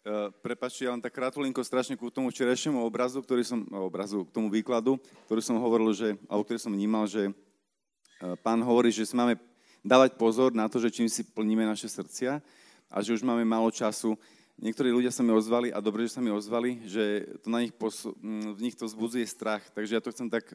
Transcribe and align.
Uh, 0.00 0.32
prepačte, 0.40 0.88
ja 0.88 0.96
len 0.96 1.04
tak 1.04 1.12
kratulinko 1.12 1.60
strašne 1.60 1.92
ku 1.92 2.08
tomu 2.08 2.32
včerajšiemu 2.32 2.80
obrazu, 2.80 3.20
ktorý 3.20 3.44
som, 3.44 3.68
obrazu, 3.84 4.24
k 4.24 4.32
tomu 4.32 4.48
výkladu, 4.48 4.96
ktorý 5.28 5.44
som 5.44 5.60
hovoril, 5.60 5.92
že, 5.92 6.16
alebo 6.24 6.40
ktorý 6.40 6.56
som 6.56 6.72
vnímal, 6.72 7.04
že 7.04 7.28
uh, 7.28 8.32
pán 8.40 8.64
hovorí, 8.64 8.88
že 8.88 9.04
si 9.04 9.12
máme 9.12 9.36
dávať 9.84 10.16
pozor 10.16 10.56
na 10.56 10.72
to, 10.72 10.80
že 10.80 10.88
čím 10.88 11.04
si 11.04 11.20
plníme 11.20 11.68
naše 11.68 11.84
srdcia 11.84 12.40
a 12.88 12.96
že 13.04 13.12
už 13.12 13.20
máme 13.20 13.44
málo 13.44 13.68
času. 13.68 14.16
Niektorí 14.56 14.88
ľudia 14.88 15.12
sa 15.12 15.20
mi 15.20 15.36
ozvali 15.36 15.68
a 15.68 15.84
dobre, 15.84 16.08
že 16.08 16.16
sa 16.16 16.24
mi 16.24 16.32
ozvali, 16.32 16.80
že 16.88 17.36
to 17.44 17.52
na 17.52 17.60
nich 17.60 17.76
posu, 17.76 18.16
v 18.56 18.56
nich 18.56 18.80
to 18.80 18.88
vzbudzuje 18.88 19.28
strach. 19.28 19.68
Takže 19.76 20.00
ja 20.00 20.00
to 20.00 20.16
chcem 20.16 20.32
tak 20.32 20.48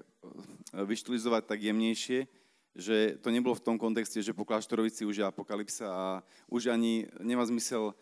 vyštilizovať 0.74 1.46
tak 1.46 1.62
jemnejšie, 1.62 2.26
že 2.74 3.22
to 3.22 3.30
nebolo 3.30 3.54
v 3.54 3.62
tom 3.62 3.78
kontexte, 3.78 4.18
že 4.26 4.34
po 4.34 4.42
kláštorovici 4.42 5.06
už 5.06 5.22
je 5.22 5.26
apokalypsa 5.26 5.86
a 5.86 6.06
už 6.50 6.74
ani 6.74 7.06
nemá 7.22 7.46
zmysel 7.46 7.94
uh, 7.94 7.98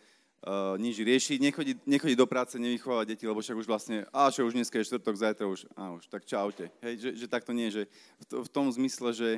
nič 0.76 1.00
riešiť, 1.00 1.38
nechodí, 1.40 1.72
nechodí 1.88 2.14
do 2.16 2.28
práce, 2.28 2.60
nevychovávať 2.60 3.16
deti, 3.16 3.24
lebo 3.24 3.40
však 3.40 3.56
už 3.56 3.68
vlastne, 3.68 4.04
a 4.12 4.28
čo 4.28 4.44
už 4.44 4.52
dneska 4.52 4.76
je 4.76 4.88
štvrtok, 4.92 5.16
zajtra 5.16 5.46
už, 5.48 5.64
a 5.72 5.96
už, 5.96 6.04
tak 6.12 6.28
čaute. 6.28 6.68
Hej, 6.84 6.94
že, 7.00 7.10
že 7.24 7.26
takto 7.28 7.56
nie, 7.56 7.72
že 7.72 7.88
v, 8.20 8.24
to, 8.28 8.36
v 8.44 8.50
tom 8.52 8.68
zmysle, 8.68 9.16
že, 9.16 9.30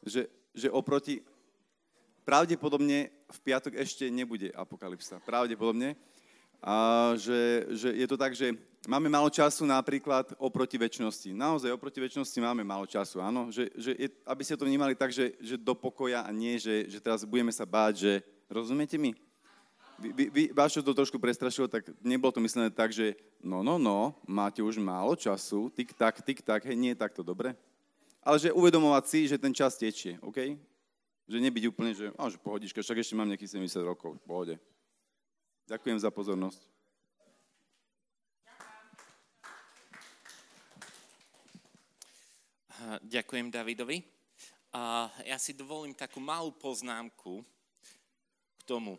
že, 0.00 0.28
že 0.56 0.68
oproti, 0.72 1.20
pravdepodobne 2.24 3.12
v 3.12 3.38
piatok 3.44 3.76
ešte 3.76 4.08
nebude 4.08 4.48
apokalypsa, 4.56 5.20
pravdepodobne, 5.20 5.96
a 6.64 7.12
že, 7.20 7.68
že 7.76 7.92
je 7.92 8.06
to 8.08 8.16
tak, 8.16 8.32
že 8.32 8.56
máme 8.88 9.12
málo 9.12 9.28
času 9.28 9.68
napríklad 9.68 10.32
oproti 10.40 10.80
väčšnosti. 10.80 11.36
Naozaj 11.36 11.68
oproti 11.68 12.00
väčšnosti 12.00 12.40
máme 12.40 12.64
málo 12.64 12.88
času, 12.88 13.20
áno. 13.20 13.52
Že, 13.52 13.68
že 13.76 13.92
je, 13.92 14.08
aby 14.24 14.42
ste 14.48 14.56
to 14.56 14.64
vnímali 14.64 14.96
tak, 14.96 15.12
že, 15.12 15.36
že 15.44 15.60
do 15.60 15.76
pokoja 15.76 16.24
a 16.24 16.32
nie, 16.32 16.56
že, 16.56 16.88
že 16.88 17.04
teraz 17.04 17.20
budeme 17.28 17.52
sa 17.52 17.68
báť, 17.68 17.92
že 18.00 18.12
rozumiete 18.48 18.96
mi? 18.96 19.12
Vy, 19.98 20.26
vy, 20.30 20.42
vás 20.50 20.74
čo 20.74 20.82
to 20.82 20.90
trošku 20.90 21.22
prestrašilo, 21.22 21.70
tak 21.70 21.86
nebolo 22.02 22.34
to 22.34 22.42
myslené 22.42 22.68
tak, 22.68 22.90
že 22.90 23.14
no, 23.38 23.62
no, 23.62 23.78
no, 23.78 24.18
máte 24.26 24.58
už 24.58 24.82
málo 24.82 25.14
času, 25.14 25.70
tik 25.70 25.94
tak, 25.94 26.18
tik 26.18 26.42
tak, 26.42 26.66
hej, 26.66 26.74
nie 26.74 26.92
je 26.92 27.02
takto, 27.02 27.22
dobre? 27.22 27.54
Ale 28.18 28.40
že 28.42 28.50
uvedomovať 28.50 29.04
si, 29.06 29.20
že 29.30 29.38
ten 29.38 29.54
čas 29.54 29.78
tečie, 29.78 30.18
OK? 30.18 30.58
Že 31.30 31.38
nebyť 31.38 31.64
úplne, 31.70 31.94
že, 31.94 32.10
že 32.10 32.38
pohodička, 32.42 32.82
však 32.82 33.00
ešte 33.00 33.14
mám 33.14 33.30
nejakých 33.30 33.54
70 33.62 33.86
rokov, 33.86 34.18
v 34.18 34.24
pohode. 34.26 34.54
Ďakujem 35.70 35.98
za 36.02 36.10
pozornosť. 36.10 36.60
Ďakujem 43.00 43.48
Davidovi. 43.48 44.04
A 44.74 45.08
ja 45.22 45.38
si 45.38 45.54
dovolím 45.54 45.94
takú 45.94 46.18
malú 46.18 46.50
poznámku 46.50 47.46
k 48.58 48.62
tomu. 48.66 48.98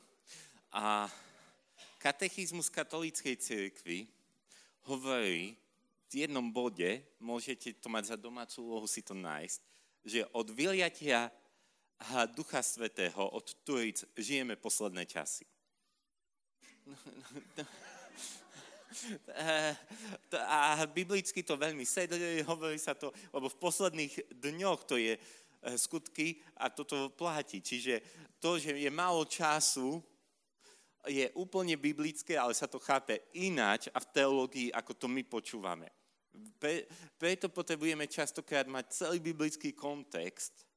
A 0.76 1.08
katechizmus 2.04 2.68
katolíckej 2.68 3.40
cirkvi 3.40 4.12
hovorí 4.84 5.56
v 6.12 6.14
jednom 6.28 6.52
bode, 6.52 7.00
môžete 7.16 7.80
to 7.80 7.88
mať 7.88 8.12
za 8.12 8.18
domácu 8.20 8.60
úlohu 8.60 8.84
si 8.84 9.00
to 9.00 9.16
nájsť, 9.16 9.60
že 10.04 10.28
od 10.36 10.52
vyliatia 10.52 11.32
Ducha 12.36 12.60
Svetého, 12.60 13.24
od 13.24 13.56
Turic, 13.64 14.04
žijeme 14.20 14.60
posledné 14.60 15.08
časy. 15.08 15.48
A 20.44 20.84
biblicky 20.92 21.40
to 21.44 21.56
veľmi 21.56 21.88
sedí, 21.88 22.44
hovorí 22.44 22.76
sa 22.76 23.00
to, 23.00 23.16
lebo 23.32 23.48
v 23.48 23.60
posledných 23.64 24.40
dňoch 24.44 24.84
to 24.84 25.00
je 25.00 25.16
eh, 25.16 25.20
skutky 25.80 26.36
a 26.60 26.68
toto 26.68 27.12
platí. 27.16 27.64
Čiže 27.64 28.04
to, 28.44 28.60
že 28.60 28.76
je 28.76 28.92
málo 28.92 29.24
času, 29.24 30.04
je 31.08 31.30
úplne 31.38 31.78
biblické, 31.78 32.38
ale 32.38 32.54
sa 32.54 32.70
to 32.70 32.82
chápe 32.82 33.30
ináč 33.38 33.90
a 33.94 34.02
v 34.02 34.10
teológii, 34.12 34.70
ako 34.74 34.92
to 34.98 35.08
my 35.10 35.24
počúvame. 35.26 35.90
Pre, 36.60 36.84
preto 37.16 37.48
potrebujeme 37.48 38.10
častokrát 38.12 38.68
mať 38.68 38.86
celý 38.92 39.24
biblický 39.24 39.72
kontext 39.72 40.68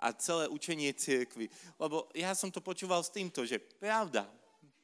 a 0.00 0.10
celé 0.10 0.50
učenie 0.50 0.90
cirkvy. 0.90 1.46
Lebo 1.78 2.10
ja 2.18 2.34
som 2.34 2.50
to 2.50 2.58
počúval 2.58 3.06
s 3.06 3.14
týmto, 3.14 3.46
že 3.46 3.62
pravda, 3.62 4.26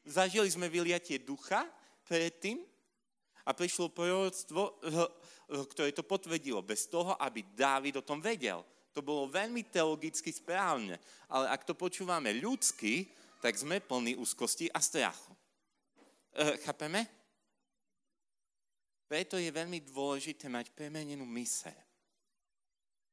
Zažili 0.06 0.48
sme 0.48 0.72
vyliatie 0.72 1.20
ducha 1.20 1.69
predtým 2.08 2.64
a 3.44 3.53
prišlo 3.53 3.92
proroctvo, 3.92 4.80
ktoré 5.72 5.92
to 5.92 6.03
potvrdilo, 6.03 6.64
bez 6.64 6.88
toho, 6.88 7.14
aby 7.20 7.44
Dávid 7.53 8.00
o 8.00 8.06
tom 8.06 8.19
vedel. 8.19 8.64
To 8.91 9.04
bolo 9.04 9.30
veľmi 9.30 9.70
teologicky 9.70 10.34
správne, 10.34 10.98
ale 11.30 11.47
ak 11.53 11.62
to 11.62 11.78
počúvame 11.78 12.34
ľudsky, 12.42 13.06
tak 13.40 13.56
sme 13.56 13.80
plní 13.80 14.20
úzkosti 14.20 14.68
a 14.68 14.78
strachu. 14.78 15.32
E, 16.36 16.60
chápeme? 16.60 17.08
Preto 19.10 19.40
je 19.40 19.50
veľmi 19.50 19.82
dôležité 19.82 20.46
mať 20.46 20.70
premenenú 20.70 21.26
myseľ 21.26 21.74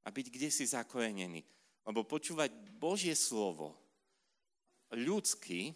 a 0.05 0.07
byť 0.07 0.25
kde 0.29 0.49
si 0.53 0.63
zakorenený. 0.69 1.41
Lebo 1.87 2.03
počúvať 2.03 2.53
Božie 2.75 3.15
slovo 3.15 3.73
ľudsky 4.93 5.73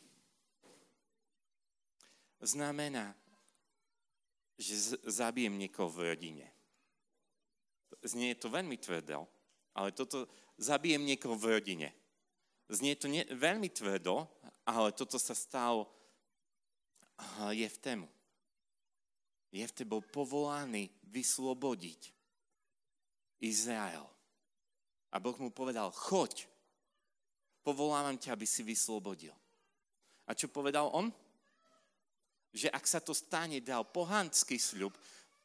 znamená, 2.44 3.16
že 4.61 5.00
zabijem 5.09 5.57
niekoho 5.57 5.90
v 5.90 6.13
rodine. 6.13 6.47
Znie 8.06 8.38
to 8.38 8.51
veľmi 8.51 8.78
tvrdo, 8.78 9.25
ale 9.73 9.90
toto 9.91 10.29
zabijem 10.59 11.01
niekoho 11.01 11.34
v 11.34 11.57
rodine. 11.57 11.90
Znie 12.72 12.96
to 12.96 13.12
nie, 13.12 13.28
veľmi 13.28 13.68
tvrdo, 13.68 14.24
ale 14.64 14.96
toto 14.96 15.20
sa 15.20 15.36
stalo 15.36 15.92
je 17.52 17.68
v 17.68 17.78
tému. 17.84 18.08
Jefte 19.52 19.84
bol 19.84 20.00
povolaný 20.00 20.88
vyslobodiť 21.12 22.16
Izrael. 23.44 24.08
A 25.12 25.20
Boh 25.20 25.36
mu 25.44 25.52
povedal, 25.52 25.92
choď, 25.92 26.48
povolávam 27.59 28.16
ťa, 28.16 28.40
aby 28.40 28.48
si 28.48 28.64
vyslobodil. 28.64 29.36
A 30.24 30.32
čo 30.32 30.48
povedal 30.48 30.88
on? 30.96 31.12
že 32.52 32.68
ak 32.68 32.84
sa 32.84 33.00
to 33.00 33.16
stane, 33.16 33.64
dal 33.64 33.88
pohanský 33.88 34.59
sľub, 34.59 34.92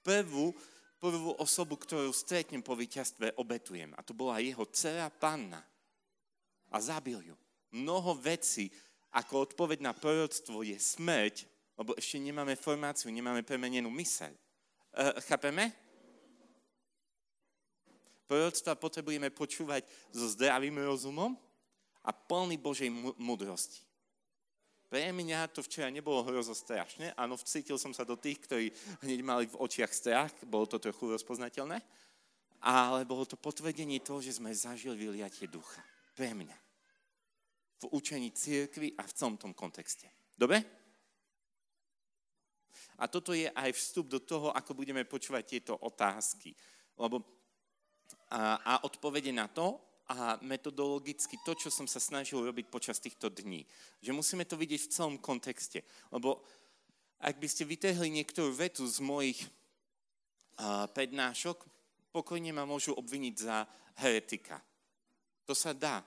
prvú, 0.03 0.51
prvú 0.99 1.39
osobu, 1.39 1.79
ktorú 1.79 2.11
stretnem 2.11 2.63
po 2.63 2.75
víťazstve, 2.75 3.39
obetujem. 3.39 3.95
A 3.95 4.03
to 4.03 4.11
bola 4.11 4.43
jeho 4.43 4.67
dcera 4.67 5.07
panna. 5.11 5.63
A 6.71 6.81
zabil 6.81 7.23
ju. 7.23 7.37
Mnoho 7.75 8.15
vecí, 8.17 8.71
ako 9.13 9.49
odpoveď 9.51 9.79
na 9.81 9.93
proroctvo, 9.93 10.63
je 10.67 10.77
smrť, 10.77 11.47
lebo 11.77 11.93
ešte 11.95 12.17
nemáme 12.21 12.57
formáciu, 12.57 13.13
nemáme 13.13 13.45
premenenú 13.45 13.93
myseľ. 13.93 14.33
E, 14.33 14.41
chápeme? 15.29 15.73
Proroctva 18.27 18.75
potrebujeme 18.75 19.31
počúvať 19.31 19.87
so 20.11 20.27
zdravým 20.35 20.83
rozumom 20.83 21.39
a 22.03 22.11
plný 22.11 22.59
Božej 22.59 22.91
múdrosti. 23.19 23.87
Pre 24.87 25.03
mňa 25.11 25.51
to 25.51 25.67
včera 25.67 25.91
nebolo 25.91 26.23
hrozo 26.23 26.55
strašné. 26.55 27.11
Áno, 27.19 27.35
vcítil 27.35 27.75
som 27.75 27.91
sa 27.91 28.07
do 28.07 28.15
tých, 28.15 28.39
ktorí 28.47 28.71
hneď 29.03 29.21
mali 29.27 29.45
v 29.51 29.59
očiach 29.59 29.91
strach. 29.91 30.31
Bolo 30.47 30.71
to 30.71 30.79
trochu 30.79 31.11
rozpoznateľné. 31.11 31.83
Ale 32.63 33.03
bolo 33.03 33.27
to 33.27 33.35
potvrdenie 33.35 33.99
toho, 33.99 34.23
že 34.23 34.39
sme 34.39 34.55
zažili 34.55 34.95
vyliatie 34.95 35.51
ducha. 35.51 35.83
Pre 36.17 36.33
mňa. 36.33 36.57
V 37.77 37.85
učení 37.93 38.33
církvy 38.33 38.97
a 38.97 39.05
v 39.05 39.13
celom 39.13 39.37
tom 39.37 39.53
kontexte. 39.53 40.09
Dobre? 40.33 40.65
A 42.97 43.05
toto 43.05 43.37
je 43.37 43.53
aj 43.53 43.77
vstup 43.77 44.09
do 44.09 44.25
toho, 44.25 44.49
ako 44.57 44.73
budeme 44.73 45.05
počúvať 45.05 45.45
tieto 45.45 45.77
otázky. 45.77 46.57
Lebo 46.97 47.21
a, 48.33 48.57
a 48.57 48.73
odpovede 48.89 49.29
na 49.37 49.53
to 49.53 49.77
a 50.09 50.39
metodologicky 50.41 51.37
to, 51.45 51.53
čo 51.59 51.69
som 51.69 51.85
sa 51.85 52.01
snažil 52.01 52.41
robiť 52.41 52.73
počas 52.73 52.97
týchto 52.97 53.29
dní. 53.29 53.67
Že 54.01 54.17
musíme 54.17 54.45
to 54.49 54.57
vidieť 54.57 54.89
v 54.89 54.93
celom 54.93 55.17
kontexte. 55.21 55.85
Lebo 56.09 56.41
ak 57.21 57.37
by 57.37 57.49
ste 57.49 57.69
vytehli 57.69 58.09
niektorú 58.09 58.55
vetu 58.55 58.87
z 58.89 59.03
mojich 59.03 59.41
uh, 59.45 60.87
prednášok, 60.89 61.65
pokojne 62.15 62.55
ma 62.55 62.65
môžu 62.65 62.95
obviniť 62.97 63.35
za 63.35 63.67
heretika. 64.01 64.63
To 65.47 65.55
sa 65.55 65.73
dá. 65.73 66.03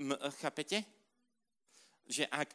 M- 0.00 0.18
chápete? 0.40 0.82
Že 2.08 2.28
ak, 2.32 2.48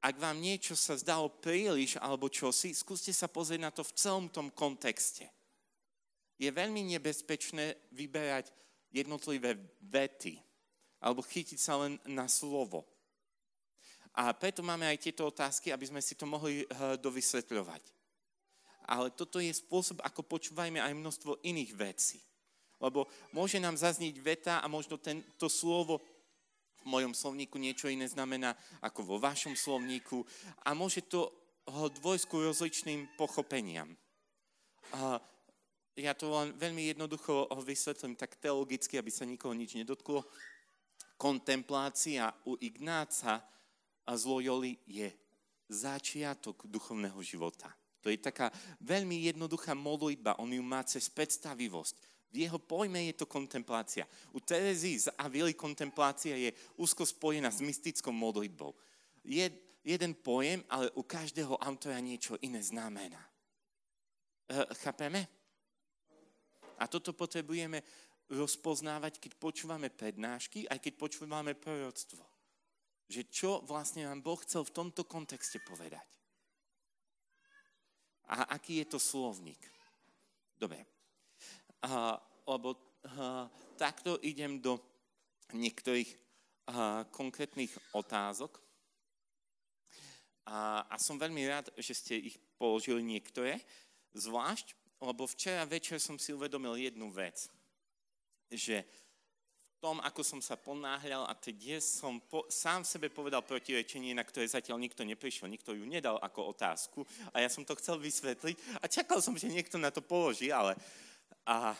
ak 0.00 0.14
vám 0.20 0.36
niečo 0.36 0.76
sa 0.76 0.96
zdalo 0.96 1.32
príliš 1.32 1.96
alebo 1.96 2.28
čosi, 2.28 2.76
skúste 2.76 3.10
sa 3.10 3.28
pozrieť 3.28 3.60
na 3.60 3.72
to 3.72 3.82
v 3.84 3.96
celom 3.96 4.26
tom 4.28 4.52
kontexte. 4.52 5.28
Je 6.36 6.52
veľmi 6.52 6.84
nebezpečné 6.96 7.76
vyberať 7.96 8.52
jednotlivé 8.92 9.56
vety 9.80 10.36
alebo 11.00 11.24
chytiť 11.24 11.58
sa 11.60 11.80
len 11.80 12.00
na 12.08 12.28
slovo. 12.28 12.84
A 14.16 14.32
preto 14.32 14.64
máme 14.64 14.88
aj 14.88 15.04
tieto 15.04 15.28
otázky, 15.28 15.68
aby 15.72 15.84
sme 15.84 16.00
si 16.00 16.16
to 16.16 16.24
mohli 16.24 16.64
eh, 16.64 16.96
dovysvetľovať. 16.96 17.82
Ale 18.86 19.10
toto 19.12 19.42
je 19.42 19.50
spôsob, 19.50 19.98
ako 20.00 20.22
počúvajme 20.24 20.78
aj 20.78 20.94
množstvo 20.94 21.42
iných 21.42 21.72
vecí. 21.74 22.18
Lebo 22.76 23.08
môže 23.32 23.56
nám 23.56 23.78
zazniť 23.78 24.14
veta 24.20 24.54
a 24.60 24.66
možno 24.68 25.00
tento 25.00 25.48
slovo 25.48 26.04
v 26.82 26.84
mojom 26.84 27.16
slovníku 27.16 27.58
niečo 27.58 27.90
iné 27.90 28.06
znamená 28.06 28.54
ako 28.84 29.00
vo 29.02 29.16
vašom 29.18 29.56
slovníku. 29.58 30.22
A 30.62 30.76
môže 30.76 31.02
to 31.08 31.32
dvojsku 31.66 32.46
rozličným 32.46 33.18
pochopeniam. 33.18 33.90
A 34.94 35.18
ja 35.96 36.12
to 36.12 36.30
len 36.30 36.54
veľmi 36.54 36.92
jednoducho 36.92 37.48
vysvetlím 37.64 38.14
tak 38.14 38.36
teologicky, 38.38 39.00
aby 39.00 39.10
sa 39.10 39.24
nikoho 39.24 39.56
nič 39.56 39.74
nedotklo. 39.74 40.22
Kontemplácia 41.16 42.28
u 42.44 42.54
Ignáca 42.60 43.40
a 44.04 44.12
z 44.12 44.22
Loyoli 44.28 44.76
je 44.84 45.08
začiatok 45.66 46.68
duchovného 46.68 47.18
života. 47.24 47.72
To 48.04 48.12
je 48.12 48.20
taká 48.20 48.54
veľmi 48.78 49.26
jednoduchá 49.26 49.74
modlitba, 49.74 50.38
on 50.38 50.54
ju 50.54 50.62
má 50.62 50.86
cez 50.86 51.10
predstavivosť. 51.10 51.98
V 52.32 52.36
jeho 52.42 52.58
pojme 52.58 53.06
je 53.10 53.14
to 53.16 53.26
kontemplácia. 53.26 54.04
U 54.34 54.42
Terezy 54.42 54.98
z 54.98 55.06
Avily 55.16 55.54
kontemplácia 55.54 56.36
je 56.36 56.50
úzko 56.76 57.06
spojená 57.06 57.48
s 57.48 57.62
mystickou 57.62 58.12
modlitbou. 58.12 58.74
Je 59.24 59.46
jeden 59.86 60.12
pojem, 60.14 60.64
ale 60.66 60.90
u 60.98 61.02
každého 61.06 61.56
autora 61.62 62.02
niečo 62.02 62.34
iné 62.42 62.58
znamená. 62.58 63.22
E, 64.50 64.58
chápeme? 64.82 65.30
A 66.76 66.84
toto 66.90 67.14
potrebujeme 67.14 67.80
rozpoznávať, 68.28 69.22
keď 69.22 69.32
počúvame 69.38 69.88
prednášky, 69.88 70.66
aj 70.66 70.82
keď 70.82 70.92
počúvame 70.98 71.54
proroctvo. 71.54 72.26
Že 73.06 73.22
čo 73.30 73.50
vlastne 73.62 74.02
nám 74.02 74.26
Boh 74.26 74.38
chcel 74.42 74.66
v 74.66 74.74
tomto 74.74 75.06
kontexte 75.06 75.62
povedať. 75.62 76.04
A 78.26 78.50
aký 78.58 78.82
je 78.82 78.86
to 78.90 78.98
slovník. 78.98 79.62
Dobre. 80.58 80.95
A, 81.82 82.16
lebo 82.48 82.76
a, 82.76 83.48
takto 83.76 84.16
idem 84.22 84.60
do 84.60 84.80
niektorých 85.52 86.10
a, 86.12 87.04
konkrétnych 87.10 87.72
otázok. 87.92 88.56
A, 90.46 90.86
a 90.86 90.94
som 90.96 91.18
veľmi 91.18 91.42
rád, 91.50 91.74
že 91.76 91.92
ste 91.92 92.14
ich 92.30 92.36
položili 92.56 93.02
niektoré. 93.02 93.60
Zvlášť, 94.16 94.72
lebo 95.02 95.28
včera 95.28 95.68
večer 95.68 96.00
som 96.00 96.16
si 96.16 96.32
uvedomil 96.32 96.78
jednu 96.80 97.12
vec, 97.12 97.50
že 98.48 98.86
v 99.76 99.84
tom, 99.84 100.00
ako 100.00 100.24
som 100.24 100.40
sa 100.40 100.56
ponáhľal 100.56 101.28
a 101.28 101.36
teď 101.36 101.76
som 101.84 102.16
po, 102.24 102.48
sám 102.48 102.80
sebe 102.80 103.12
povedal 103.12 103.44
protirečenie, 103.44 104.16
na 104.16 104.24
ktoré 104.24 104.48
zatiaľ 104.48 104.80
nikto 104.80 105.04
neprišiel, 105.04 105.52
nikto 105.52 105.76
ju 105.76 105.84
nedal 105.84 106.16
ako 106.24 106.56
otázku 106.56 107.04
a 107.36 107.44
ja 107.44 107.48
som 107.52 107.60
to 107.60 107.76
chcel 107.76 108.00
vysvetliť 108.00 108.80
a 108.80 108.88
čakal 108.88 109.20
som, 109.20 109.36
že 109.36 109.52
niekto 109.52 109.76
na 109.76 109.92
to 109.92 110.00
položí, 110.00 110.48
ale 110.48 110.80
a, 111.46 111.72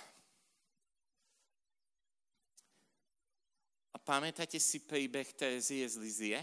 a 3.91 3.97
pamätáte 3.99 4.63
si 4.63 4.81
príbeh 4.81 5.27
Terezie 5.35 5.85
z 5.91 5.99
Lizie? 5.99 6.39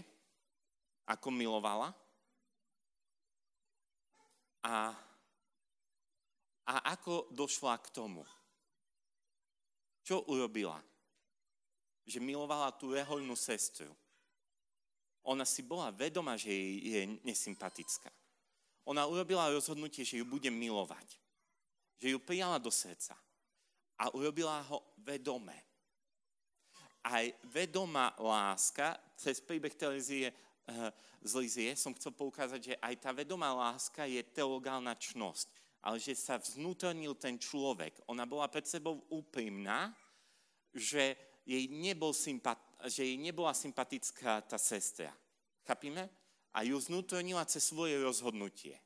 Ako 1.08 1.32
milovala? 1.32 1.92
A 4.64 4.92
a 6.64 6.96
ako 6.96 7.28
došla 7.28 7.76
k 7.76 7.92
tomu? 7.92 8.24
Čo 10.00 10.24
urobila? 10.32 10.80
Že 12.08 12.24
milovala 12.24 12.72
tú 12.76 12.92
rehoľnú 12.92 13.36
sestru. 13.36 13.92
Ona 15.24 15.44
si 15.48 15.64
bola 15.64 15.92
vedoma, 15.92 16.36
že 16.36 16.52
je 16.52 17.20
nesympatická. 17.24 18.12
Ona 18.84 19.08
urobila 19.08 19.48
rozhodnutie, 19.48 20.04
že 20.04 20.20
ju 20.20 20.24
bude 20.28 20.48
milovať. 20.52 21.23
Že 21.98 22.14
ju 22.14 22.18
prijala 22.20 22.58
do 22.58 22.70
srdca. 22.70 23.14
A 23.98 24.10
urobila 24.14 24.62
ho 24.70 24.82
vedome. 25.02 25.54
Aj 27.04 27.28
vedomá 27.52 28.16
láska, 28.16 28.96
cez 29.14 29.38
príbeh 29.38 29.76
televízie 29.76 30.32
eh, 30.32 30.34
z 31.20 31.32
Lizie 31.36 31.70
som 31.76 31.92
chcel 31.92 32.16
poukázať, 32.16 32.60
že 32.60 32.74
aj 32.80 32.94
tá 32.96 33.10
vedomá 33.12 33.52
láska 33.52 34.08
je 34.08 34.24
teologálna 34.24 34.96
čnosť 34.96 35.64
ale 35.84 36.00
že 36.00 36.16
sa 36.16 36.40
vznútornil 36.40 37.12
ten 37.20 37.36
človek. 37.36 38.00
Ona 38.08 38.24
bola 38.24 38.48
pred 38.48 38.64
sebou 38.64 39.04
úprimná, 39.12 39.92
že 40.72 41.12
jej, 41.44 41.68
nebol 41.68 42.16
sympat, 42.16 42.56
že 42.88 43.04
jej 43.04 43.20
nebola 43.20 43.52
sympatická 43.52 44.40
tá 44.48 44.56
sestra. 44.56 45.12
Chápime? 45.68 46.08
A 46.56 46.64
ju 46.64 46.80
vznútornila 46.80 47.44
cez 47.44 47.68
svoje 47.68 48.00
rozhodnutie. 48.00 48.80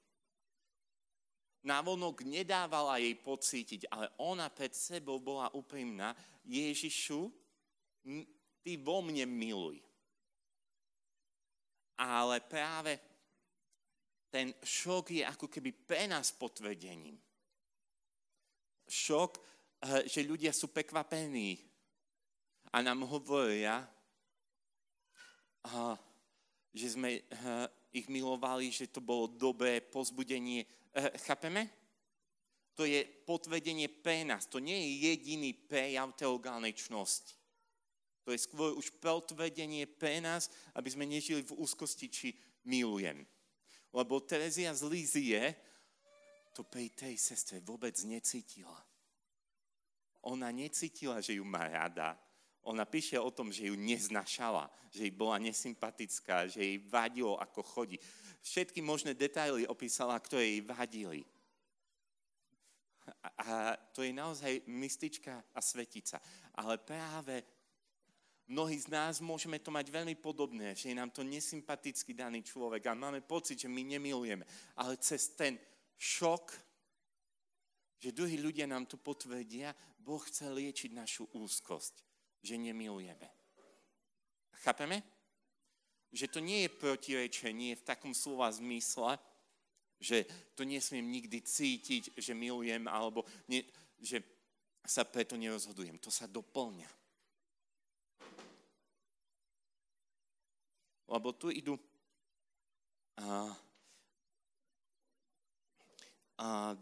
Návonok 1.68 2.24
nedávala 2.24 2.96
jej 2.96 3.12
pocítiť, 3.12 3.92
ale 3.92 4.08
ona 4.16 4.48
pred 4.48 4.72
sebou 4.72 5.20
bola 5.20 5.52
úprimná. 5.52 6.16
Ježišu, 6.48 7.28
ty 8.64 8.80
vo 8.80 9.04
mne 9.04 9.28
miluj. 9.28 9.76
Ale 12.00 12.40
práve 12.40 12.96
ten 14.32 14.56
šok 14.64 15.12
je 15.12 15.24
ako 15.28 15.46
keby 15.52 15.70
pre 15.72 16.08
nás 16.08 16.32
potvrdením. 16.32 17.20
Šok, 18.88 19.36
eh, 19.36 20.08
že 20.08 20.24
ľudia 20.24 20.56
sú 20.56 20.72
prekvapení 20.72 21.60
a 22.72 22.80
nám 22.80 23.04
hovoria, 23.04 23.84
eh, 25.68 26.07
že 26.72 26.94
sme 26.96 27.20
eh, 27.20 27.22
ich 27.92 28.06
milovali, 28.12 28.68
že 28.68 28.92
to 28.92 29.00
bolo 29.00 29.28
dobré 29.28 29.80
pozbudenie. 29.80 30.68
Chápeme? 31.24 31.68
To 32.78 32.86
je 32.86 33.02
potvrdenie 33.02 33.90
pre 33.90 34.22
nás. 34.22 34.46
To 34.46 34.62
nie 34.62 34.78
je 34.78 35.10
jediný 35.10 35.50
prejav 35.50 36.14
teologálnej 36.14 36.78
čnosti. 36.78 37.34
To 38.22 38.30
je 38.30 38.44
skôr 38.44 38.76
už 38.76 38.92
potvrdenie 39.00 39.88
pre 39.88 40.20
nás, 40.20 40.52
aby 40.76 40.92
sme 40.92 41.08
nežili 41.08 41.40
v 41.42 41.56
úzkosti, 41.58 42.06
či 42.12 42.28
milujem. 42.68 43.24
Lebo 43.90 44.20
Terezia 44.20 44.70
z 44.76 44.84
Lízie 44.84 45.40
to 46.52 46.60
pri 46.62 46.92
tej 46.92 47.16
sestre 47.16 47.64
vôbec 47.64 47.96
necítila. 48.04 48.76
Ona 50.28 50.52
necítila, 50.52 51.24
že 51.24 51.40
ju 51.40 51.44
má 51.46 51.64
rada. 51.66 52.20
Ona 52.68 52.84
píše 52.84 53.16
o 53.16 53.32
tom, 53.32 53.48
že 53.48 53.72
ju 53.72 53.74
neznašala, 53.80 54.68
že 54.92 55.08
jej 55.08 55.14
bola 55.16 55.40
nesympatická, 55.40 56.52
že 56.52 56.60
jej 56.60 56.76
vadilo, 56.84 57.40
ako 57.40 57.64
chodí. 57.64 57.96
Všetky 58.44 58.84
možné 58.84 59.16
detaily 59.16 59.64
opísala, 59.64 60.20
ktoré 60.20 60.44
jej 60.44 60.60
vadili. 60.60 61.24
A, 63.24 63.28
a 63.40 63.48
to 63.96 64.04
je 64.04 64.12
naozaj 64.12 64.68
mystička 64.68 65.40
a 65.56 65.60
svetica. 65.64 66.20
Ale 66.52 66.76
práve 66.76 67.40
Mnohí 68.48 68.80
z 68.80 68.88
nás 68.88 69.20
môžeme 69.20 69.60
to 69.60 69.68
mať 69.68 69.92
veľmi 69.92 70.16
podobné, 70.16 70.72
že 70.72 70.88
je 70.88 70.96
nám 70.96 71.12
to 71.12 71.20
nesympatický 71.20 72.16
daný 72.16 72.40
človek 72.40 72.80
a 72.88 72.96
máme 72.96 73.20
pocit, 73.20 73.60
že 73.60 73.68
my 73.68 73.84
nemilujeme. 73.84 74.40
Ale 74.72 74.96
cez 74.96 75.36
ten 75.36 75.60
šok, 76.00 76.56
že 78.00 78.08
druhí 78.08 78.40
ľudia 78.40 78.64
nám 78.64 78.88
to 78.88 78.96
potvrdia, 78.96 79.76
Boh 80.00 80.24
chce 80.24 80.48
liečiť 80.48 80.96
našu 80.96 81.28
úzkosť, 81.36 82.07
že 82.42 82.54
nemilujeme. 82.58 83.28
Chápeme? 84.64 85.02
Že 86.12 86.26
to 86.28 86.40
nie 86.40 86.64
je 86.64 86.76
protirečenie 86.76 87.76
v 87.76 87.86
takom 87.86 88.16
slova 88.16 88.48
zmysle, 88.52 89.20
že 89.98 90.24
to 90.54 90.62
nesmiem 90.62 91.04
nikdy 91.04 91.42
cítiť, 91.42 92.14
že 92.14 92.32
milujem, 92.32 92.86
alebo 92.86 93.26
nie, 93.50 93.66
že 93.98 94.22
sa 94.86 95.04
preto 95.04 95.34
nerozhodujem. 95.36 95.98
To 96.00 96.08
sa 96.08 96.30
doplňa. 96.30 96.98
lebo 101.08 101.32
tu 101.32 101.48
idú 101.48 101.80
a 103.18 103.50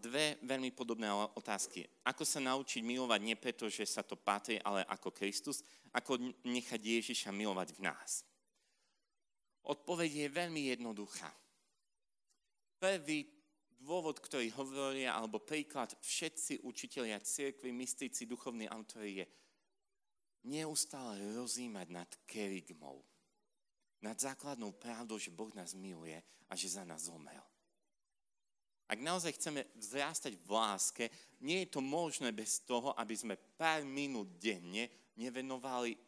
dve 0.04 0.36
veľmi 0.44 0.70
podobné 0.76 1.08
otázky. 1.32 1.88
Ako 2.04 2.28
sa 2.28 2.44
naučiť 2.44 2.84
milovať 2.84 3.20
nie 3.24 3.36
preto, 3.40 3.72
že 3.72 3.88
sa 3.88 4.04
to 4.04 4.14
patrí, 4.14 4.60
ale 4.60 4.84
ako 4.84 5.12
Kristus? 5.12 5.64
Ako 5.96 6.20
nechať 6.44 6.80
Ježiša 6.80 7.32
milovať 7.32 7.76
v 7.76 7.88
nás? 7.88 8.22
Odpoveď 9.64 10.10
je 10.26 10.36
veľmi 10.36 10.62
jednoduchá. 10.76 11.32
Prvý 12.76 13.24
dôvod, 13.80 14.20
ktorý 14.20 14.52
hovoria, 14.60 15.16
alebo 15.16 15.40
príklad 15.40 15.96
všetci 16.04 16.62
učitelia 16.62 17.16
cirkvi, 17.24 17.72
mystici, 17.72 18.28
duchovní 18.28 18.68
autori 18.68 19.24
je 19.24 19.26
neustále 20.46 21.18
rozímať 21.34 21.86
nad 21.90 22.10
kerygmou 22.28 23.00
nad 24.06 24.20
základnou 24.20 24.72
pravdou, 24.72 25.18
že 25.18 25.34
Boh 25.34 25.50
nás 25.54 25.74
miluje 25.74 26.22
a 26.46 26.56
že 26.56 26.68
za 26.68 26.84
nás 26.84 27.10
zomrel. 27.10 27.42
Ak 28.86 29.02
naozaj 29.02 29.34
chceme 29.34 29.66
vzrástať 29.74 30.38
v 30.38 30.48
láske, 30.50 31.04
nie 31.42 31.66
je 31.66 31.74
to 31.74 31.80
možné 31.82 32.30
bez 32.30 32.62
toho, 32.62 32.94
aby 32.94 33.14
sme 33.18 33.34
pár 33.58 33.82
minút 33.82 34.38
denne 34.38 34.86
nevenovali 35.18 35.98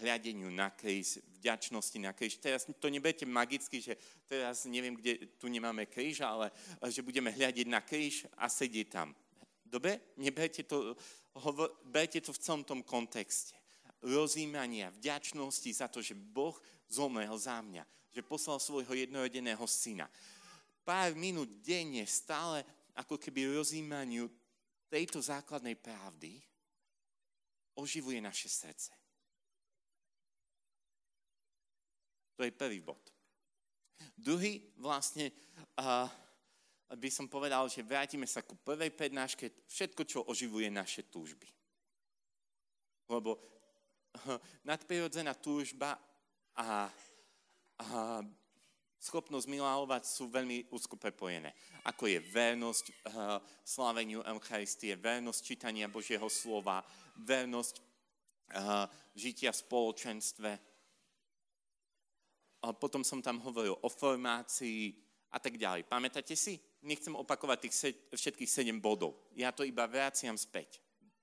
hľadeniu 0.00 0.48
na 0.48 0.72
kríž, 0.72 1.20
vďačnosti 1.36 1.98
na 2.00 2.16
kríž. 2.16 2.40
Teraz 2.40 2.64
to 2.64 2.88
neberte 2.88 3.28
magicky, 3.28 3.84
že 3.84 4.00
teraz 4.24 4.64
neviem, 4.64 4.96
kde 4.96 5.28
tu 5.36 5.52
nemáme 5.52 5.84
kríž, 5.84 6.24
ale 6.24 6.48
že 6.88 7.04
budeme 7.04 7.28
hľadiť 7.28 7.66
na 7.68 7.84
kríž 7.84 8.24
a 8.40 8.48
sedieť 8.48 8.88
tam. 8.88 9.12
Dobre? 9.60 10.16
Neberte 10.16 10.64
to, 10.64 10.96
hovor, 11.44 11.68
berte 11.84 12.24
to 12.24 12.32
v 12.32 12.42
celom 12.42 12.64
tom 12.64 12.80
kontexte 12.80 13.60
rozímania, 14.00 14.88
vďačnosti 14.96 15.70
za 15.76 15.86
to, 15.88 16.00
že 16.00 16.16
Boh 16.16 16.56
zomrel 16.88 17.36
za 17.36 17.60
mňa, 17.60 17.84
že 18.10 18.24
poslal 18.24 18.56
svojho 18.56 18.96
jednorodeného 18.96 19.62
syna. 19.68 20.08
Pár 20.90 21.14
minút 21.14 21.46
denne 21.62 22.02
stále 22.02 22.66
ako 22.98 23.14
keby 23.14 23.54
rozímaniu 23.54 24.26
tejto 24.90 25.22
základnej 25.22 25.78
pravdy 25.78 26.42
oživuje 27.78 28.18
naše 28.18 28.50
srdce. 28.50 28.90
To 32.34 32.42
je 32.42 32.50
prvý 32.50 32.82
bod. 32.82 32.98
Druhý 34.18 34.58
vlastne, 34.82 35.30
uh, 35.78 36.10
by 36.90 37.10
som 37.12 37.30
povedal, 37.30 37.70
že 37.70 37.86
vrátime 37.86 38.26
sa 38.26 38.42
ku 38.42 38.58
prvej 38.58 38.90
prednáške, 38.90 39.70
všetko, 39.70 40.02
čo 40.02 40.26
oživuje 40.26 40.74
naše 40.74 41.06
túžby. 41.06 41.46
Lebo 43.06 43.38
uh, 43.38 44.42
nadprirodzená 44.66 45.38
túžba 45.38 45.94
a, 46.58 46.90
a 47.78 47.86
schopnosť 49.00 49.48
milovať 49.48 50.02
sú 50.04 50.28
veľmi 50.28 50.68
úzko 50.70 51.00
prepojené. 51.00 51.56
Ako 51.88 52.04
je 52.06 52.20
vernosť 52.20 52.84
uh, 52.88 53.40
sláveniu 53.64 54.20
Eucharistie, 54.28 54.92
vernosť 55.00 55.40
čítania 55.40 55.88
Božieho 55.88 56.28
slova, 56.28 56.84
vernosť 57.16 57.74
uh, 57.80 58.84
žitia 59.16 59.56
v 59.56 59.60
spoločenstve, 59.64 60.50
a 62.60 62.76
potom 62.76 63.00
som 63.00 63.24
tam 63.24 63.40
hovoril 63.40 63.72
o 63.72 63.88
formácii 63.88 64.92
a 65.32 65.40
tak 65.40 65.56
ďalej. 65.56 65.88
Pamätáte 65.88 66.36
si? 66.36 66.60
Nechcem 66.84 67.16
opakovať 67.16 67.58
tých 67.64 67.74
se, 67.74 67.88
všetkých 68.12 68.50
sedem 68.50 68.76
bodov. 68.80 69.32
Ja 69.32 69.52
to 69.52 69.64
iba 69.64 69.88
vraciam 69.88 70.36
späť. 70.36 70.76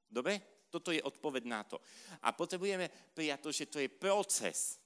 Dobre? 0.10 0.66
Toto 0.68 0.90
je 0.90 1.02
odpoveď 1.02 1.44
na 1.46 1.62
to. 1.64 1.78
A 2.26 2.34
potrebujeme 2.34 2.90
prijať 3.14 3.40
to, 3.40 3.50
že 3.54 3.70
to 3.70 3.78
je 3.80 3.90
proces. 3.90 4.82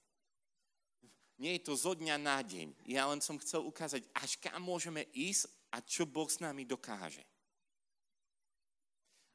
Nie 1.42 1.58
je 1.58 1.66
to 1.66 1.74
zo 1.74 1.98
dňa 1.98 2.22
na 2.22 2.38
deň. 2.38 2.86
Ja 2.86 3.10
len 3.10 3.18
som 3.18 3.34
chcel 3.42 3.66
ukázať, 3.66 4.06
až 4.14 4.38
kam 4.38 4.62
môžeme 4.62 5.10
ísť 5.10 5.50
a 5.74 5.82
čo 5.82 6.06
Boh 6.06 6.30
s 6.30 6.38
nami 6.38 6.62
dokáže. 6.62 7.26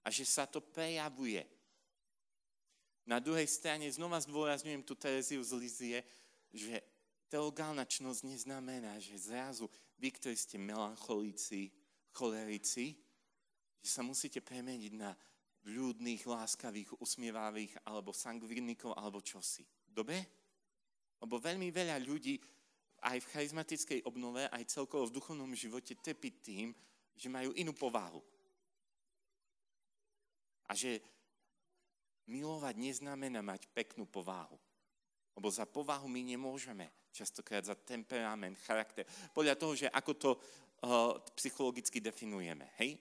A 0.01 0.07
že 0.07 0.23
sa 0.23 0.47
to 0.47 0.63
prejavuje. 0.63 1.43
Na 3.03 3.19
druhej 3.19 3.43
strane 3.51 3.91
znova 3.91 4.23
zdôrazňujem 4.23 4.87
tú 4.87 4.95
Tereziu 4.95 5.43
z 5.43 5.51
Lizie, 5.59 5.99
že 6.55 6.79
Teologálna 7.27 7.83
čnosť 7.83 8.23
neznamená, 8.23 9.03
že 9.03 9.19
zrazu 9.19 9.67
vy, 9.99 10.15
ktorí 10.15 10.39
ste 10.39 10.55
melancholíci, 10.55 11.75
cholerici, 12.15 12.95
že 13.83 13.89
sa 13.91 13.99
musíte 13.99 14.39
premeniť 14.39 14.93
na 14.95 15.11
ľudných, 15.67 16.23
láskavých, 16.23 16.95
usmievavých, 17.03 17.83
alebo 17.83 18.15
sangvinikov, 18.15 18.95
alebo 18.95 19.19
čosi. 19.19 19.67
Dobre? 19.83 20.36
Lebo 21.21 21.41
veľmi 21.41 21.73
veľa 21.73 21.97
ľudí 22.03 22.37
aj 23.01 23.17
v 23.21 23.29
charizmatickej 23.33 23.99
obnove, 24.05 24.45
aj 24.49 24.69
celkovo 24.69 25.05
v 25.05 25.15
duchovnom 25.15 25.49
živote 25.53 25.97
trpí 25.97 26.29
tým, 26.41 26.73
že 27.17 27.29
majú 27.29 27.53
inú 27.53 27.73
povahu. 27.73 28.21
A 30.67 30.75
že 30.75 31.01
milovať 32.27 32.75
neznamená 32.75 33.39
mať 33.39 33.69
peknú 33.71 34.05
povahu. 34.05 34.59
Lebo 35.37 35.47
za 35.53 35.69
povahu 35.69 36.09
my 36.09 36.21
nemôžeme 36.33 36.89
častokrát 37.13 37.65
za 37.65 37.73
temperament, 37.73 38.57
charakter, 38.61 39.05
podľa 39.33 39.55
toho, 39.57 39.73
že 39.73 39.87
ako 39.89 40.11
to 40.13 40.29
uh, 40.33 41.17
psychologicky 41.33 41.97
definujeme, 41.97 42.69
hej? 42.77 42.97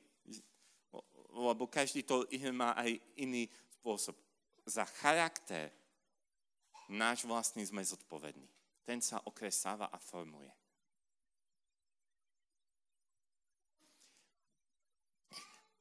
Lebo 1.36 1.68
každý 1.68 2.00
to 2.00 2.24
má 2.56 2.72
aj 2.72 2.96
iný 3.20 3.44
spôsob. 3.76 4.16
Za 4.64 4.88
charakter 4.88 5.68
náš 6.92 7.26
vlastný 7.26 7.66
sme 7.66 7.82
zodpovední. 7.84 8.46
Ten 8.86 9.02
sa 9.02 9.18
okresáva 9.24 9.90
a 9.90 9.98
formuje. 9.98 10.50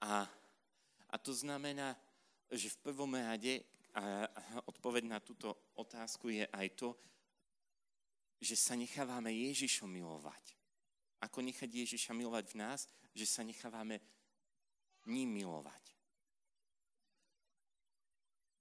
A, 0.06 0.26
a 1.10 1.16
to 1.18 1.34
znamená, 1.34 1.98
že 2.54 2.70
v 2.70 2.82
prvom 2.82 3.14
rade 3.18 3.66
a 3.96 4.28
odpoveď 4.68 5.08
na 5.08 5.20
túto 5.24 5.72
otázku 5.80 6.28
je 6.30 6.44
aj 6.52 6.68
to, 6.76 6.90
že 8.44 8.60
sa 8.60 8.76
nechávame 8.76 9.32
Ježišom 9.32 9.88
milovať. 9.88 10.54
Ako 11.24 11.42
nechať 11.42 11.72
Ježiša 11.72 12.12
milovať 12.14 12.54
v 12.54 12.60
nás? 12.60 12.92
Že 13.16 13.26
sa 13.26 13.42
nechávame 13.42 14.04
ním 15.10 15.34
milovať. 15.34 15.96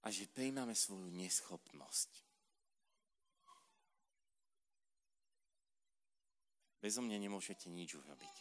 A 0.01 0.09
že 0.09 0.31
prijímame 0.31 0.73
svoju 0.73 1.11
neschopnosť. 1.13 2.24
Bezo 6.85 7.01
mňa 7.01 7.17
nemôžete 7.17 7.65
nič 7.65 7.97
urobiť. 7.97 8.35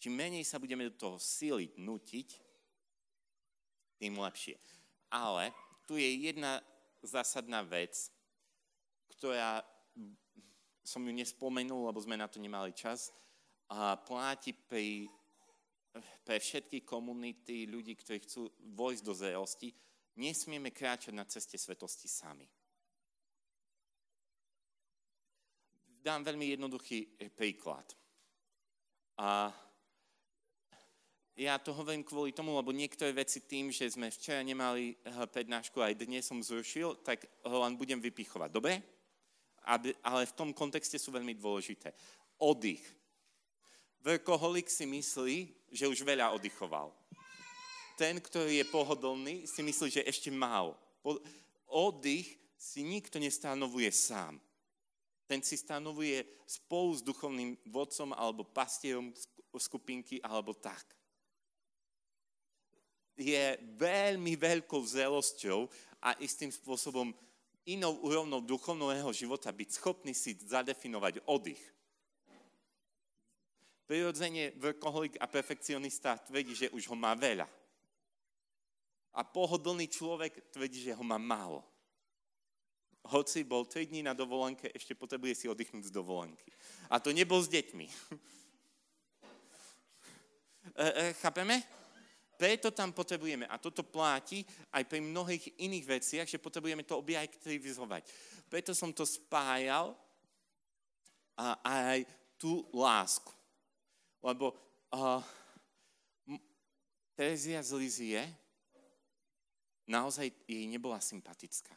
Čím 0.00 0.16
menej 0.16 0.40
sa 0.48 0.56
budeme 0.56 0.88
do 0.88 0.94
toho 0.96 1.20
siliť, 1.20 1.76
nutiť, 1.76 2.28
tým 4.00 4.16
lepšie. 4.16 4.56
Ale 5.12 5.52
tu 5.84 6.00
je 6.00 6.08
jedna 6.08 6.64
zásadná 7.04 7.60
vec, 7.60 8.08
ktorá 9.12 9.60
som 10.80 11.04
ju 11.04 11.12
nespomenul, 11.12 11.92
lebo 11.92 12.00
sme 12.00 12.16
na 12.16 12.24
to 12.24 12.40
nemali 12.40 12.72
čas, 12.72 13.12
a 13.68 14.00
pláti 14.00 14.56
pri, 14.56 15.04
pre 16.24 16.40
všetky 16.40 16.88
komunity 16.88 17.68
ľudí, 17.68 17.92
ktorí 18.00 18.24
chcú 18.24 18.48
vojsť 18.72 19.02
do 19.04 19.12
zrelosti, 19.12 19.68
nesmieme 20.16 20.72
kráčať 20.72 21.12
na 21.12 21.28
ceste 21.28 21.60
svetosti 21.60 22.08
sami. 22.08 22.48
Dám 26.08 26.24
veľmi 26.24 26.56
jednoduchý 26.56 27.04
príklad. 27.36 27.84
A 29.20 29.52
ja 31.36 31.60
to 31.60 31.76
hovorím 31.76 32.00
kvôli 32.00 32.32
tomu, 32.32 32.56
lebo 32.56 32.72
niektoré 32.72 33.12
veci 33.12 33.44
tým, 33.44 33.68
že 33.68 33.92
sme 33.92 34.08
včera 34.08 34.40
nemali 34.40 34.96
prednášku, 35.04 35.84
aj 35.84 36.00
dnes 36.00 36.24
som 36.24 36.40
zrušil, 36.40 37.04
tak 37.04 37.28
ho 37.44 37.60
len 37.60 37.76
budem 37.76 38.00
vypichovať. 38.00 38.48
Dobre? 38.48 38.80
aby, 39.68 39.92
ale 40.00 40.24
v 40.24 40.32
tom 40.32 40.56
kontexte 40.56 40.96
sú 40.96 41.12
veľmi 41.12 41.36
dôležité. 41.36 41.92
Oddych. 42.40 42.80
Verkoholik 44.00 44.72
si 44.72 44.88
myslí, 44.88 45.36
že 45.68 45.84
už 45.92 46.08
veľa 46.08 46.32
oddychoval. 46.32 46.88
Ten, 48.00 48.16
ktorý 48.16 48.64
je 48.64 48.72
pohodlný, 48.72 49.44
si 49.44 49.60
myslí, 49.60 50.00
že 50.00 50.08
ešte 50.08 50.32
málo. 50.32 50.72
Oddych 51.68 52.32
si 52.56 52.80
nikto 52.80 53.20
nestanovuje 53.20 53.92
sám. 53.92 54.40
Ten 55.28 55.44
si 55.44 55.60
stanovuje 55.60 56.24
spolu 56.48 56.96
s 56.96 57.04
duchovným 57.04 57.60
vodcom 57.68 58.16
alebo 58.16 58.48
pastierom 58.48 59.12
skupinky 59.52 60.24
alebo 60.24 60.56
tak. 60.56 60.80
Je 63.18 63.60
veľmi 63.76 64.40
veľkou 64.40 64.80
zelosťou 64.80 65.68
a 66.00 66.16
istým 66.22 66.48
spôsobom 66.48 67.12
inou 67.68 68.00
úrovnou 68.00 68.40
duchovného 68.40 69.12
života 69.12 69.52
byť 69.52 69.68
schopný 69.68 70.16
si 70.16 70.32
zadefinovať 70.32 71.20
oddych. 71.28 71.60
Prirodzene 73.84 74.56
vrkoholik 74.56 75.20
a 75.20 75.28
perfekcionista 75.28 76.16
tvrdí, 76.24 76.56
že 76.56 76.72
už 76.72 76.88
ho 76.88 76.96
má 76.96 77.12
veľa. 77.12 77.44
A 79.12 79.20
pohodlný 79.24 79.88
človek 79.92 80.52
tvrdí, 80.52 80.88
že 80.88 80.96
ho 80.96 81.04
má 81.04 81.20
málo. 81.20 81.64
Hoci 83.08 83.44
bol 83.44 83.64
3 83.64 83.88
dní 83.88 84.04
na 84.04 84.12
dovolenke, 84.12 84.68
ešte 84.72 84.92
potrebuje 84.92 85.34
si 85.34 85.46
oddychnúť 85.48 85.88
z 85.88 85.96
dovolenky. 85.96 86.52
A 86.92 87.00
to 87.00 87.08
nebol 87.12 87.40
s 87.40 87.48
deťmi. 87.48 87.86
e, 90.76 90.86
e, 90.86 91.04
chápeme? 91.16 91.64
Preto 92.38 92.70
tam 92.70 92.94
potrebujeme, 92.94 93.50
a 93.50 93.58
toto 93.58 93.82
platí 93.82 94.46
aj 94.70 94.86
pri 94.86 95.02
mnohých 95.02 95.58
iných 95.58 95.84
veciach, 95.98 96.28
že 96.30 96.38
potrebujeme 96.38 96.86
to 96.86 96.94
objektivizovať. 96.94 98.06
Preto 98.46 98.70
som 98.78 98.94
to 98.94 99.02
spájal 99.02 99.90
a 101.34 101.58
aj 101.66 102.06
tú 102.38 102.62
lásku. 102.70 103.34
Lebo 104.22 104.54
uh, 104.94 105.18
Terezia 107.18 107.58
z 107.58 107.74
Lizie 107.74 108.22
naozaj 109.90 110.30
jej 110.46 110.62
nebola 110.70 111.02
sympatická. 111.02 111.74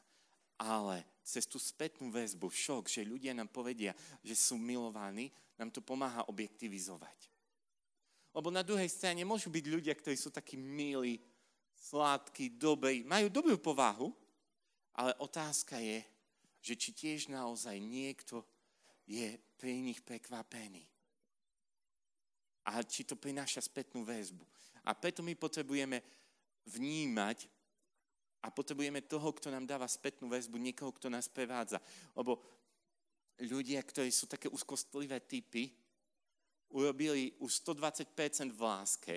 Ale 0.61 1.01
cez 1.21 1.45
tú 1.45 1.61
spätnú 1.61 2.09
väzbu, 2.09 2.49
šok, 2.49 2.89
že 2.89 3.05
ľudia 3.05 3.31
nám 3.37 3.49
povedia, 3.53 3.93
že 4.25 4.33
sú 4.33 4.57
milovaní, 4.57 5.29
nám 5.57 5.69
to 5.69 5.79
pomáha 5.85 6.25
objektivizovať. 6.27 7.29
Lebo 8.31 8.49
na 8.49 8.63
druhej 8.63 8.87
strane 8.87 9.21
môžu 9.27 9.51
byť 9.51 9.65
ľudia, 9.67 9.93
ktorí 9.93 10.15
sú 10.17 10.31
takí 10.33 10.55
milí, 10.55 11.19
sladkí, 11.75 12.55
dobrí, 12.55 13.03
majú 13.03 13.27
dobrú 13.27 13.57
povahu, 13.59 14.09
ale 14.95 15.11
otázka 15.19 15.77
je, 15.81 15.99
že 16.61 16.73
či 16.77 16.89
tiež 16.93 17.19
naozaj 17.33 17.75
niekto 17.81 18.45
je 19.09 19.35
pri 19.57 19.81
nich 19.81 19.99
prekvapený. 20.05 20.85
A 22.69 22.85
či 22.85 23.01
to 23.01 23.17
prináša 23.17 23.65
spätnú 23.65 24.05
väzbu. 24.05 24.45
A 24.85 24.93
preto 24.93 25.25
my 25.25 25.33
potrebujeme 25.33 26.01
vnímať 26.69 27.49
a 28.41 28.49
potrebujeme 28.49 29.05
toho, 29.05 29.29
kto 29.37 29.53
nám 29.53 29.69
dáva 29.69 29.85
spätnú 29.85 30.25
väzbu, 30.25 30.57
niekoho, 30.57 30.89
kto 30.91 31.13
nás 31.13 31.29
prevádza. 31.29 31.77
Lebo 32.17 32.41
ľudia, 33.37 33.81
ktorí 33.85 34.09
sú 34.09 34.25
také 34.25 34.49
úzkostlivé 34.49 35.21
typy, 35.21 35.69
urobili 36.73 37.37
už 37.37 37.61
120% 37.61 38.49
v 38.49 38.61
láske 38.61 39.15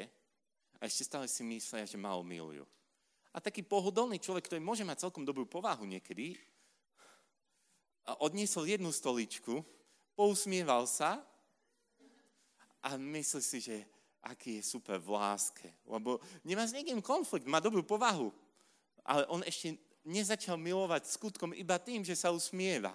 a 0.76 0.84
ešte 0.84 1.08
stále 1.08 1.26
si 1.30 1.40
myslia, 1.46 1.88
že 1.88 1.96
málo 1.96 2.20
milujú. 2.20 2.66
A 3.34 3.42
taký 3.42 3.64
pohodlný 3.66 4.20
človek, 4.20 4.46
ktorý 4.46 4.60
môže 4.62 4.86
mať 4.86 5.08
celkom 5.08 5.26
dobrú 5.26 5.48
povahu 5.48 5.82
niekedy, 5.88 6.38
odniesol 8.20 8.68
jednu 8.68 8.92
stoličku, 8.92 9.64
pousmieval 10.12 10.84
sa 10.84 11.24
a 12.84 13.00
myslí 13.00 13.40
si, 13.40 13.58
že 13.64 13.76
aký 14.20 14.60
je 14.60 14.62
super 14.64 15.00
v 15.00 15.16
láske. 15.16 15.68
Lebo 15.88 16.20
nemá 16.44 16.68
s 16.68 16.76
niekým 16.76 17.00
konflikt, 17.00 17.48
má 17.48 17.58
dobrú 17.58 17.80
povahu. 17.80 18.28
Ale 19.04 19.28
on 19.28 19.44
ešte 19.44 19.76
nezačal 20.04 20.56
milovať 20.60 21.08
skutkom 21.08 21.52
iba 21.56 21.80
tým, 21.80 22.04
že 22.04 22.16
sa 22.16 22.32
usmieva. 22.32 22.92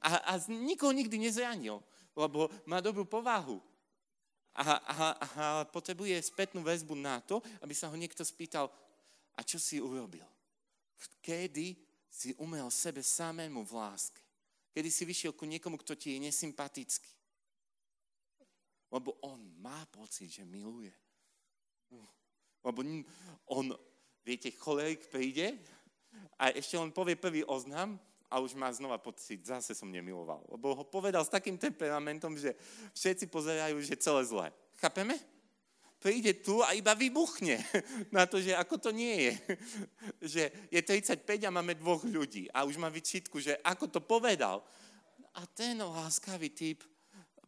A, 0.00 0.36
a 0.36 0.40
nikoho 0.48 0.92
nikdy 0.96 1.20
nezranil, 1.20 1.80
lebo 2.16 2.48
má 2.64 2.80
dobrú 2.80 3.04
povahu. 3.04 3.60
A, 4.56 4.62
a, 4.64 4.94
a 5.14 5.44
potrebuje 5.68 6.16
spätnú 6.20 6.64
väzbu 6.64 6.96
na 6.96 7.20
to, 7.20 7.38
aby 7.60 7.72
sa 7.76 7.88
ho 7.88 7.96
niekto 7.96 8.24
spýtal, 8.24 8.72
a 9.36 9.40
čo 9.40 9.56
si 9.56 9.80
urobil? 9.80 10.26
Kedy 11.24 11.76
si 12.10 12.36
umel 12.36 12.68
sebe 12.68 13.00
samému 13.00 13.64
v 13.64 13.72
láske? 13.76 14.20
Kedy 14.74 14.88
si 14.90 15.02
vyšiel 15.08 15.32
ku 15.32 15.48
niekomu, 15.48 15.80
kto 15.80 15.96
ti 15.96 16.16
je 16.16 16.28
nesympatický? 16.28 17.12
Lebo 18.90 19.16
on 19.22 19.38
má 19.62 19.86
pocit, 19.88 20.28
že 20.28 20.44
miluje. 20.44 20.92
Lebo 22.60 22.84
on, 23.48 23.72
viete, 24.24 24.52
cholerik 24.54 25.08
príde 25.08 25.56
a 26.36 26.52
ešte 26.52 26.76
len 26.76 26.92
povie 26.92 27.16
prvý 27.16 27.44
oznam 27.44 28.00
a 28.30 28.38
už 28.38 28.54
má 28.54 28.70
znova 28.70 28.96
pocit, 29.02 29.42
zase 29.42 29.74
som 29.74 29.90
nemiloval. 29.90 30.46
Lebo 30.46 30.72
ho 30.72 30.84
povedal 30.86 31.26
s 31.26 31.34
takým 31.34 31.58
temperamentom, 31.58 32.38
že 32.38 32.54
všetci 32.94 33.26
pozerajú, 33.26 33.82
že 33.82 33.98
celé 33.98 34.22
zlé. 34.22 34.46
Chápeme? 34.78 35.18
Príde 36.00 36.32
tu 36.40 36.64
a 36.64 36.72
iba 36.72 36.96
vybuchne 36.96 37.60
na 38.16 38.24
to, 38.24 38.40
že 38.40 38.56
ako 38.56 38.78
to 38.78 38.90
nie 38.94 39.28
je. 39.28 39.34
Že 40.32 40.42
je 40.72 40.80
35 40.80 41.26
a 41.44 41.50
máme 41.52 41.76
dvoch 41.76 42.00
ľudí 42.04 42.48
a 42.56 42.64
už 42.64 42.80
má 42.80 42.88
vyčítku, 42.88 43.36
že 43.40 43.56
ako 43.60 43.88
to 43.88 44.00
povedal. 44.00 44.64
A 45.36 45.44
ten 45.44 45.76
láskavý 45.76 46.48
typ 46.52 46.80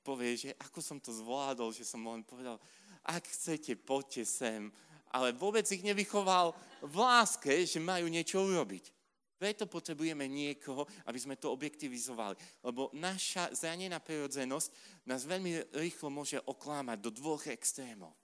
povie, 0.05 0.37
že 0.37 0.51
ako 0.59 0.81
som 0.83 0.99
to 1.01 1.15
zvládol, 1.15 1.71
že 1.73 1.87
som 1.87 2.03
len 2.05 2.27
povedal, 2.27 2.59
ak 3.07 3.25
chcete, 3.25 3.79
poďte 3.79 4.27
sem. 4.27 4.69
Ale 5.13 5.37
vôbec 5.37 5.69
ich 5.69 5.85
nevychoval 5.85 6.57
v 6.81 6.95
láske, 6.97 7.69
že 7.69 7.79
majú 7.79 8.09
niečo 8.09 8.41
urobiť. 8.41 8.91
Preto 9.37 9.67
potrebujeme 9.67 10.31
niekoho, 10.31 10.87
aby 11.11 11.19
sme 11.19 11.35
to 11.35 11.51
objektivizovali. 11.51 12.39
Lebo 12.63 12.95
naša 12.95 13.51
zranená 13.51 13.99
prirodzenosť 13.99 14.69
nás 15.11 15.27
veľmi 15.27 15.75
rýchlo 15.75 16.15
môže 16.15 16.39
oklámať 16.47 16.99
do 17.03 17.11
dvoch 17.11 17.45
extrémov. 17.51 18.15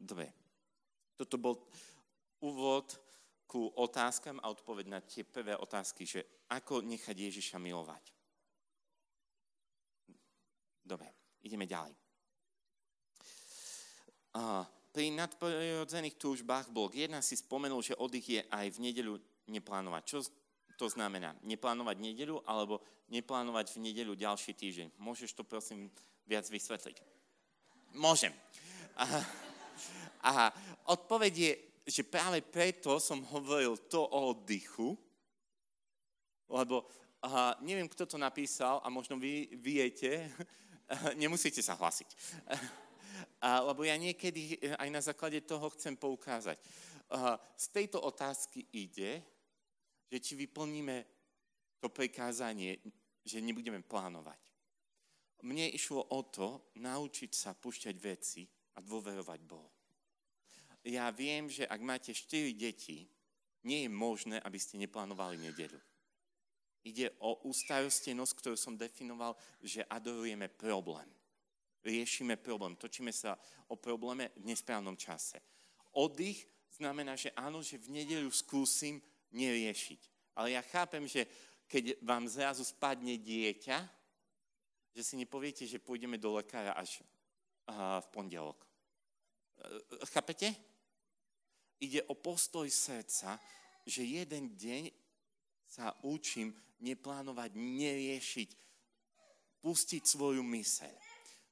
Dobre. 0.00 0.32
Toto 1.14 1.38
bol 1.38 1.54
úvod 2.42 2.96
ku 3.46 3.70
otázkam 3.78 4.42
a 4.42 4.50
odpoveď 4.50 4.86
na 4.90 5.00
tie 5.04 5.22
prvé 5.22 5.54
otázky, 5.54 6.02
že 6.02 6.44
ako 6.50 6.82
nechať 6.82 7.16
Ježiša 7.16 7.56
milovať. 7.62 8.04
Dobre, 10.84 11.38
ideme 11.40 11.64
ďalej. 11.64 12.03
Pri 14.94 15.10
nadprirodzených 15.10 16.18
túžbách 16.18 16.70
blok 16.70 16.94
1 16.94 17.18
si 17.22 17.34
spomenul, 17.38 17.82
že 17.82 17.98
oddych 17.98 18.26
je 18.26 18.40
aj 18.46 18.66
v 18.74 18.82
nedeľu 18.90 19.14
neplánovať. 19.50 20.02
Čo 20.06 20.18
to 20.78 20.86
znamená? 20.90 21.34
Neplánovať 21.42 21.96
nedeľu 21.98 22.42
alebo 22.46 22.82
neplánovať 23.10 23.74
v 23.74 23.90
nedeľu 23.90 24.14
ďalší 24.18 24.54
týždeň. 24.54 24.98
Môžeš 24.98 25.34
to 25.34 25.42
prosím 25.46 25.90
viac 26.26 26.46
vysvetliť? 26.46 26.98
Môžem. 27.94 28.34
Aha. 28.98 29.22
Aha. 30.22 30.46
Odpoveď 30.86 31.34
je 31.34 31.52
že 31.84 32.00
práve 32.00 32.40
preto 32.40 32.96
som 32.96 33.20
hovoril 33.28 33.76
to 33.92 34.00
o 34.00 34.32
oddychu, 34.32 34.96
lebo 36.48 36.80
uh, 36.80 37.52
neviem, 37.60 37.88
kto 37.88 38.08
to 38.08 38.16
napísal 38.16 38.80
a 38.80 38.88
možno 38.88 39.20
vy 39.20 39.52
viete, 39.60 40.32
nemusíte 41.20 41.60
sa 41.60 41.76
hlasiť. 41.76 42.08
Uh, 43.44 43.68
lebo 43.68 43.84
ja 43.84 44.00
niekedy 44.00 44.56
aj 44.80 44.88
na 44.88 45.04
základe 45.04 45.44
toho 45.44 45.68
chcem 45.76 46.00
poukázať. 46.00 46.56
Uh, 47.12 47.36
z 47.60 47.66
tejto 47.76 48.00
otázky 48.00 48.64
ide, 48.72 49.20
že 50.08 50.16
či 50.16 50.32
vyplníme 50.32 51.04
to 51.76 51.92
prikázanie, 51.92 52.80
že 53.20 53.44
nebudeme 53.44 53.84
plánovať. 53.84 54.40
Mne 55.44 55.68
išlo 55.76 56.00
o 56.00 56.20
to 56.24 56.72
naučiť 56.80 57.30
sa 57.36 57.52
pušťať 57.52 57.94
veci 58.00 58.48
a 58.48 58.80
dôverovať 58.80 59.40
Bohu 59.44 59.74
ja 60.84 61.08
viem, 61.08 61.48
že 61.48 61.64
ak 61.64 61.80
máte 61.80 62.12
4 62.12 62.52
deti, 62.52 63.08
nie 63.64 63.88
je 63.88 63.90
možné, 63.90 64.36
aby 64.44 64.60
ste 64.60 64.76
neplánovali 64.76 65.40
nedeľu. 65.40 65.80
Ide 66.84 67.16
o 67.24 67.40
ústarostenosť, 67.48 68.32
ktorú 68.36 68.56
som 68.60 68.76
definoval, 68.76 69.32
že 69.64 69.88
adorujeme 69.88 70.52
problém. 70.52 71.08
Riešime 71.84 72.40
problém, 72.40 72.76
točíme 72.80 73.12
sa 73.12 73.36
o 73.68 73.76
probléme 73.76 74.32
v 74.40 74.48
nesprávnom 74.48 74.96
čase. 74.96 75.36
Oddych 75.92 76.48
znamená, 76.72 77.12
že 77.14 77.30
áno, 77.36 77.60
že 77.60 77.76
v 77.76 78.00
nedeľu 78.00 78.32
skúsim 78.32 79.04
neriešiť. 79.36 80.00
Ale 80.34 80.56
ja 80.56 80.62
chápem, 80.64 81.04
že 81.04 81.28
keď 81.68 82.00
vám 82.00 82.24
zrazu 82.26 82.64
spadne 82.64 83.20
dieťa, 83.20 83.78
že 84.96 85.02
si 85.04 85.14
nepoviete, 85.20 85.68
že 85.68 85.82
pôjdeme 85.82 86.16
do 86.16 86.34
lekára 86.34 86.72
až 86.72 87.04
v 87.68 88.06
pondelok. 88.10 88.58
Chápete? 90.08 90.74
ide 91.84 92.02
o 92.08 92.14
postoj 92.14 92.70
srdca, 92.70 93.36
že 93.84 94.02
jeden 94.04 94.56
deň 94.56 94.88
sa 95.68 95.92
učím 96.06 96.56
neplánovať, 96.80 97.50
neriešiť, 97.56 98.50
pustiť 99.60 100.02
svoju 100.04 100.40
myseľ. 100.40 100.94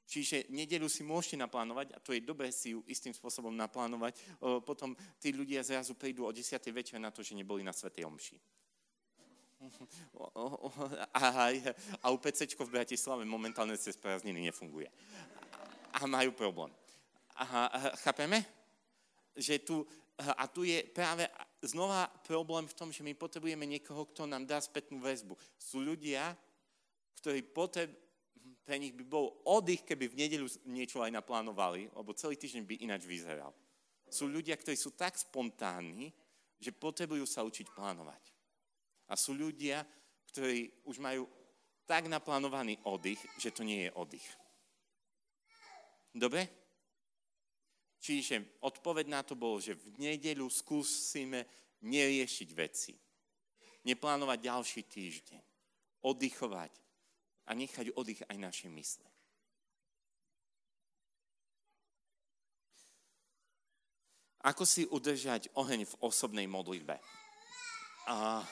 Čiže 0.03 0.51
nedelu 0.51 0.85
si 0.91 1.01
môžete 1.01 1.39
naplánovať, 1.39 1.95
a 1.95 1.97
to 2.03 2.11
je 2.11 2.21
dobré 2.21 2.51
si 2.51 2.75
ju 2.75 2.83
istým 2.91 3.15
spôsobom 3.15 3.55
naplánovať, 3.55 4.19
potom 4.67 4.91
tí 5.15 5.31
ľudia 5.31 5.63
zrazu 5.63 5.95
prídu 5.95 6.27
o 6.27 6.31
10. 6.31 6.59
večer 6.75 6.99
na 6.99 7.09
to, 7.09 7.23
že 7.23 7.39
neboli 7.39 7.63
na 7.63 7.71
Svetej 7.71 8.03
Omši. 8.05 8.37
A, 11.15 11.47
a 12.03 12.05
u 12.11 12.19
PC 12.19 12.51
v 12.51 12.67
Bratislave 12.67 13.23
momentálne 13.23 13.79
cez 13.79 13.95
prázdniny 13.95 14.51
nefunguje. 14.51 14.91
A 15.95 16.03
majú 16.03 16.35
problém. 16.35 16.67
A, 17.39 17.71
chápeme? 18.03 18.43
Že 19.39 19.55
tu 19.63 19.75
a 20.17 20.45
tu 20.45 20.61
je 20.61 20.85
práve 20.93 21.25
znova 21.65 22.05
problém 22.21 22.69
v 22.69 22.77
tom, 22.77 22.93
že 22.93 23.01
my 23.01 23.17
potrebujeme 23.17 23.65
niekoho, 23.65 24.05
kto 24.05 24.29
nám 24.29 24.45
dá 24.45 24.61
spätnú 24.61 25.01
väzbu. 25.01 25.33
Sú 25.57 25.81
ľudia, 25.81 26.37
ktorí 27.17 27.41
potreb, 27.41 27.89
pre 28.63 28.79
nich 28.79 28.95
by 28.95 29.03
bol 29.03 29.43
oddych, 29.43 29.83
keby 29.83 30.07
v 30.07 30.19
nedeľu 30.23 30.47
niečo 30.71 31.03
aj 31.03 31.11
naplánovali, 31.11 31.91
lebo 31.91 32.15
celý 32.15 32.39
týždeň 32.39 32.63
by 32.63 32.75
ináč 32.79 33.03
vyzeral. 33.03 33.51
Sú 34.07 34.31
ľudia, 34.31 34.55
ktorí 34.55 34.79
sú 34.79 34.95
tak 34.95 35.19
spontánni, 35.19 36.15
že 36.63 36.71
potrebujú 36.71 37.27
sa 37.27 37.43
učiť 37.43 37.75
plánovať. 37.75 38.23
A 39.11 39.19
sú 39.19 39.35
ľudia, 39.35 39.83
ktorí 40.31 40.87
už 40.87 41.03
majú 41.03 41.27
tak 41.83 42.07
naplánovaný 42.07 42.79
oddych, 42.87 43.19
že 43.35 43.51
to 43.51 43.67
nie 43.67 43.83
je 43.83 43.91
oddych. 43.99 44.27
Dobre? 46.15 46.47
Čiže 47.99 48.63
odpoveď 48.63 49.05
na 49.11 49.21
to 49.27 49.35
bolo, 49.35 49.59
že 49.59 49.75
v 49.75 49.95
nedeľu 49.99 50.47
skúsime 50.47 51.43
neriešiť 51.83 52.49
veci. 52.55 52.95
Neplánovať 53.83 54.39
ďalší 54.39 54.81
týždeň. 54.87 55.43
Oddychovať 56.03 56.82
a 57.47 57.51
nechať 57.53 57.91
oddych 57.95 58.23
aj 58.27 58.37
naše 58.39 58.67
mysle. 58.71 59.07
Ako 64.43 64.67
si 64.67 64.83
udržať 64.83 65.47
oheň 65.55 65.87
v 65.87 65.97
osobnej 66.03 66.47
modlitbe? 66.51 66.99
A, 68.11 68.43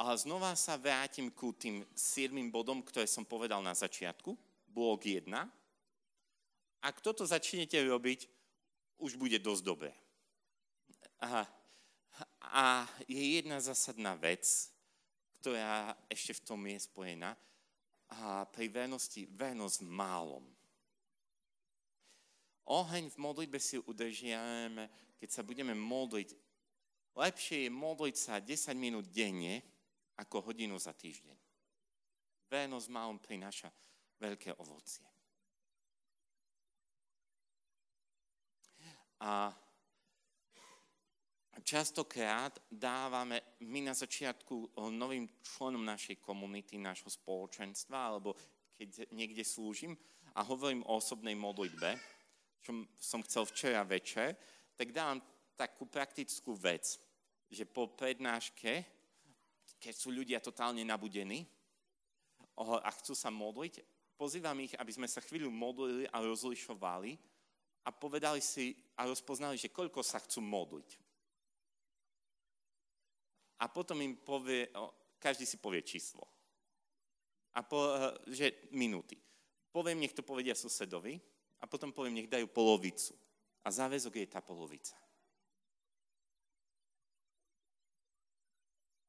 a 0.00 0.04
znova 0.16 0.56
sa 0.56 0.80
vrátim 0.80 1.28
ku 1.28 1.52
tým 1.52 1.84
siedmým 1.92 2.48
bodom, 2.48 2.80
ktoré 2.80 3.04
som 3.04 3.28
povedal 3.28 3.60
na 3.60 3.76
začiatku. 3.76 4.32
Blok 4.72 5.04
1 5.04 5.28
ak 6.82 7.02
toto 7.02 7.26
začnete 7.26 7.78
robiť, 7.82 8.30
už 9.02 9.18
bude 9.18 9.38
dosť 9.38 9.62
dobré. 9.62 9.92
A, 11.22 11.46
a 12.42 12.86
je 13.06 13.38
jedna 13.38 13.58
zásadná 13.58 14.14
vec, 14.14 14.70
ktorá 15.40 15.94
ešte 16.10 16.34
v 16.38 16.44
tom 16.44 16.60
je 16.66 16.78
spojená. 16.82 17.34
A 18.08 18.48
pri 18.48 18.72
vernosti, 18.72 19.28
vernosť 19.28 19.84
málom. 19.84 20.44
Oheň 22.68 23.08
v 23.12 23.20
modlitbe 23.20 23.56
si 23.56 23.80
udržiame, 23.80 25.16
keď 25.16 25.28
sa 25.28 25.42
budeme 25.44 25.72
modliť. 25.72 26.36
Lepšie 27.16 27.66
je 27.66 27.70
modliť 27.72 28.16
sa 28.16 28.40
10 28.40 28.76
minút 28.76 29.08
denne, 29.08 29.64
ako 30.18 30.52
hodinu 30.52 30.76
za 30.76 30.92
týždeň. 30.92 31.36
Vernosť 32.48 32.88
malom 32.92 33.18
prináša 33.20 33.72
veľké 34.20 34.56
ovocie. 34.58 35.06
A 39.18 39.50
častokrát 41.64 42.58
dávame 42.70 43.58
my 43.64 43.90
na 43.90 43.94
začiatku 43.94 44.76
novým 44.92 45.28
členom 45.42 45.82
našej 45.84 46.20
komunity, 46.22 46.78
nášho 46.78 47.08
spoločenstva, 47.08 47.96
alebo 47.98 48.36
keď 48.78 49.10
niekde 49.10 49.42
slúžim 49.42 49.96
a 50.34 50.44
hovorím 50.46 50.86
o 50.86 50.98
osobnej 50.98 51.34
modlitbe, 51.34 51.98
čo 52.62 52.84
som 52.98 53.24
chcel 53.24 53.48
včera 53.48 53.82
večer, 53.82 54.36
tak 54.78 54.94
dávam 54.94 55.18
takú 55.58 55.90
praktickú 55.90 56.54
vec, 56.54 57.00
že 57.50 57.66
po 57.66 57.90
prednáške, 57.90 58.84
keď 59.80 59.94
sú 59.94 60.14
ľudia 60.14 60.38
totálne 60.38 60.84
nabudení 60.86 61.42
a 62.58 62.90
chcú 63.02 63.14
sa 63.14 63.30
modliť, 63.30 63.82
pozývam 64.18 64.58
ich, 64.62 64.74
aby 64.78 64.92
sme 64.94 65.08
sa 65.10 65.22
chvíľu 65.22 65.50
modlili 65.50 66.06
a 66.10 66.22
rozlišovali 66.22 67.18
a 67.86 67.90
povedali 67.94 68.42
si 68.42 68.74
a 68.98 69.06
rozpoznali, 69.06 69.56
že 69.56 69.72
koľko 69.72 70.02
sa 70.02 70.18
chcú 70.18 70.42
modliť. 70.42 71.07
A 73.58 73.66
potom 73.66 73.98
im 74.02 74.14
povie, 74.22 74.70
každý 75.18 75.42
si 75.42 75.58
povie 75.58 75.82
číslo. 75.82 76.22
A 77.58 77.66
po, 77.66 77.90
že 78.30 78.70
minúty. 78.70 79.18
Poviem, 79.74 79.98
nech 79.98 80.14
to 80.14 80.22
povedia 80.22 80.54
susedovi 80.54 81.18
a 81.58 81.66
potom 81.66 81.90
poviem, 81.90 82.22
nech 82.22 82.30
dajú 82.30 82.46
polovicu. 82.48 83.18
A 83.66 83.68
záväzok 83.74 84.22
je 84.22 84.26
tá 84.30 84.38
polovica. 84.38 84.94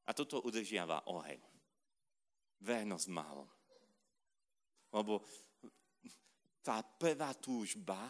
A 0.10 0.12
toto 0.18 0.42
udržiava 0.42 1.06
oheň. 1.06 1.38
Vernosť 2.66 3.08
málo. 3.14 3.46
Lebo 4.90 5.22
tá 6.66 6.82
prvá 6.82 7.38
túžba 7.38 8.10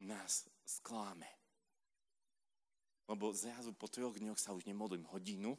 nás 0.00 0.48
skláme. 0.64 1.37
Lebo 3.08 3.32
zrazu 3.32 3.72
po 3.72 3.88
troch 3.88 4.20
dňoch 4.20 4.36
sa 4.36 4.52
už 4.52 4.68
nemodlím 4.68 5.08
hodinu 5.08 5.56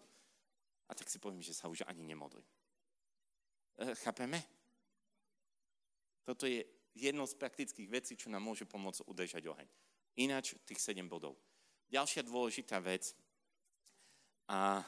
a 0.86 0.94
tak 0.94 1.10
si 1.10 1.18
poviem, 1.18 1.42
že 1.42 1.58
sa 1.58 1.66
už 1.66 1.82
ani 1.90 2.06
nemodlím. 2.06 2.46
E, 3.82 3.96
chápeme? 4.06 4.38
Toto 6.22 6.46
je 6.46 6.62
jedno 6.94 7.26
z 7.26 7.34
praktických 7.34 7.90
vecí, 7.90 8.14
čo 8.14 8.30
nám 8.30 8.46
môže 8.46 8.70
pomôcť 8.70 9.02
udržať 9.10 9.44
oheň. 9.50 9.68
Ináč 10.22 10.54
tých 10.66 10.78
7 10.78 11.10
bodov. 11.10 11.38
Ďalšia 11.90 12.22
dôležitá 12.22 12.78
vec. 12.78 13.18
A 14.46 14.86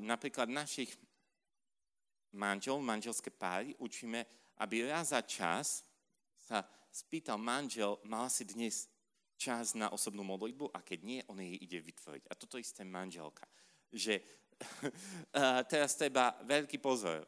napríklad 0.00 0.48
našich 0.48 0.96
manžel, 2.32 2.80
manželské 2.80 3.28
páry 3.28 3.76
učíme, 3.76 4.24
aby 4.60 4.88
raz 4.88 5.12
za 5.12 5.20
čas 5.20 5.84
sa 6.36 6.64
spýtal 6.88 7.36
manžel, 7.36 8.00
mal 8.08 8.32
si 8.32 8.48
dnes 8.48 8.88
čas 9.38 9.78
na 9.78 9.94
osobnú 9.94 10.26
modlitbu 10.26 10.74
a 10.74 10.82
keď 10.82 10.98
nie, 11.06 11.20
on 11.30 11.38
jej 11.38 11.54
ide 11.54 11.78
vytvoriť. 11.78 12.26
A 12.26 12.34
toto 12.34 12.58
isté 12.58 12.82
manželka. 12.82 13.46
Že 13.94 14.18
teraz 15.70 15.94
treba 15.94 16.34
veľký 16.42 16.82
pozor. 16.82 17.22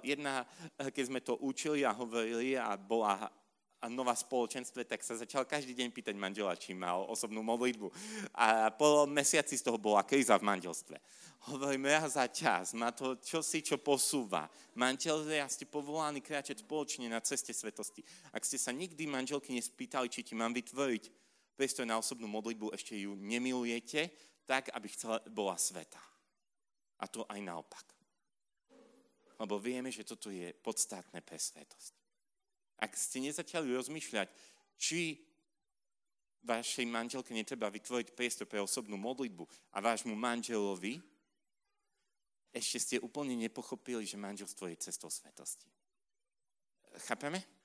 Jedna, 0.00 0.48
keď 0.80 1.04
sme 1.04 1.20
to 1.20 1.36
učili 1.44 1.84
a 1.84 1.92
hovorili 1.92 2.56
a 2.56 2.74
bola 2.80 3.28
a 3.80 3.88
nová 3.88 4.12
spoločenstve, 4.12 4.84
tak 4.84 5.00
sa 5.00 5.16
začal 5.16 5.48
každý 5.48 5.72
deň 5.72 5.88
pýtať 5.88 6.12
manžela, 6.12 6.52
či 6.52 6.76
mal 6.76 7.08
osobnú 7.08 7.40
modlitbu. 7.40 7.88
A 8.36 8.68
po 8.76 9.08
mesiaci 9.08 9.56
z 9.56 9.64
toho 9.64 9.80
bola 9.80 10.04
kríza 10.04 10.36
v 10.36 10.44
manželstve. 10.44 11.00
Hovorím, 11.48 11.88
raz 11.88 12.20
za 12.20 12.28
čas, 12.28 12.76
má 12.76 12.92
to 12.92 13.16
čosi, 13.16 13.64
čo 13.64 13.80
posúva. 13.80 14.52
Manželia 14.76 15.48
ste 15.48 15.64
povolaní 15.64 16.20
kráčať 16.20 16.60
spoločne 16.60 17.08
na 17.08 17.24
ceste 17.24 17.56
svetosti. 17.56 18.04
Ak 18.36 18.44
ste 18.44 18.60
sa 18.60 18.68
nikdy 18.68 19.08
manželky 19.08 19.56
nespýtali, 19.56 20.12
či 20.12 20.20
ti 20.28 20.36
mám 20.36 20.52
vytvoriť 20.52 21.19
priestor 21.60 21.84
na 21.84 22.00
osobnú 22.00 22.24
modlitbu, 22.24 22.72
ešte 22.72 22.96
ju 22.96 23.12
nemilujete, 23.20 24.08
tak, 24.48 24.72
aby 24.72 24.88
chcela, 24.88 25.20
bola 25.28 25.60
sveta. 25.60 26.00
A 26.96 27.04
to 27.04 27.28
aj 27.28 27.36
naopak. 27.44 27.84
Lebo 29.36 29.60
vieme, 29.60 29.92
že 29.92 30.08
toto 30.08 30.32
je 30.32 30.56
podstatné 30.56 31.20
pre 31.20 31.36
svetosť. 31.36 31.92
Ak 32.80 32.96
ste 32.96 33.20
nezačali 33.20 33.76
rozmýšľať, 33.76 34.32
či 34.80 35.20
vašej 36.48 36.88
manželke 36.88 37.36
netreba 37.36 37.68
vytvoriť 37.68 38.16
priestor 38.16 38.48
pre 38.48 38.64
osobnú 38.64 38.96
modlitbu 38.96 39.44
a 39.76 39.84
vášmu 39.84 40.16
manželovi, 40.16 40.96
ešte 42.56 42.78
ste 42.80 42.96
úplne 43.04 43.36
nepochopili, 43.36 44.08
že 44.08 44.16
manželstvo 44.16 44.64
je 44.72 44.80
cestou 44.80 45.12
svetosti. 45.12 45.68
Chápeme? 47.04 47.59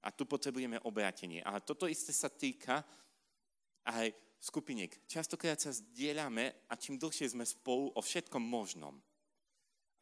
A 0.00 0.08
tu 0.10 0.24
potrebujeme 0.24 0.80
obrátenie. 0.88 1.44
A 1.44 1.60
toto 1.60 1.84
isté 1.84 2.12
sa 2.16 2.32
týka 2.32 2.80
aj 3.84 4.12
skupiniek. 4.40 4.88
Častokrát 5.04 5.60
sa 5.60 5.76
zdieľame 5.76 6.64
a 6.72 6.74
čím 6.80 6.96
dlhšie 6.96 7.36
sme 7.36 7.44
spolu 7.44 7.92
o 7.92 8.00
všetkom 8.00 8.40
možnom. 8.40 8.96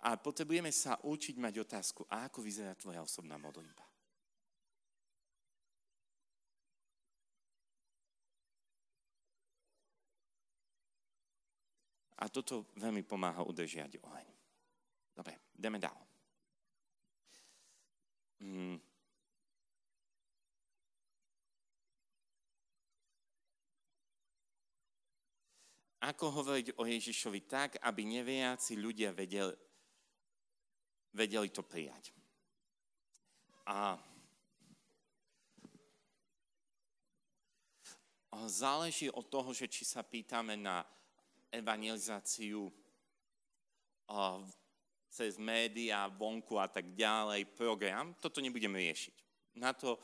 A 0.06 0.14
potrebujeme 0.14 0.70
sa 0.70 0.94
učiť 1.02 1.34
mať 1.42 1.54
otázku, 1.58 2.06
a 2.06 2.30
ako 2.30 2.38
vyzerá 2.38 2.78
tvoja 2.78 3.02
osobná 3.02 3.34
modlitba. 3.34 3.82
A 12.18 12.26
toto 12.30 12.70
veľmi 12.78 13.02
pomáha 13.06 13.46
udržiať 13.46 13.98
oheň. 14.02 14.28
Dobre, 15.14 15.34
ideme 15.58 15.78
ďalej. 15.78 16.06
Mm. 18.38 18.78
Ako 25.98 26.30
hovoriť 26.30 26.78
o 26.78 26.87
Ježišovi 26.87 27.40
tak, 27.50 27.82
aby 27.82 28.06
neviaci 28.06 28.78
ľudia 28.78 29.11
vedeli, 29.11 29.50
vedeli 31.11 31.48
to 31.50 31.66
prijať. 31.66 32.14
A 33.66 33.98
záleží 38.46 39.11
od 39.11 39.26
toho, 39.26 39.50
že 39.50 39.66
či 39.66 39.82
sa 39.82 40.06
pýtame 40.06 40.54
na 40.54 40.87
evangelizáciu 41.50 42.70
cez 45.11 45.34
médiá, 45.37 46.06
vonku 46.06 46.56
a 46.56 46.70
tak 46.70 46.94
ďalej, 46.94 47.50
program, 47.58 48.14
toto 48.22 48.38
nebudeme 48.38 48.78
riešiť. 48.78 49.16
Na 49.58 49.74
to 49.74 49.98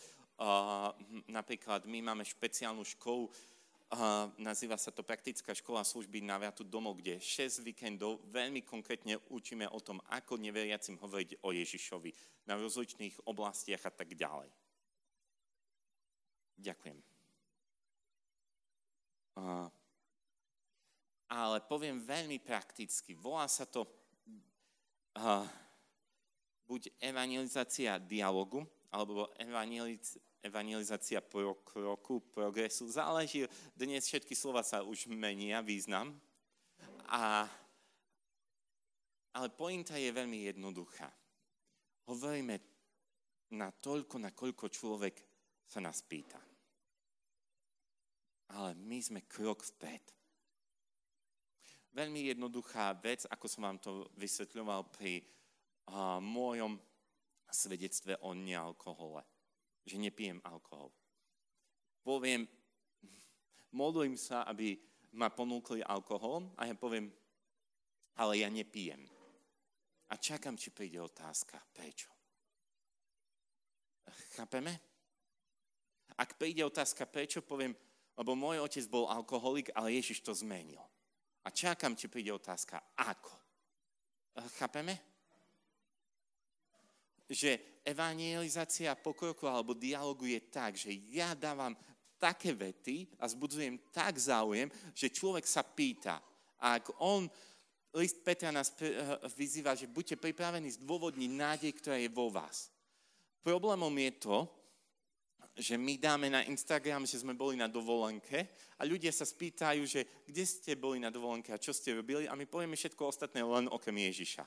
napríklad 1.31 1.87
my 1.87 2.03
máme 2.03 2.27
špeciálnu 2.27 2.83
školu, 2.83 3.31
nazýva 4.41 4.81
sa 4.81 4.91
to 4.91 5.07
Praktická 5.07 5.55
škola 5.55 5.85
služby 5.85 6.25
návratu 6.25 6.65
domov, 6.65 6.99
kde 6.99 7.21
6 7.21 7.63
víkendov 7.63 8.25
veľmi 8.33 8.65
konkrétne 8.65 9.21
učíme 9.31 9.69
o 9.71 9.79
tom, 9.79 10.01
ako 10.11 10.41
neveriacim 10.41 10.99
hovoriť 10.99 11.45
o 11.45 11.53
Ježišovi 11.55 12.11
na 12.49 12.59
rozličných 12.59 13.29
oblastiach 13.29 13.85
a 13.87 13.93
tak 13.93 14.17
ďalej. 14.17 14.51
Ďakujem. 16.59 16.99
Uh, 19.35 19.67
ale 21.27 21.59
poviem 21.67 21.99
veľmi 21.99 22.39
prakticky. 22.39 23.19
Volá 23.19 23.51
sa 23.51 23.67
to 23.67 23.83
uh, 25.19 25.43
buď 26.71 26.95
evangelizácia 27.03 27.99
dialogu, 27.99 28.63
alebo 28.95 29.35
evangeliz, 29.35 30.15
evangelizácia 30.45 31.25
pro 31.25 31.57
kroku, 31.65 32.21
progresu. 32.21 32.85
Záleží, 32.85 33.49
dnes 33.73 34.05
všetky 34.05 34.37
slova 34.37 34.61
sa 34.61 34.85
už 34.85 35.09
menia 35.09 35.65
význam. 35.65 36.13
A, 37.09 37.49
ale 39.33 39.49
pointa 39.49 39.97
je 39.97 40.13
veľmi 40.13 40.53
jednoduchá. 40.53 41.09
Hovoríme 42.05 42.61
na 43.57 43.73
toľko, 43.73 44.21
na 44.21 44.31
koľko 44.37 44.69
človek 44.69 45.17
sa 45.65 45.81
nás 45.81 46.05
pýta. 46.05 46.37
Ale 48.53 48.77
my 48.77 49.01
sme 49.01 49.25
krok 49.25 49.65
vpred 49.65 50.05
veľmi 51.95 52.27
jednoduchá 52.35 52.91
vec, 52.99 53.23
ako 53.31 53.47
som 53.47 53.71
vám 53.71 53.79
to 53.79 54.11
vysvetľoval 54.19 54.91
pri 54.91 55.23
uh, 55.23 56.19
môjom 56.19 56.75
svedectve 57.55 58.19
o 58.27 58.35
nealkohole. 58.35 59.23
Že 59.85 59.97
nepijem 60.01 60.41
alkohol. 60.45 60.93
Poviem, 62.05 62.49
modlím 63.81 64.17
sa, 64.17 64.45
aby 64.49 64.77
ma 65.15 65.31
ponúkli 65.31 65.85
alkohol 65.85 66.51
a 66.59 66.67
ja 66.67 66.75
poviem, 66.75 67.13
ale 68.19 68.43
ja 68.43 68.49
nepijem. 68.51 69.07
A 70.11 70.15
čakám, 70.21 70.59
či 70.59 70.71
príde 70.71 71.01
otázka, 71.01 71.59
prečo. 71.73 72.11
Chápeme? 74.37 74.75
Ak 76.15 76.39
príde 76.39 76.63
otázka, 76.63 77.09
prečo, 77.09 77.43
poviem, 77.43 77.75
lebo 78.15 78.39
môj 78.39 78.63
otec 78.63 78.85
bol 78.87 79.11
alkoholik, 79.11 79.75
ale 79.75 79.99
Ježiš 79.99 80.23
to 80.23 80.31
zmenil. 80.35 80.83
A 81.45 81.49
čakám, 81.51 81.99
či 81.99 82.07
príde 82.07 82.31
otázka, 82.31 82.79
ako. 82.95 83.35
Chápeme? 84.59 85.14
Že 87.29 87.83
evangelizácia 87.85 88.97
pokroku 88.97 89.49
alebo 89.49 89.77
dialogu 89.77 90.29
je 90.29 90.41
tak, 90.49 90.77
že 90.77 90.93
ja 91.13 91.37
dávam 91.37 91.77
také 92.17 92.57
vety 92.57 93.21
a 93.21 93.29
zbudzujem 93.29 93.77
tak 93.93 94.17
záujem, 94.17 94.73
že 94.97 95.13
človek 95.13 95.45
sa 95.45 95.61
pýta. 95.61 96.21
A 96.61 96.81
ak 96.81 96.97
on, 97.05 97.29
list 97.93 98.25
Petra 98.25 98.49
nás 98.49 98.73
vyzýva, 99.37 99.77
že 99.77 99.85
buďte 99.85 100.17
pripravení 100.17 100.73
zdôvodniť 100.81 101.31
nádej, 101.31 101.73
ktorá 101.77 102.01
je 102.01 102.09
vo 102.09 102.33
vás. 102.33 102.73
Problémom 103.45 103.93
je 103.93 104.13
to, 104.17 104.37
že 105.55 105.79
my 105.79 106.01
dáme 106.01 106.27
na 106.33 106.43
Instagram, 106.51 107.07
že 107.07 107.23
sme 107.23 107.37
boli 107.37 107.55
na 107.55 107.71
dovolenke 107.71 108.51
a 108.75 108.83
ľudia 108.83 109.15
sa 109.15 109.23
spýtajú, 109.23 109.87
že 109.87 110.25
kde 110.27 110.43
ste 110.43 110.75
boli 110.75 110.99
na 110.99 111.15
dovolenke 111.15 111.55
a 111.55 111.63
čo 111.63 111.71
ste 111.71 111.95
robili 111.95 112.27
a 112.27 112.35
my 112.35 112.43
povieme 112.49 112.75
všetko 112.75 113.07
ostatné 113.07 113.45
len 113.45 113.71
okrem 113.71 113.95
Ježiša. 113.95 114.43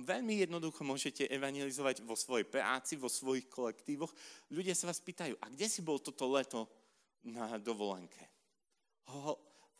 Veľmi 0.00 0.40
jednoducho 0.40 0.80
môžete 0.88 1.28
evangelizovať 1.28 2.00
vo 2.08 2.16
svojej 2.16 2.48
práci, 2.48 2.96
vo 2.96 3.12
svojich 3.12 3.44
kolektívoch. 3.52 4.08
Ľudia 4.48 4.72
sa 4.72 4.88
vás 4.88 5.04
pýtajú, 5.04 5.36
a 5.36 5.46
kde 5.52 5.66
si 5.68 5.84
bol 5.84 6.00
toto 6.00 6.24
leto 6.32 6.64
na 7.28 7.60
dovolenke? 7.60 8.24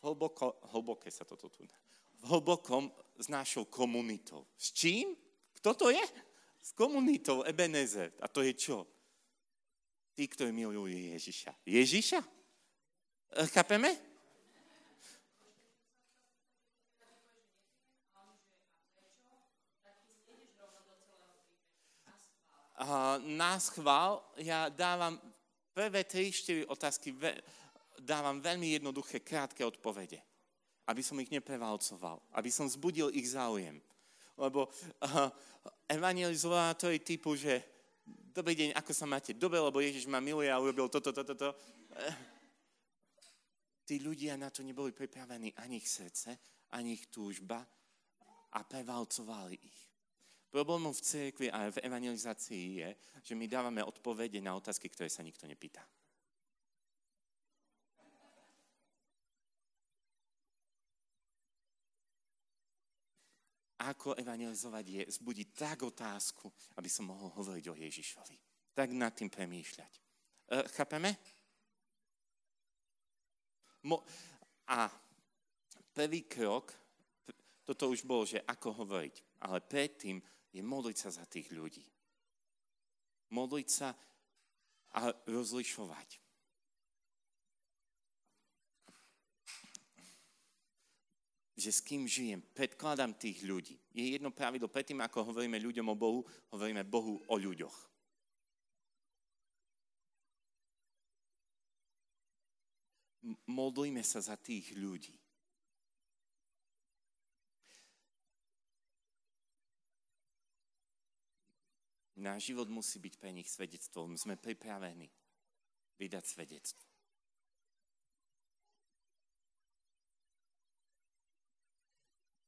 Hlboko, 0.05 0.61
hlboké 0.69 1.09
sa 1.09 1.25
toto 1.25 1.49
tu 1.49 1.65
V 1.65 2.23
hlbokom 2.29 2.93
s 3.17 3.25
našou 3.25 3.65
komunitou. 3.65 4.45
S 4.53 4.69
čím? 4.69 5.17
Kto 5.57 5.73
to 5.73 5.87
je? 5.89 6.03
S 6.61 6.77
komunitou 6.77 7.41
Ebenezer. 7.41 8.13
A 8.21 8.29
to 8.29 8.45
je 8.45 8.53
čo? 8.53 8.85
Tí, 10.13 10.29
ktorí 10.29 10.53
milujú 10.53 10.85
Ježiša. 10.85 11.57
Ježiša? 11.65 12.19
E, 12.21 13.47
chápeme? 13.49 14.10
Na 23.21 23.59
schvál 23.61 24.25
ja 24.41 24.69
dávam 24.69 25.21
prvé 25.73 26.03
3-4 26.03 26.67
otázky, 26.67 27.15
dávam 28.01 28.41
veľmi 28.41 28.81
jednoduché, 28.81 29.21
krátke 29.21 29.61
odpovede. 29.61 30.19
Aby 30.89 31.05
som 31.05 31.19
ich 31.21 31.29
neprevalcoval. 31.29 32.19
Aby 32.33 32.49
som 32.49 32.65
zbudil 32.65 33.13
ich 33.13 33.31
záujem. 33.31 33.77
Lebo 34.35 34.67
uh, 34.67 35.29
evangelizátori 35.85 36.99
typu, 36.99 37.37
že 37.37 37.61
dobrý 38.33 38.57
deň, 38.57 38.69
ako 38.73 38.91
sa 38.91 39.05
máte? 39.05 39.37
Dobre, 39.37 39.61
lebo 39.61 39.77
Ježiš 39.77 40.09
ma 40.09 40.17
miluje 40.17 40.49
a 40.49 40.57
urobil 40.57 40.89
toto, 40.89 41.13
toto, 41.13 41.37
toto. 41.37 41.53
Uh, 41.93 42.15
tí 43.85 44.01
ľudia 44.01 44.39
na 44.41 44.49
to 44.49 44.65
neboli 44.65 44.89
pripravení 44.89 45.53
ani 45.61 45.77
ich 45.77 45.87
srdce, 45.87 46.33
ani 46.73 46.97
ich 46.97 47.13
túžba 47.13 47.61
a 48.51 48.59
prevalcovali 48.65 49.55
ich. 49.61 49.90
Problémom 50.51 50.91
v 50.91 50.99
cirkvi 50.99 51.47
a 51.47 51.71
v 51.71 51.79
evangelizácii 51.79 52.83
je, 52.83 52.89
že 53.23 53.33
my 53.39 53.47
dávame 53.47 53.79
odpovede 53.79 54.43
na 54.43 54.51
otázky, 54.51 54.91
ktoré 54.91 55.07
sa 55.07 55.23
nikto 55.23 55.47
nepýta. 55.47 55.79
Ako 63.79 64.19
evangelizovať 64.19 64.85
je 64.85 65.03
zbudiť 65.15 65.47
tak 65.55 65.87
otázku, 65.87 66.51
aby 66.75 66.89
som 66.91 67.07
mohol 67.07 67.31
hovoriť 67.31 67.65
o 67.71 67.79
Ježišovi. 67.79 68.35
Tak 68.75 68.91
nad 68.91 69.15
tým 69.15 69.31
premýšľať. 69.31 69.93
E, 69.95 70.01
chápeme? 70.75 71.15
Mo- 73.87 74.03
a 74.67 74.91
prvý 75.95 76.27
krok, 76.27 76.75
toto 77.63 77.87
už 77.87 78.03
bolo, 78.03 78.27
že 78.27 78.43
ako 78.43 78.83
hovoriť. 78.83 79.15
Ale 79.47 79.63
predtým 79.63 80.19
je 80.51 80.61
modliť 80.61 80.97
sa 80.99 81.09
za 81.09 81.25
tých 81.27 81.51
ľudí. 81.55 81.83
Modliť 83.31 83.67
sa 83.71 83.95
a 84.91 85.11
rozlišovať. 85.27 86.21
že 91.61 91.69
s 91.69 91.85
kým 91.85 92.09
žijem, 92.09 92.41
predkladám 92.57 93.13
tých 93.13 93.45
ľudí. 93.45 93.77
Je 93.93 94.17
jedno 94.17 94.33
pravidlo, 94.33 94.65
predtým 94.65 94.97
ako 95.05 95.29
hovoríme 95.29 95.61
ľuďom 95.61 95.93
o 95.93 95.95
Bohu, 95.95 96.25
hovoríme 96.49 96.81
Bohu 96.81 97.21
o 97.29 97.35
ľuďoch. 97.37 97.77
Modlíme 103.45 104.01
sa 104.01 104.17
za 104.25 104.33
tých 104.41 104.73
ľudí. 104.73 105.20
Náš 112.21 112.53
život 112.53 112.69
musí 112.69 113.01
byť 113.01 113.17
pre 113.17 113.33
nich 113.33 113.49
svedectvom. 113.49 114.13
Sme 114.13 114.37
pripravení 114.37 115.09
vydať 115.97 116.21
svedectvo. 116.21 116.85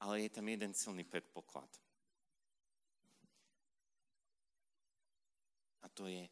Ale 0.05 0.21
je 0.21 0.29
tam 0.29 0.45
jeden 0.45 0.77
silný 0.77 1.01
predpoklad. 1.01 1.69
A 5.81 5.89
to 5.89 6.05
je, 6.05 6.29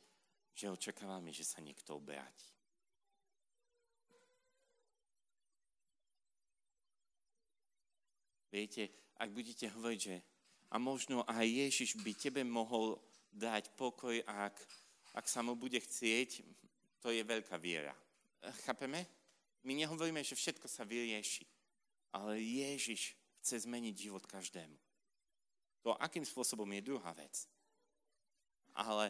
že 0.54 0.70
očakávame, 0.70 1.34
že 1.34 1.42
sa 1.42 1.66
niekto 1.66 1.98
obráti. 1.98 2.46
Viete, 8.54 8.92
ak 9.18 9.32
budete 9.34 9.66
hovoriť, 9.72 10.00
že 10.00 10.16
a 10.72 10.80
možno 10.80 11.28
aj 11.28 11.48
Ježiš 11.48 12.00
by 12.00 12.12
tebe 12.16 12.44
mohol 12.48 12.96
dať 13.32 13.72
pokoj, 13.80 14.20
ak, 14.28 14.56
ak 15.16 15.26
sa 15.28 15.40
mu 15.42 15.56
bude 15.56 15.80
chcieť, 15.80 16.44
to 17.02 17.10
je 17.10 17.24
veľká 17.24 17.58
viera. 17.58 17.96
Chápeme? 18.68 19.08
My 19.64 19.74
nehovoríme, 19.78 20.24
že 20.26 20.36
všetko 20.36 20.68
sa 20.68 20.84
vyrieši, 20.84 21.46
ale 22.14 22.42
Ježiš 22.42 23.14
chce 23.42 23.66
zmeniť 23.66 23.96
život 24.10 24.26
každému. 24.26 24.78
To, 25.82 25.98
akým 25.98 26.26
spôsobom, 26.26 26.70
je 26.78 26.86
druhá 26.86 27.14
vec. 27.18 27.50
Ale 28.78 29.10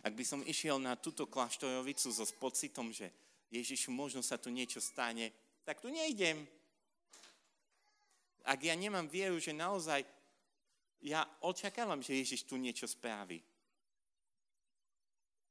ak 0.00 0.12
by 0.16 0.24
som 0.24 0.40
išiel 0.44 0.80
na 0.80 0.96
túto 0.96 1.28
kláštorovicu 1.28 2.08
so 2.08 2.24
pocitom, 2.40 2.88
že 2.92 3.12
Ježišu, 3.52 3.92
možno 3.92 4.24
sa 4.24 4.40
tu 4.40 4.48
niečo 4.48 4.80
stane, 4.80 5.30
tak 5.64 5.80
tu 5.80 5.92
nejdem. 5.92 6.44
Ak 8.44 8.60
ja 8.60 8.76
nemám 8.76 9.08
vieru, 9.08 9.40
že 9.40 9.56
naozaj 9.56 10.04
ja 11.04 11.20
očakávam, 11.44 12.00
že 12.00 12.16
Ježiš 12.16 12.48
tu 12.48 12.56
niečo 12.56 12.88
spraví. 12.88 13.44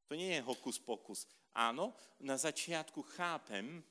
To 0.09 0.17
nie 0.17 0.33
je 0.33 0.41
hokus 0.41 0.81
pokus. 0.81 1.29
Áno, 1.53 1.93
na 2.17 2.33
začiatku 2.33 3.05
chápem, 3.13 3.85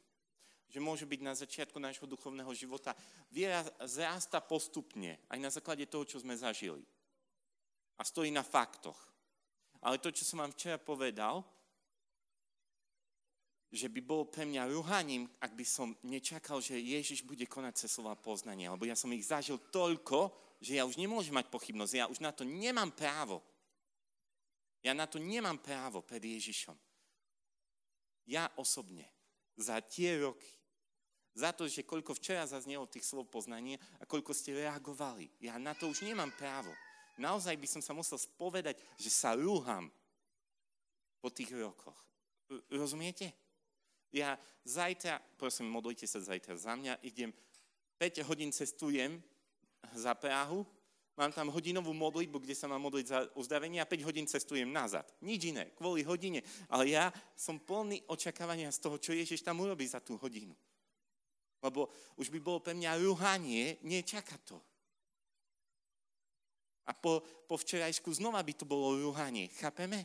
že 0.67 0.83
môže 0.83 1.07
byť 1.07 1.21
na 1.23 1.35
začiatku 1.39 1.79
nášho 1.79 2.11
duchovného 2.11 2.51
života. 2.51 2.99
Viera 3.31 3.63
zrasta 3.87 4.43
postupne, 4.43 5.23
aj 5.31 5.39
na 5.39 5.51
základe 5.55 5.87
toho, 5.87 6.03
čo 6.03 6.19
sme 6.19 6.35
zažili. 6.35 6.83
A 7.95 8.03
stojí 8.03 8.35
na 8.35 8.43
faktoch. 8.43 8.99
Ale 9.85 10.03
to, 10.03 10.11
čo 10.11 10.27
som 10.27 10.43
vám 10.43 10.51
včera 10.51 10.83
povedal, 10.83 11.47
že 13.73 13.89
by 13.89 14.01
bolo 14.05 14.29
pre 14.29 14.45
mňa 14.45 14.69
ruhaním, 14.69 15.31
ak 15.41 15.57
by 15.57 15.65
som 15.65 15.97
nečakal, 16.05 16.61
že 16.61 16.77
Ježiš 16.77 17.25
bude 17.25 17.49
konať 17.49 17.87
cez 17.87 17.91
slova 17.95 18.13
poznania. 18.19 18.73
Lebo 18.75 18.85
ja 18.85 18.93
som 18.93 19.09
ich 19.17 19.25
zažil 19.25 19.57
toľko, 19.73 20.29
že 20.63 20.79
ja 20.79 20.87
už 20.87 20.95
nemôžem 20.95 21.35
mať 21.35 21.51
pochybnosť, 21.51 21.93
ja 21.99 22.07
už 22.07 22.23
na 22.23 22.31
to 22.31 22.47
nemám 22.47 22.95
právo. 22.95 23.43
Ja 24.83 24.95
na 24.95 25.11
to 25.11 25.19
nemám 25.19 25.59
právo 25.59 26.03
pred 26.03 26.23
Ježišom. 26.23 26.79
Ja 28.31 28.47
osobne 28.55 29.11
za 29.59 29.83
tie 29.83 30.23
roky, 30.23 30.47
za 31.35 31.51
to, 31.51 31.67
že 31.67 31.83
koľko 31.83 32.15
včera 32.15 32.47
zaznelo 32.47 32.87
tých 32.87 33.03
slov 33.03 33.27
poznania 33.27 33.81
a 33.99 34.07
koľko 34.07 34.31
ste 34.31 34.55
reagovali, 34.55 35.27
ja 35.43 35.59
na 35.59 35.75
to 35.75 35.91
už 35.91 36.07
nemám 36.07 36.31
právo. 36.39 36.71
Naozaj 37.19 37.59
by 37.59 37.69
som 37.69 37.83
sa 37.83 37.93
musel 37.93 38.17
spovedať, 38.21 38.79
že 38.97 39.11
sa 39.11 39.35
rúham 39.35 39.91
po 41.19 41.29
tých 41.31 41.51
rokoch. 41.59 41.99
Rozumiete? 42.71 43.35
Ja 44.13 44.37
zajtra, 44.63 45.19
prosím, 45.41 45.73
modlite 45.73 46.05
sa 46.05 46.21
zajtra 46.21 46.55
za 46.55 46.77
mňa, 46.77 47.01
idem 47.03 47.33
5 47.97 48.29
hodín 48.29 48.53
cestujem 48.53 49.23
za 49.91 50.15
Prahu, 50.15 50.63
mám 51.19 51.33
tam 51.35 51.51
hodinovú 51.51 51.93
modlitbu, 51.93 52.39
kde 52.41 52.55
sa 52.57 52.71
mám 52.71 52.87
modliť 52.87 53.07
za 53.07 53.19
uzdravenie 53.35 53.83
a 53.83 53.89
5 53.89 54.07
hodín 54.07 54.27
cestujem 54.31 54.71
nazad. 54.71 55.05
Nič 55.21 55.51
iné, 55.51 55.75
kvôli 55.75 56.07
hodine. 56.07 56.41
Ale 56.71 56.89
ja 56.95 57.11
som 57.35 57.59
plný 57.59 58.07
očakávania 58.09 58.71
z 58.71 58.79
toho, 58.81 58.97
čo 58.97 59.13
Ježiš 59.13 59.43
tam 59.45 59.61
urobí 59.61 59.85
za 59.85 60.01
tú 60.01 60.17
hodinu. 60.17 60.55
Lebo 61.63 61.91
už 62.19 62.31
by 62.31 62.39
bolo 62.43 62.59
pre 62.59 62.75
mňa 62.75 62.99
ruhanie 63.03 63.79
nečakať 63.87 64.41
to. 64.43 64.59
A 66.91 66.93
po, 66.99 67.23
po 67.47 67.55
včerajšku 67.55 68.11
znova 68.11 68.43
by 68.43 68.53
to 68.59 68.67
bolo 68.67 68.99
ruhanie. 68.99 69.47
Chápeme? 69.55 70.03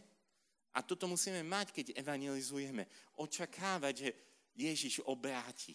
A 0.77 0.85
toto 0.85 1.09
musíme 1.09 1.41
mať, 1.41 1.73
keď 1.73 1.85
evangelizujeme. 1.97 2.85
Očakávať, 3.17 3.93
že 3.97 4.09
Ježiš 4.53 5.01
obráti. 5.09 5.73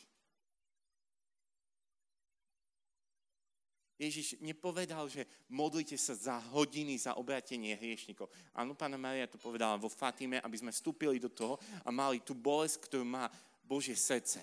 Ježiš 4.02 4.42
nepovedal, 4.42 5.06
že 5.06 5.22
modlite 5.46 5.94
sa 5.94 6.18
za 6.18 6.36
hodiny 6.50 6.98
za 6.98 7.14
obrátenie 7.14 7.78
hriešnikov. 7.78 8.26
Áno, 8.50 8.74
pána 8.74 8.98
Maria 8.98 9.30
to 9.30 9.38
povedala 9.38 9.78
vo 9.78 9.86
Fatime, 9.86 10.42
aby 10.42 10.56
sme 10.58 10.74
vstúpili 10.74 11.22
do 11.22 11.30
toho 11.30 11.54
a 11.86 11.94
mali 11.94 12.18
tú 12.18 12.34
bolesť, 12.34 12.90
ktorú 12.90 13.06
má 13.06 13.30
Božie 13.62 13.94
srdce. 13.94 14.42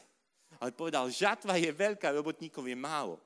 Ale 0.63 0.72
povedal, 0.72 1.12
žatva 1.12 1.60
je 1.60 1.76
veľká, 1.76 2.08
robotníkov 2.15 2.63
je 2.63 2.78
málo. 2.80 3.19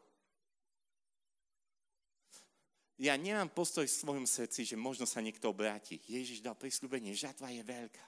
Ja 2.98 3.14
nemám 3.14 3.54
postoj 3.54 3.86
v 3.86 3.94
svojom 3.94 4.26
srdci, 4.26 4.66
že 4.66 4.74
možno 4.74 5.06
sa 5.06 5.22
niekto 5.22 5.54
obráti. 5.54 6.02
Ježiš 6.10 6.42
dal 6.42 6.58
prísľubenie, 6.58 7.14
žatva 7.14 7.54
je 7.54 7.62
veľká. 7.62 8.06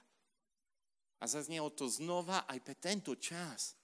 A 1.22 1.24
zaznelo 1.30 1.70
to 1.70 1.86
znova 1.86 2.42
aj 2.50 2.58
pre 2.58 2.74
tento 2.74 3.14
čas. 3.14 3.78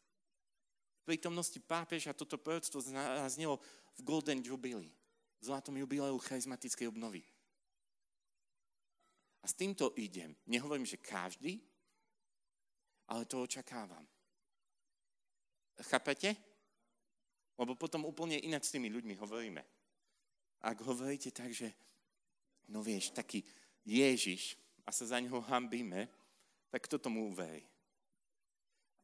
V 1.02 1.14
prítomnosti 1.14 1.58
pápeža 1.58 2.14
toto 2.14 2.38
proroctvo 2.38 2.78
zaznelo 2.78 3.58
v 3.98 4.00
Golden 4.02 4.42
Jubilee, 4.42 4.92
v 5.40 5.42
zlatom 5.44 5.76
jubileu 5.76 6.18
charizmatickej 6.18 6.88
obnovy. 6.88 7.22
A 9.42 9.50
s 9.50 9.58
týmto 9.58 9.90
idem. 9.98 10.38
Nehovorím, 10.46 10.86
že 10.86 11.02
každý, 11.02 11.58
ale 13.10 13.26
to 13.26 13.42
očakávam. 13.42 14.06
Chápete? 15.82 16.38
Lebo 17.58 17.74
potom 17.74 18.06
úplne 18.06 18.38
ináč 18.38 18.70
s 18.70 18.74
tými 18.78 18.86
ľuďmi 18.86 19.18
hovoríme. 19.18 19.62
Ak 20.62 20.78
hovoríte 20.86 21.34
tak, 21.34 21.50
že 21.50 21.74
no 22.70 22.86
vieš, 22.86 23.10
taký 23.10 23.42
Ježiš 23.82 24.54
a 24.86 24.94
sa 24.94 25.10
za 25.10 25.18
neho 25.18 25.42
hambíme, 25.42 26.06
tak 26.70 26.86
kto 26.86 27.02
tomu 27.02 27.26
uverí? 27.34 27.66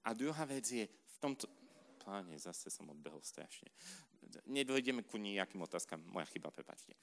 A 0.06 0.14
druhá 0.14 0.46
vec 0.46 0.70
je, 0.70 0.86
v 0.86 1.16
tomto... 1.18 1.50
Páne, 1.98 2.38
zase 2.40 2.72
som 2.72 2.88
odbehol 2.88 3.20
strašne 3.20 3.68
nedojdeme 4.46 5.02
ku 5.04 5.16
nejakým 5.16 5.60
otázkam. 5.62 6.02
Moja 6.08 6.26
chyba, 6.28 6.50
prepačte. 6.50 6.94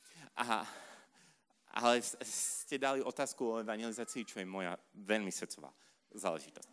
Ale 1.76 2.00
ste 2.24 2.80
dali 2.80 3.04
otázku 3.04 3.42
o 3.44 3.60
evangelizácii, 3.60 4.24
čo 4.24 4.40
je 4.40 4.48
moja 4.48 4.80
veľmi 4.96 5.32
srdcová 5.32 5.72
záležitosť. 6.16 6.70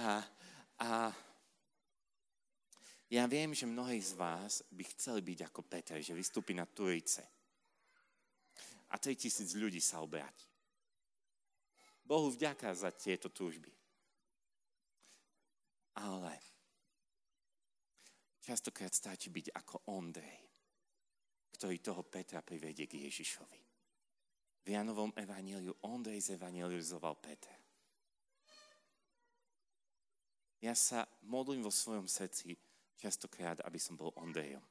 A, 0.00 0.24
a 0.80 0.88
ja 3.12 3.28
viem, 3.28 3.52
že 3.52 3.68
mnohí 3.68 4.00
z 4.00 4.16
vás 4.16 4.64
by 4.72 4.88
chceli 4.96 5.20
byť 5.20 5.38
ako 5.52 5.60
Peter, 5.68 6.00
že 6.00 6.16
vystúpi 6.16 6.56
na 6.56 6.64
Turice. 6.64 7.20
A 8.88 8.96
3000 8.96 9.52
ľudí 9.60 9.80
sa 9.84 10.00
obráti. 10.00 10.48
Bohu 12.00 12.32
vďaka 12.32 12.72
za 12.72 12.88
tieto 12.88 13.28
túžby. 13.28 13.68
Ale 15.92 16.32
Častokrát 18.42 18.90
stačí 18.90 19.30
byť 19.30 19.54
ako 19.54 19.94
Ondrej, 19.94 20.42
ktorý 21.54 21.78
toho 21.78 22.02
Petra 22.02 22.42
privedie 22.42 22.90
k 22.90 23.06
Ježišovi. 23.06 23.60
V 24.62 24.68
Janovom 24.70 25.14
evaníliu 25.14 25.70
Ondrej 25.86 26.34
zevangelizoval 26.34 27.22
Petra. 27.22 27.54
Ja 30.62 30.74
sa 30.74 31.06
modlím 31.26 31.62
vo 31.62 31.70
svojom 31.70 32.06
srdci 32.10 32.58
častokrát, 32.98 33.62
aby 33.62 33.78
som 33.78 33.94
bol 33.94 34.14
Ondrejom. 34.18 34.62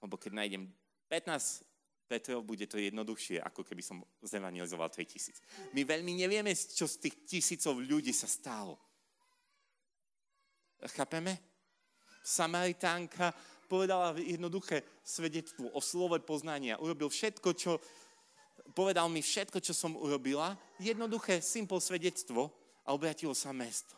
Lebo 0.00 0.16
keď 0.16 0.32
nájdem 0.36 0.68
15 1.08 1.64
Petrov, 2.04 2.44
bude 2.44 2.68
to 2.68 2.76
jednoduchšie, 2.76 3.40
ako 3.40 3.64
keby 3.64 3.80
som 3.80 4.04
zevangelizoval 4.20 4.92
3000. 4.92 5.72
My 5.72 5.84
veľmi 5.88 6.16
nevieme, 6.20 6.52
čo 6.52 6.84
z 6.84 7.08
tých 7.08 7.16
tisícov 7.24 7.80
ľudí 7.80 8.12
sa 8.12 8.28
stalo. 8.28 8.76
Chápeme? 10.84 11.53
Samaritánka 12.24 13.36
povedala 13.68 14.16
jednoduché 14.16 14.80
svedectvo 15.04 15.68
o 15.76 15.80
slove 15.84 16.16
poznania. 16.24 16.80
Urobil 16.80 17.12
všetko, 17.12 17.48
čo, 17.52 17.76
povedal 18.72 19.12
mi 19.12 19.20
všetko, 19.20 19.60
čo 19.60 19.76
som 19.76 19.92
urobila. 19.92 20.56
Jednoduché, 20.80 21.44
simple 21.44 21.84
svedectvo 21.84 22.48
a 22.88 22.96
obratilo 22.96 23.36
sa 23.36 23.52
mesto. 23.52 23.92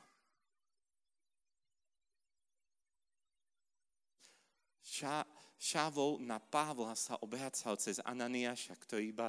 Ša, 4.83 5.23
Šavol 5.55 6.19
na 6.25 6.43
Pavla 6.43 6.99
sa 6.99 7.21
obracal 7.23 7.79
cez 7.79 8.03
Ananiáša, 8.03 8.75
ktorý 8.75 9.15
iba 9.15 9.29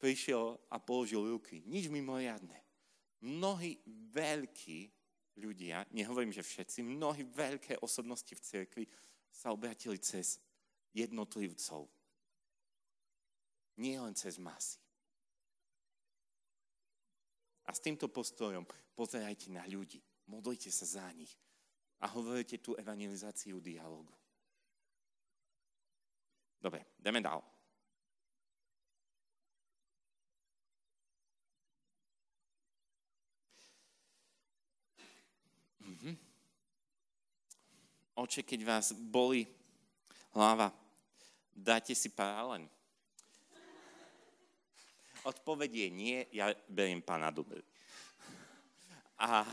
prišiel 0.00 0.56
a 0.72 0.80
položil 0.80 1.28
ruky. 1.28 1.60
Nič 1.68 1.92
mimoriadne. 1.92 2.56
Mnohí 3.20 3.76
veľkí 4.16 4.99
ľudia, 5.40 5.88
nehovorím, 5.96 6.30
že 6.30 6.44
všetci, 6.44 6.84
mnohí 6.84 7.24
veľké 7.24 7.80
osobnosti 7.80 8.30
v 8.30 8.44
cirkvi 8.44 8.84
sa 9.32 9.50
obratili 9.50 9.96
cez 9.96 10.36
jednotlivcov. 10.92 11.88
Nie 13.80 13.96
len 13.96 14.12
cez 14.12 14.36
masy. 14.36 14.76
A 17.64 17.72
s 17.72 17.80
týmto 17.80 18.12
postojom 18.12 18.68
pozerajte 18.92 19.48
na 19.48 19.64
ľudí, 19.64 20.02
modlite 20.28 20.68
sa 20.68 20.84
za 20.84 21.06
nich 21.16 21.32
a 22.02 22.10
hovorite 22.12 22.58
tú 22.60 22.76
evangelizáciu 22.76 23.62
dialogu. 23.62 24.12
Dobre, 26.60 26.84
ideme 27.00 27.24
ďalej. 27.24 27.59
Oče, 38.20 38.44
keď 38.44 38.60
vás 38.68 38.92
boli 38.92 39.48
hlava, 40.36 40.68
dáte 41.56 41.96
si 41.96 42.12
paralen? 42.12 42.68
Odpoveď 45.24 45.70
je 45.84 45.88
nie, 45.92 46.18
ja 46.32 46.52
beriem 46.68 47.00
panadol. 47.04 47.44
A 49.20 49.44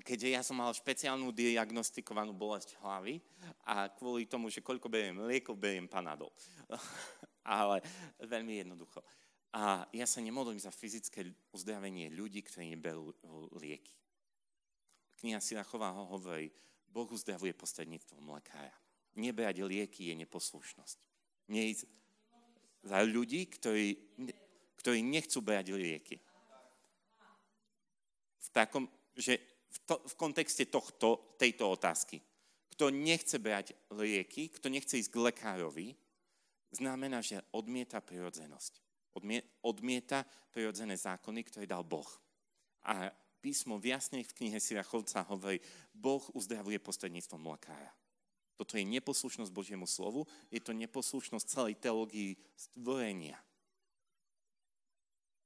keďže 0.00 0.28
ja 0.32 0.40
som 0.40 0.56
mal 0.56 0.72
špeciálnu 0.72 1.32
diagnostikovanú 1.36 2.32
bolesť 2.32 2.80
hlavy 2.80 3.20
a 3.68 3.92
kvôli 3.92 4.24
tomu, 4.24 4.48
že 4.48 4.64
koľko 4.64 4.88
beriem 4.88 5.20
liekov, 5.28 5.60
beriem 5.60 5.84
panadol. 5.84 6.32
Ale 7.44 7.84
veľmi 8.24 8.64
jednoducho. 8.64 9.04
A 9.52 9.84
ja 9.92 10.04
sa 10.08 10.20
nemodlím 10.20 10.60
za 10.60 10.72
fyzické 10.72 11.28
uzdravenie 11.52 12.12
ľudí, 12.12 12.40
ktorí 12.40 12.72
neberú 12.72 13.12
lieky. 13.60 13.92
Kniha 15.20 15.40
Sirachová 15.40 15.92
ho 15.96 16.08
hovorí, 16.12 16.52
Boh 16.96 17.12
uzdravuje 17.12 17.52
prostredníctvom 17.52 18.40
lekára. 18.40 18.72
Nebrať 19.20 19.60
lieky 19.60 20.08
je 20.08 20.14
neposlušnosť. 20.24 20.98
Nie 21.52 21.76
za 22.80 23.04
ľudí, 23.04 23.52
ktorí, 23.52 24.16
ktorí 24.80 25.04
nechcú 25.04 25.44
brať 25.44 25.76
lieky. 25.76 26.16
V 28.40 28.48
takom, 28.48 28.88
že 29.12 29.36
v, 29.68 29.78
to, 29.84 30.00
v 30.08 30.14
kontexte 30.16 30.64
tohto, 30.72 31.36
tejto 31.36 31.68
otázky. 31.68 32.16
Kto 32.72 32.88
nechce 32.88 33.36
brať 33.36 33.76
lieky, 33.92 34.48
kto 34.48 34.72
nechce 34.72 34.96
ísť 34.96 35.12
k 35.12 35.20
lekárovi, 35.28 35.92
znamená, 36.72 37.20
že 37.20 37.44
odmieta 37.52 38.00
prirodzenosť. 38.00 38.80
Odmie, 39.20 39.44
odmieta 39.68 40.24
prirodzené 40.48 40.96
zákony, 40.96 41.40
ktoré 41.44 41.64
dal 41.68 41.84
Boh. 41.84 42.08
A 42.88 43.12
písmo 43.46 43.78
jasne 43.78 44.26
v 44.26 44.36
knihe 44.42 44.58
Sirachovca 44.58 45.22
hovorí, 45.30 45.62
Boh 45.94 46.26
uzdravuje 46.34 46.82
prostredníctvom 46.82 47.46
lekára. 47.54 47.94
Toto 48.58 48.74
je 48.74 48.82
neposlušnosť 48.82 49.54
Božiemu 49.54 49.86
slovu, 49.86 50.26
je 50.50 50.58
to 50.58 50.74
neposlušnosť 50.74 51.46
celej 51.46 51.78
teológii 51.78 52.34
stvorenia. 52.58 53.38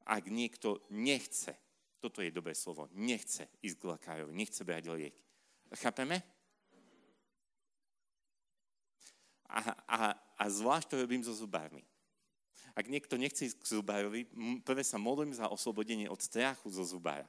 Ak 0.08 0.32
niekto 0.32 0.80
nechce, 0.88 1.52
toto 2.00 2.24
je 2.24 2.32
dobré 2.32 2.56
slovo, 2.56 2.88
nechce 2.96 3.44
ísť 3.60 3.76
k 3.76 3.88
lekárovi, 3.92 4.32
nechce 4.32 4.64
brať 4.64 4.88
lieky. 4.96 5.20
Chápeme? 5.76 6.24
A, 9.52 9.76
a, 9.84 10.00
a 10.40 10.44
zvlášť 10.48 10.88
to 10.88 10.96
robím 11.04 11.20
so 11.20 11.36
zubármi. 11.36 11.84
Ak 12.72 12.88
niekto 12.88 13.20
nechce 13.20 13.44
ísť 13.44 13.60
k 13.60 13.76
zubárovi, 13.76 14.24
prvé 14.64 14.80
sa 14.86 14.96
modlím 14.96 15.36
za 15.36 15.52
oslobodenie 15.52 16.08
od 16.08 16.22
strachu 16.22 16.72
zo 16.72 16.86
zubára 16.86 17.28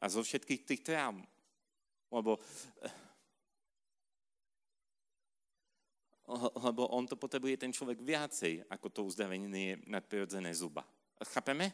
a 0.00 0.04
zo 0.08 0.20
všetkých 0.20 0.62
tých 0.64 0.82
traum. 0.84 1.24
Lebo, 2.12 2.38
lebo 6.66 6.82
on 6.92 7.04
to 7.06 7.16
potrebuje 7.18 7.56
ten 7.56 7.72
človek 7.72 7.98
viacej, 8.02 8.66
ako 8.70 8.86
to 8.90 9.00
uzdravenie 9.06 9.80
nadprirodzené 9.86 10.52
zuba. 10.54 10.86
Chápeme? 11.22 11.72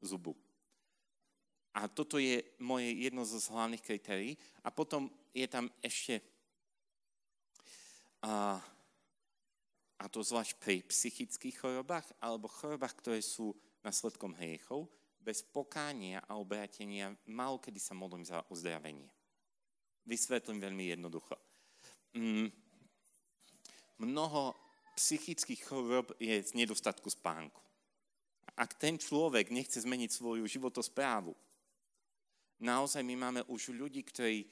Zubu. 0.00 0.36
A 1.74 1.90
toto 1.90 2.22
je 2.22 2.38
moje 2.62 2.86
jedno 2.94 3.26
z 3.26 3.42
hlavných 3.50 3.82
kritérií. 3.82 4.38
A 4.62 4.70
potom 4.70 5.10
je 5.34 5.46
tam 5.50 5.66
ešte, 5.82 6.22
a, 8.22 8.62
a 9.98 10.04
to 10.06 10.22
zvlášť 10.22 10.54
pri 10.62 10.86
psychických 10.86 11.58
chorobách 11.58 12.06
alebo 12.22 12.46
chorobách, 12.46 12.94
ktoré 13.02 13.18
sú 13.18 13.52
následkom 13.82 14.32
hriechov, 14.38 14.86
bez 15.24 15.40
pokánia 15.40 16.20
a 16.28 16.36
obrátenia 16.36 17.16
málo 17.24 17.56
kedy 17.56 17.80
sa 17.80 17.96
modlím 17.96 18.28
za 18.28 18.44
uzdravenie. 18.52 19.08
Vysvetlím 20.04 20.60
veľmi 20.60 20.92
jednoducho. 20.92 21.32
Mm, 22.12 22.52
mnoho 24.04 24.52
psychických 25.00 25.64
chorob 25.64 26.12
je 26.20 26.44
z 26.44 26.52
nedostatku 26.52 27.08
spánku. 27.08 27.64
Ak 28.54 28.76
ten 28.76 29.00
človek 29.00 29.48
nechce 29.48 29.80
zmeniť 29.80 30.12
svoju 30.12 30.44
životosprávu, 30.44 31.32
naozaj 32.60 33.02
my 33.02 33.16
máme 33.16 33.40
už 33.48 33.74
ľudí, 33.74 34.04
ktorí 34.04 34.46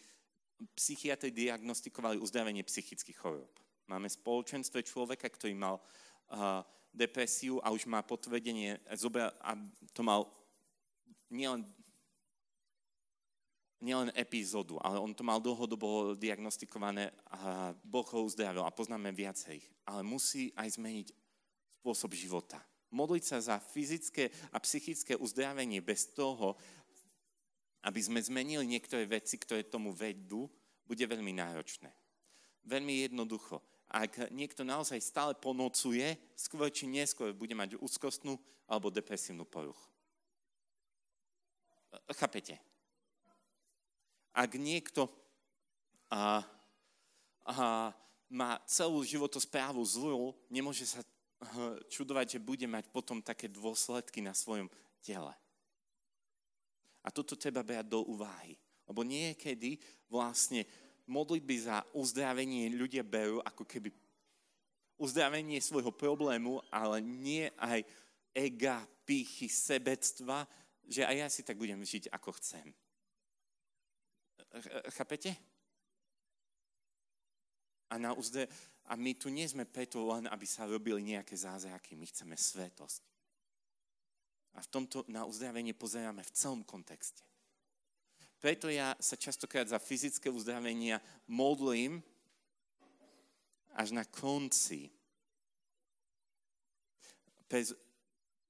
psychiatri 0.74 1.30
diagnostikovali 1.30 2.18
uzdravenie 2.18 2.64
psychických 2.66 3.18
chorób. 3.20 3.52
Máme 3.86 4.08
spoločenstve 4.08 4.82
človeka, 4.82 5.28
ktorý 5.28 5.54
mal 5.54 5.78
uh, 5.78 6.64
depresiu 6.90 7.62
a 7.62 7.70
už 7.70 7.86
má 7.86 8.02
potvrdenie, 8.02 8.78
a 8.88 9.52
to 9.92 10.02
mal 10.02 10.26
nielen 11.32 11.64
nielen 13.82 14.14
epizódu, 14.14 14.78
ale 14.78 15.02
on 15.02 15.10
to 15.10 15.26
mal 15.26 15.42
dlhodobo 15.42 16.14
diagnostikované 16.14 17.10
a 17.34 17.74
Boh 17.82 18.06
ho 18.14 18.22
uzdravil 18.22 18.62
a 18.62 18.70
poznáme 18.70 19.10
viacej. 19.10 19.58
Ale 19.82 20.06
musí 20.06 20.54
aj 20.54 20.78
zmeniť 20.78 21.10
spôsob 21.82 22.14
života. 22.14 22.62
Modliť 22.94 23.24
sa 23.26 23.38
za 23.42 23.56
fyzické 23.58 24.30
a 24.54 24.62
psychické 24.62 25.18
uzdravenie 25.18 25.82
bez 25.82 26.14
toho, 26.14 26.54
aby 27.82 27.98
sme 27.98 28.22
zmenili 28.22 28.62
niektoré 28.62 29.02
veci, 29.10 29.34
ktoré 29.34 29.66
tomu 29.66 29.90
vedú, 29.90 30.46
bude 30.86 31.02
veľmi 31.02 31.34
náročné. 31.34 31.90
Veľmi 32.62 33.10
jednoducho. 33.10 33.58
Ak 33.90 34.30
niekto 34.30 34.62
naozaj 34.62 35.02
stále 35.02 35.34
ponocuje, 35.34 36.14
skôr 36.38 36.70
či 36.70 36.86
neskôr 36.86 37.34
bude 37.34 37.52
mať 37.58 37.74
úzkostnú 37.82 38.38
alebo 38.70 38.94
depresívnu 38.94 39.42
poruchu. 39.42 39.91
Chápete? 42.16 42.56
Ak 44.32 44.56
niekto 44.56 45.12
a, 46.08 46.40
a, 47.44 47.92
má 48.32 48.56
celú 48.64 49.04
životosprávu 49.04 49.84
zlú, 49.84 50.32
nemôže 50.48 50.88
sa 50.88 51.04
čudovať, 51.90 52.38
že 52.38 52.40
bude 52.40 52.64
mať 52.64 52.88
potom 52.88 53.20
také 53.20 53.50
dôsledky 53.50 54.22
na 54.24 54.32
svojom 54.32 54.70
tele. 55.02 55.34
A 57.02 57.08
toto 57.10 57.34
treba 57.34 57.66
brať 57.66 57.90
do 57.90 58.06
úvahy. 58.06 58.54
Lebo 58.86 59.02
niekedy 59.02 59.76
vlastne 60.06 60.62
modlitby 61.10 61.56
za 61.66 61.82
uzdravenie 61.92 62.70
ľudia 62.72 63.02
berú 63.02 63.42
ako 63.42 63.66
keby 63.66 63.90
uzdravenie 65.02 65.58
svojho 65.58 65.90
problému, 65.90 66.62
ale 66.70 67.02
nie 67.02 67.50
aj 67.58 67.82
ega, 68.30 68.86
pýchy, 69.02 69.50
sebectva, 69.50 70.46
že 70.88 71.06
aj 71.06 71.16
ja 71.16 71.28
si 71.30 71.42
tak 71.46 71.58
budem 71.58 71.80
žiť, 71.82 72.10
ako 72.10 72.34
chcem. 72.38 72.66
Chápete? 74.92 75.32
A, 77.92 78.00
na 78.00 78.16
uzde, 78.16 78.48
a 78.88 78.96
my 78.96 79.12
tu 79.14 79.28
nie 79.28 79.44
sme 79.44 79.68
preto 79.68 80.00
len, 80.08 80.24
aby 80.28 80.48
sa 80.48 80.64
robili 80.64 81.04
nejaké 81.04 81.36
zázraky. 81.36 81.92
My 81.96 82.08
chceme 82.08 82.36
svetosť. 82.36 83.02
A 84.52 84.60
v 84.60 84.68
tomto 84.68 85.04
na 85.08 85.24
uzdravenie 85.24 85.72
pozeráme 85.72 86.20
v 86.24 86.34
celom 86.36 86.60
kontexte. 86.64 87.24
Preto 88.42 88.66
ja 88.68 88.96
sa 88.98 89.14
častokrát 89.14 89.70
za 89.70 89.78
fyzické 89.78 90.26
uzdravenia 90.26 90.98
modlím 91.30 92.02
až 93.72 93.94
na 93.94 94.04
konci. 94.04 94.90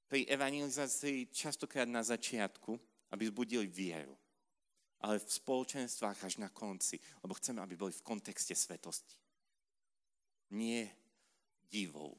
Pri 0.07 0.25
evangelizácii 0.29 1.31
častokrát 1.33 1.87
na 1.89 2.03
začiatku, 2.03 2.79
aby 3.11 3.23
zbudili 3.27 3.67
vieru 3.67 4.17
ale 5.03 5.19
v 5.19 5.27
spoločenstvách 5.27 6.19
až 6.23 6.39
na 6.39 6.47
konci, 6.47 6.95
lebo 7.19 7.35
chceme, 7.35 7.59
aby 7.59 7.75
boli 7.75 7.91
v 7.91 8.07
kontexte 8.07 8.55
svetosti. 8.55 9.19
Nie 10.55 10.87
divou. 11.67 12.15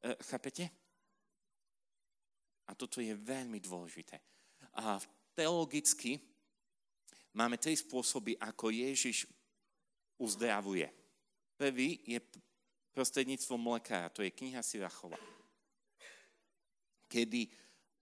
E, 0.00 0.16
chápete? 0.24 0.64
A 2.64 2.72
toto 2.72 3.04
je 3.04 3.12
veľmi 3.12 3.60
dôležité. 3.60 4.16
A 4.80 4.96
teologicky 5.36 6.16
máme 7.36 7.60
tri 7.60 7.76
spôsoby, 7.76 8.40
ako 8.40 8.72
Ježiš 8.72 9.28
uzdravuje. 10.16 10.88
Prvý 11.60 12.00
je 12.08 12.16
prostredníctvom 12.92 13.60
lekára, 13.76 14.08
to 14.08 14.22
je 14.22 14.30
kniha 14.30 14.62
Sirachova. 14.62 15.16
Kedy 17.08 17.48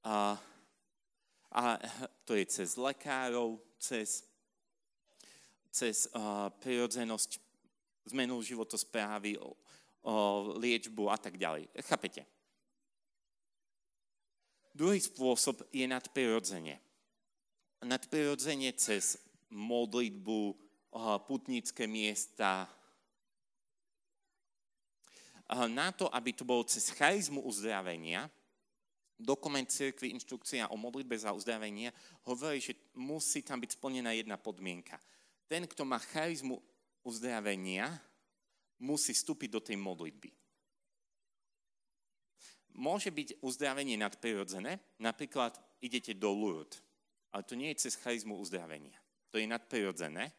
a, 0.04 0.38
a 1.50 1.62
to 2.24 2.34
je 2.34 2.44
cez 2.46 2.76
lekárov, 2.76 3.58
cez, 3.78 4.26
cez 5.70 6.10
uh, 6.14 6.50
prirodzenosť, 6.62 7.38
zmenu 8.10 8.42
životosprávy, 8.42 9.38
o, 9.38 9.54
o 10.02 10.14
liečbu 10.58 11.10
a 11.10 11.18
tak 11.20 11.38
ďalej. 11.38 11.68
Chápete? 11.86 12.26
Druhý 14.74 14.98
spôsob 15.02 15.66
je 15.74 15.84
nadprirodzenie. 15.84 16.80
Nadprirodzenie 17.84 18.72
cez 18.74 19.18
modlitbu, 19.50 20.56
putnické 21.26 21.86
miesta. 21.86 22.66
Na 25.50 25.90
to, 25.90 26.06
aby 26.14 26.30
to 26.30 26.46
bolo 26.46 26.62
cez 26.62 26.94
charizmu 26.94 27.42
uzdravenia, 27.42 28.30
dokument 29.18 29.66
cirkvi, 29.66 30.14
inštrukcia 30.14 30.70
o 30.70 30.78
modlitbe 30.78 31.18
za 31.18 31.34
uzdravenie, 31.34 31.90
hovorí, 32.24 32.62
že 32.62 32.78
musí 32.94 33.42
tam 33.42 33.58
byť 33.58 33.74
splnená 33.74 34.14
jedna 34.14 34.38
podmienka. 34.38 34.96
Ten, 35.50 35.66
kto 35.66 35.82
má 35.82 35.98
charizmu 35.98 36.62
uzdravenia, 37.02 37.90
musí 38.78 39.10
vstúpiť 39.12 39.50
do 39.50 39.60
tej 39.60 39.76
modlitby. 39.76 40.30
Môže 42.78 43.10
byť 43.10 43.42
uzdravenie 43.42 43.98
nadprirodzené, 43.98 44.78
napríklad 45.02 45.58
idete 45.82 46.14
do 46.14 46.30
Lourdes, 46.30 46.80
ale 47.34 47.42
to 47.42 47.58
nie 47.58 47.74
je 47.74 47.90
cez 47.90 47.98
charizmu 47.98 48.38
uzdravenia. 48.38 48.96
To 49.34 49.36
je 49.36 49.50
nadprirodzené, 49.50 50.30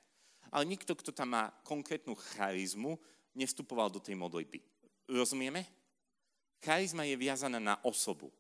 ale 0.50 0.64
nikto, 0.66 0.96
kto 0.96 1.12
tam 1.12 1.36
má 1.36 1.52
konkrétnu 1.68 2.16
charizmu, 2.16 2.96
nevstupoval 3.36 3.92
do 3.92 4.00
tej 4.00 4.16
modlitby. 4.16 4.60
Rozumieme? 5.12 5.68
Charizma 6.64 7.04
je 7.04 7.20
viazaná 7.20 7.60
na 7.60 7.76
osobu. 7.84 8.32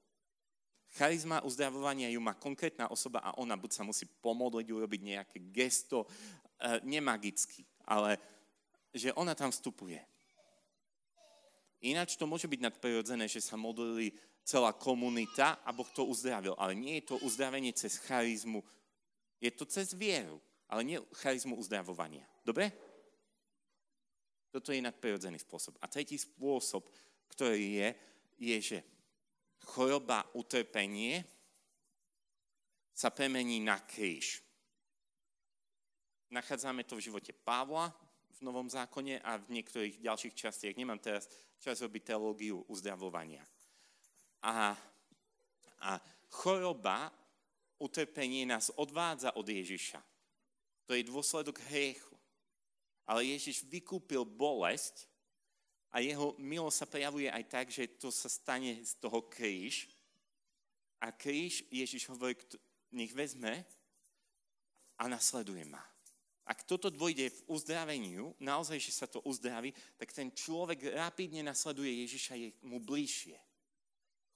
Charizma 0.95 1.43
uzdravovania 1.43 2.11
ju 2.11 2.19
má 2.19 2.35
konkrétna 2.35 2.91
osoba 2.91 3.19
a 3.23 3.35
ona 3.39 3.55
buď 3.55 3.71
sa 3.71 3.83
musí 3.83 4.07
pomodliť, 4.07 4.67
urobiť 4.71 5.01
nejaké 5.03 5.37
gesto, 5.51 6.03
e, 6.03 6.07
nemagicky, 6.83 7.63
ale 7.87 8.19
že 8.91 9.15
ona 9.15 9.31
tam 9.35 9.51
vstupuje. 9.51 9.99
Ináč 11.81 12.19
to 12.19 12.27
môže 12.27 12.45
byť 12.45 12.59
nadprirodzené, 12.59 13.25
že 13.25 13.41
sa 13.41 13.55
modlili 13.57 14.13
celá 14.43 14.75
komunita 14.75 15.63
a 15.63 15.71
Boh 15.71 15.87
to 15.89 16.05
uzdravil. 16.05 16.53
Ale 16.59 16.75
nie 16.75 16.99
je 17.01 17.15
to 17.15 17.23
uzdravenie 17.23 17.73
cez 17.73 17.97
charizmu, 18.03 18.61
je 19.41 19.49
to 19.49 19.65
cez 19.65 19.95
vieru, 19.95 20.37
ale 20.69 20.85
nie 20.85 20.97
charizmu 21.23 21.57
uzdravovania. 21.57 22.27
Dobre? 22.45 22.69
Toto 24.51 24.75
je 24.75 24.83
nadprirodzený 24.83 25.39
spôsob. 25.39 25.79
A 25.79 25.87
tretí 25.87 26.19
spôsob, 26.19 26.83
ktorý 27.31 27.79
je, 27.79 27.89
je, 28.37 28.57
že 28.59 28.79
choroba, 29.71 30.27
utrpenie 30.35 31.23
sa 32.91 33.09
premení 33.09 33.63
na 33.63 33.79
kríž. 33.79 34.43
Nachádzame 36.31 36.83
to 36.83 36.99
v 36.99 37.07
živote 37.07 37.31
Pavla 37.31 37.91
v 38.35 38.39
Novom 38.43 38.67
zákone 38.67 39.23
a 39.23 39.39
v 39.39 39.61
niektorých 39.61 40.03
ďalších 40.03 40.35
častiach. 40.35 40.75
Nemám 40.75 40.99
teraz 40.99 41.31
čas 41.61 41.79
robiť 41.79 42.11
teológiu 42.11 42.63
uzdravovania. 42.67 43.43
A, 44.41 44.73
a 45.85 45.91
choroba, 46.27 47.13
utrpenie 47.77 48.45
nás 48.45 48.73
odvádza 48.75 49.33
od 49.37 49.45
Ježiša. 49.45 50.01
To 50.89 50.97
je 50.97 51.07
dôsledok 51.07 51.61
hriechu. 51.69 52.10
Ale 53.11 53.27
Ježiš 53.27 53.67
vykúpil 53.67 54.23
bolesť 54.23 55.11
a 55.91 55.99
jeho 55.99 56.31
milosť 56.39 56.77
sa 56.79 56.87
prejavuje 56.87 57.27
aj 57.27 57.43
tak, 57.51 57.67
že 57.67 57.99
to 57.99 58.07
sa 58.07 58.31
stane 58.31 58.79
z 58.79 58.95
toho 59.03 59.27
kríž. 59.27 59.91
A 61.03 61.11
kríž 61.11 61.67
Ježiš 61.67 62.07
hovorí, 62.07 62.39
nech 62.95 63.11
vezme 63.11 63.67
a 64.95 65.11
nasleduje 65.11 65.67
ma. 65.67 65.83
Ak 66.47 66.63
toto 66.63 66.87
dvojde 66.87 67.27
v 67.27 67.43
uzdraveniu, 67.51 68.31
naozaj, 68.39 68.79
že 68.79 68.95
sa 68.95 69.07
to 69.11 69.19
uzdraví, 69.27 69.75
tak 69.99 70.15
ten 70.15 70.31
človek 70.31 70.95
rapidne 70.95 71.43
nasleduje 71.43 72.07
Ježiša, 72.07 72.33
je 72.39 72.47
mu 72.63 72.79
bližšie. 72.79 73.35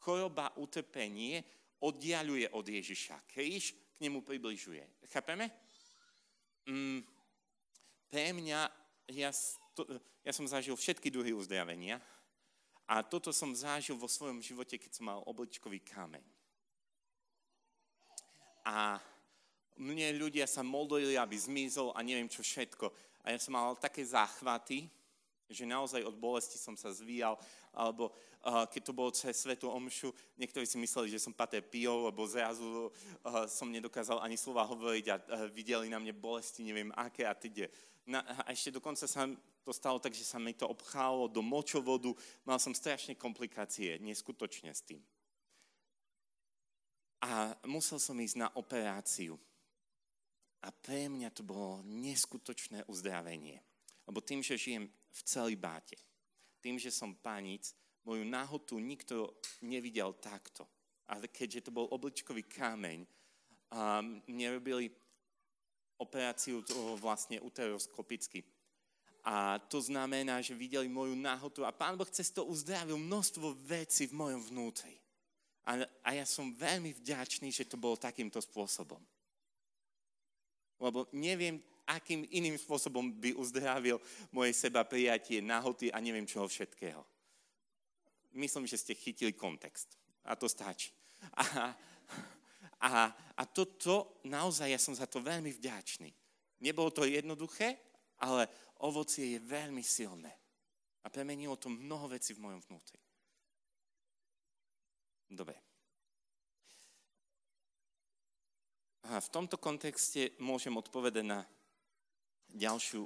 Choroba, 0.04 0.52
utrpenie 0.60 1.48
oddialuje 1.80 2.52
od 2.52 2.68
Ježiša. 2.68 3.24
Kríž 3.32 3.72
k 3.72 3.98
nemu 4.04 4.20
približuje. 4.20 4.84
Chápeme? 5.08 5.48
Mm, 6.68 7.15
pre 8.10 8.32
mňa, 8.34 8.70
ja 9.12 9.30
to, 9.76 9.86
ja 10.26 10.32
som 10.32 10.48
zažil 10.48 10.74
všetky 10.78 11.12
druhy 11.12 11.36
uzdravenia 11.36 12.02
a 12.86 13.02
toto 13.02 13.34
som 13.34 13.52
zažil 13.54 13.98
vo 13.98 14.10
svojom 14.10 14.42
živote, 14.42 14.78
keď 14.78 14.92
som 14.94 15.10
mal 15.10 15.20
obličkový 15.26 15.82
kameň. 15.82 16.26
A 18.66 18.98
Mne 19.76 20.16
ľudia 20.16 20.48
sa 20.48 20.64
modlili, 20.64 21.20
aby 21.20 21.36
zmizol 21.36 21.92
a 21.92 22.00
neviem 22.00 22.32
čo 22.32 22.40
všetko. 22.40 22.88
A 23.28 23.36
ja 23.36 23.40
som 23.40 23.60
mal 23.60 23.76
také 23.76 24.08
záchvaty, 24.08 24.88
že 25.52 25.68
naozaj 25.68 26.00
od 26.08 26.16
bolesti 26.16 26.56
som 26.56 26.80
sa 26.80 26.96
zvíjal, 26.96 27.36
alebo 27.76 28.10
uh, 28.10 28.64
keď 28.72 28.82
to 28.88 28.94
bolo 28.96 29.12
cez 29.12 29.36
Svetu 29.36 29.68
Omšu, 29.68 30.16
niektorí 30.40 30.64
si 30.64 30.80
mysleli, 30.80 31.12
že 31.12 31.20
som 31.20 31.36
paté 31.36 31.60
pijol, 31.60 32.08
lebo 32.08 32.24
zrazu 32.24 32.88
uh, 32.88 33.46
som 33.52 33.68
nedokázal 33.68 34.24
ani 34.24 34.40
slova 34.40 34.64
hovoriť 34.64 35.06
a 35.12 35.16
uh, 35.20 35.24
videli 35.52 35.92
na 35.92 36.00
mne 36.00 36.16
bolesti, 36.16 36.64
neviem 36.64 36.96
aké 36.96 37.28
a 37.28 37.36
teď. 37.36 37.68
Na, 38.06 38.22
a 38.22 38.54
ešte 38.54 38.70
dokonca 38.70 39.10
sa 39.10 39.26
to 39.66 39.74
stalo 39.74 39.98
tak, 39.98 40.14
že 40.14 40.22
sa 40.22 40.38
mi 40.38 40.54
to 40.54 40.70
obchálo 40.70 41.26
do 41.26 41.42
močovodu, 41.42 42.14
mal 42.46 42.62
som 42.62 42.70
strašne 42.70 43.18
komplikácie, 43.18 43.98
neskutočne 43.98 44.70
s 44.70 44.86
tým. 44.86 45.02
A 47.26 47.58
musel 47.66 47.98
som 47.98 48.14
ísť 48.14 48.38
na 48.38 48.54
operáciu. 48.54 49.34
A 50.62 50.70
pre 50.70 51.10
mňa 51.10 51.34
to 51.34 51.42
bolo 51.42 51.82
neskutočné 51.82 52.86
uzdravenie. 52.86 53.58
Lebo 54.06 54.22
tým, 54.22 54.46
že 54.46 54.58
žijem 54.58 54.86
v 54.90 55.20
celibáte, 55.26 55.98
tým, 56.62 56.78
že 56.78 56.94
som 56.94 57.18
panic, 57.18 57.74
moju 58.06 58.22
náhotu 58.22 58.78
nikto 58.78 59.34
nevidel 59.66 60.14
takto. 60.22 60.70
A 61.10 61.18
keďže 61.26 61.70
to 61.70 61.72
bol 61.74 61.90
obličkový 61.90 62.46
kámeň, 62.46 63.02
a 63.74 64.06
mne 64.06 64.62
robili 64.62 64.94
operáciu 65.98 66.64
vlastne 67.00 67.40
uteroskopicky. 67.40 68.44
A 69.26 69.58
to 69.58 69.82
znamená, 69.82 70.38
že 70.42 70.54
videli 70.54 70.86
moju 70.86 71.18
náhotu 71.18 71.66
a 71.66 71.74
Pán 71.74 71.98
Boh 71.98 72.10
cez 72.10 72.30
to 72.30 72.46
uzdravil 72.46 73.02
množstvo 73.02 73.58
vecí 73.66 74.06
v 74.06 74.18
mojom 74.22 74.42
vnútri. 74.54 75.02
A, 75.66 75.82
a 76.06 76.10
ja 76.14 76.26
som 76.30 76.54
veľmi 76.54 76.94
vďačný, 76.94 77.50
že 77.50 77.66
to 77.66 77.74
bolo 77.74 77.98
takýmto 77.98 78.38
spôsobom. 78.38 79.02
Lebo 80.78 81.10
neviem, 81.10 81.58
akým 81.90 82.22
iným 82.30 82.54
spôsobom 82.62 83.18
by 83.18 83.34
uzdravil 83.34 83.98
moje 84.30 84.54
seba 84.54 84.86
prijatie, 84.86 85.42
nahoty 85.42 85.90
a 85.90 85.98
neviem 85.98 86.30
čoho 86.30 86.46
všetkého. 86.46 87.02
Myslím, 88.38 88.70
že 88.70 88.78
ste 88.78 88.94
chytili 88.94 89.34
kontext. 89.34 89.98
A 90.22 90.38
to 90.38 90.46
stačí. 90.46 90.94
A, 91.34 91.74
a, 92.80 93.10
a 93.12 93.44
toto, 93.48 94.20
naozaj, 94.28 94.68
ja 94.72 94.80
som 94.80 94.96
za 94.96 95.08
to 95.08 95.24
veľmi 95.24 95.52
vďačný. 95.56 96.12
Nebolo 96.64 96.92
to 96.92 97.08
jednoduché, 97.08 97.80
ale 98.20 98.48
ovocie 98.84 99.36
je 99.36 99.40
veľmi 99.44 99.84
silné. 99.84 100.32
A 101.06 101.12
premenilo 101.12 101.56
to 101.56 101.70
mnoho 101.70 102.10
vecí 102.10 102.34
v 102.34 102.44
mojom 102.44 102.62
vnútri. 102.66 103.00
Dobre. 105.30 105.58
A 109.06 109.22
v 109.22 109.30
tomto 109.30 109.62
kontexte 109.62 110.34
môžem 110.42 110.74
odpovedať 110.74 111.22
na 111.22 111.46
ďalšiu 112.50 113.06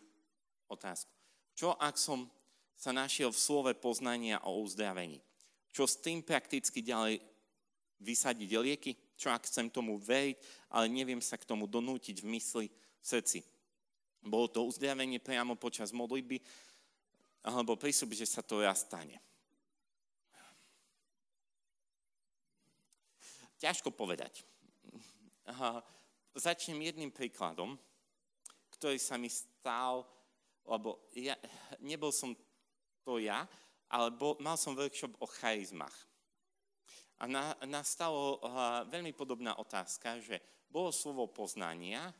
otázku. 0.71 1.11
Čo 1.51 1.75
ak 1.75 1.99
som 1.99 2.31
sa 2.79 2.95
našiel 2.95 3.35
v 3.35 3.43
slove 3.43 3.71
poznania 3.75 4.39
o 4.47 4.63
uzdravení? 4.63 5.19
Čo 5.75 5.83
s 5.83 5.99
tým 5.99 6.23
prakticky 6.23 6.79
ďalej 6.79 7.19
vysadiť 7.99 8.49
lieky? 8.55 8.91
Čo 9.19 9.35
ak 9.35 9.51
chcem 9.51 9.67
tomu 9.67 9.99
veriť, 9.99 10.39
ale 10.71 10.87
neviem 10.87 11.19
sa 11.19 11.35
k 11.35 11.43
tomu 11.43 11.67
donútiť 11.67 12.23
v 12.23 12.39
mysli, 12.39 12.65
v 12.71 13.05
srdci? 13.05 13.43
Bolo 14.23 14.47
to 14.47 14.63
uzdravenie 14.63 15.19
priamo 15.19 15.59
počas 15.59 15.91
modlitby, 15.91 16.39
alebo 17.43 17.75
prísľub, 17.75 18.15
že 18.15 18.23
sa 18.23 18.39
to 18.39 18.63
raz 18.63 18.87
stane. 18.87 19.19
Ťažko 23.59 23.91
povedať. 23.91 24.47
Aha, 25.51 25.83
začnem 26.31 26.79
jedným 26.79 27.11
príkladom, 27.11 27.75
ktorý 28.71 28.95
sa 28.95 29.19
mi 29.19 29.27
stal, 29.27 30.07
lebo 30.63 31.03
ja, 31.11 31.35
nebol 31.83 32.15
som 32.15 32.31
to 33.03 33.19
ja, 33.19 33.43
ale 33.91 34.15
bol, 34.15 34.39
mal 34.39 34.55
som 34.55 34.79
workshop 34.79 35.11
o 35.19 35.27
charizmach. 35.27 35.91
A 37.19 37.27
na, 37.27 37.51
nastalo 37.67 38.39
uh, 38.39 38.87
veľmi 38.87 39.11
podobná 39.11 39.59
otázka, 39.59 40.23
že 40.23 40.39
bolo 40.71 40.95
slovo 40.95 41.27
poznania, 41.27 42.15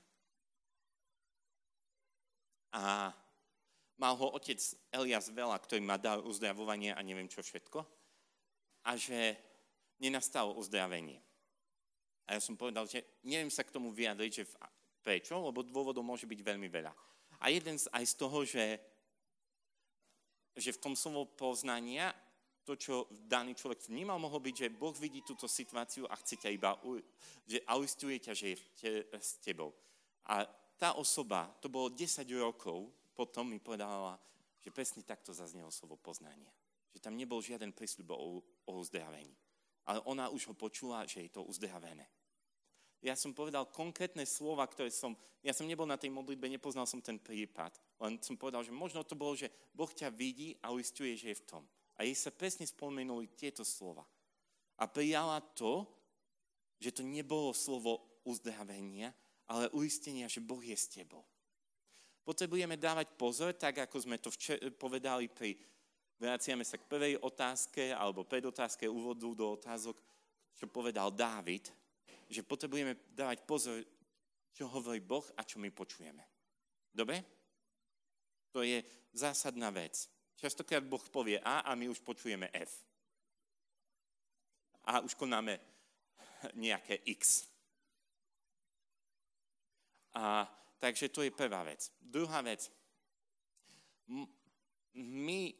a 2.70 3.10
mal 3.97 4.14
ho 4.14 4.38
otec 4.38 4.62
Elias 4.93 5.34
Vela, 5.34 5.58
ktorý 5.58 5.82
ma 5.82 5.97
dal 5.97 6.22
uzdravovanie 6.22 6.93
a 6.93 7.02
neviem 7.02 7.26
čo 7.26 7.41
všetko. 7.41 7.82
A 8.86 8.93
že 8.95 9.36
nenastalo 10.00 10.56
uzdravenie. 10.56 11.20
A 12.30 12.38
ja 12.38 12.41
som 12.41 12.54
povedal, 12.54 12.86
že 12.86 13.04
neviem 13.26 13.50
sa 13.50 13.66
k 13.66 13.74
tomu 13.74 13.89
vyjadriť, 13.89 14.32
že 14.32 14.45
prečo, 15.02 15.41
lebo 15.41 15.66
dôvodov 15.66 16.06
môže 16.06 16.30
byť 16.30 16.39
veľmi 16.45 16.70
veľa. 16.70 16.93
A 17.41 17.50
jeden 17.50 17.76
z, 17.76 17.89
aj 17.89 18.06
z 18.06 18.14
toho, 18.16 18.39
že, 18.45 18.66
že 20.54 20.72
v 20.78 20.82
tom 20.82 20.93
slovo 20.93 21.26
poznania 21.26 22.14
to, 22.70 22.78
čo 22.78 23.09
daný 23.09 23.57
človek 23.57 23.89
vnímal, 23.89 24.22
mohlo 24.22 24.38
byť, 24.38 24.53
že 24.53 24.70
Boh 24.70 24.93
vidí 24.93 25.26
túto 25.26 25.49
situáciu 25.49 26.05
a 26.05 26.13
chce 26.22 26.38
ťa 26.45 26.49
iba, 26.53 26.78
že 27.49 27.65
a 27.65 27.74
ťa, 27.82 28.34
že 28.38 28.45
je 28.53 28.57
te, 28.78 28.91
s 29.17 29.41
tebou. 29.41 29.74
A 30.30 30.45
tá 30.78 30.93
osoba, 30.93 31.49
to 31.57 31.65
bolo 31.65 31.89
10 31.89 32.22
rokov, 32.38 32.93
potom 33.17 33.49
mi 33.49 33.57
povedala, 33.57 34.22
že 34.61 34.70
presne 34.70 35.01
takto 35.01 35.34
zaznelo 35.34 35.74
slovo 35.74 35.97
poznania. 35.97 36.53
Že 36.93 37.09
tam 37.09 37.17
nebol 37.17 37.41
žiaden 37.41 37.74
prísľub 37.74 38.13
o, 38.13 38.45
o 38.45 38.72
uzdravení. 38.78 39.34
Ale 39.89 40.05
ona 40.05 40.30
už 40.30 40.53
ho 40.53 40.53
počula, 40.53 41.09
že 41.09 41.26
je 41.26 41.32
to 41.34 41.41
uzdravené. 41.41 42.05
Ja 43.01 43.17
som 43.17 43.34
povedal 43.34 43.65
konkrétne 43.74 44.30
slova, 44.30 44.70
ktoré 44.70 44.93
som... 44.93 45.17
Ja 45.41 45.55
som 45.57 45.65
nebol 45.65 45.89
na 45.89 45.97
tej 45.97 46.13
modlitbe, 46.13 46.45
nepoznal 46.51 46.86
som 46.86 47.01
ten 47.01 47.17
prípad. 47.17 47.74
Len 47.97 48.22
som 48.22 48.38
povedal, 48.38 48.61
že 48.61 48.76
možno 48.76 49.01
to 49.07 49.17
bolo, 49.17 49.34
že 49.34 49.49
Boh 49.74 49.89
ťa 49.89 50.13
vidí 50.13 50.53
a 50.61 50.70
uistuje, 50.70 51.17
že 51.17 51.34
je 51.34 51.39
v 51.41 51.47
tom. 51.47 51.63
A 52.00 52.08
jej 52.08 52.16
sa 52.16 52.32
presne 52.32 52.64
spomenuli 52.64 53.28
tieto 53.36 53.68
slova. 53.68 54.08
A 54.80 54.88
prijala 54.88 55.43
to, 55.52 55.84
že 56.80 56.95
to 56.95 57.04
nebolo 57.04 57.52
slovo 57.52 58.24
uzdravenia, 58.24 59.12
ale 59.52 59.68
uistenia, 59.76 60.32
že 60.32 60.39
Boh 60.39 60.64
je 60.64 60.78
s 60.78 60.88
tebou. 60.88 61.28
Potrebujeme 62.24 62.80
dávať 62.80 63.12
pozor, 63.20 63.52
tak 63.58 63.84
ako 63.84 63.97
sme 64.00 64.16
to 64.22 64.32
včer- 64.32 64.62
povedali 64.80 65.28
pri, 65.28 65.60
vraciame 66.22 66.64
sa 66.64 66.80
k 66.80 66.88
prvej 66.88 67.20
otázke 67.20 67.91
alebo 67.91 68.24
predotázke 68.24 68.88
úvodu 68.88 69.28
do 69.36 69.60
otázok, 69.60 70.00
čo 70.56 70.72
povedal 70.72 71.12
Dávid, 71.12 71.68
že 72.30 72.45
potrebujeme 72.45 72.95
dávať 73.12 73.43
pozor, 73.43 73.82
čo 74.54 74.70
hovorí 74.70 75.02
Boh 75.02 75.26
a 75.36 75.41
čo 75.43 75.58
my 75.58 75.72
počujeme. 75.74 76.22
Dobre? 76.93 77.24
To 78.54 78.62
je 78.62 78.84
zásadná 79.16 79.74
vec. 79.74 80.18
Častokrát 80.39 80.83
Boh 80.87 81.03
povie 81.11 81.35
A 81.43 81.67
a 81.67 81.75
my 81.75 81.91
už 81.91 81.99
počujeme 81.99 82.47
F. 82.55 82.71
A 84.87 85.03
už 85.03 85.13
konáme 85.19 85.59
nejaké 86.55 87.03
X. 87.03 87.51
A, 90.15 90.47
takže 90.79 91.11
to 91.11 91.27
je 91.27 91.31
prvá 91.35 91.67
vec. 91.67 91.91
Druhá 91.99 92.39
vec. 92.39 92.71
My 94.95 95.51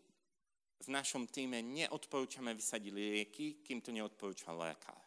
v 0.80 0.88
našom 0.88 1.27
týme 1.27 1.59
neodporúčame 1.59 2.55
vysadiť 2.55 2.91
lieky, 2.95 3.47
kým 3.59 3.84
to 3.84 3.91
neodporúča 3.91 4.55
lekár. 4.55 5.03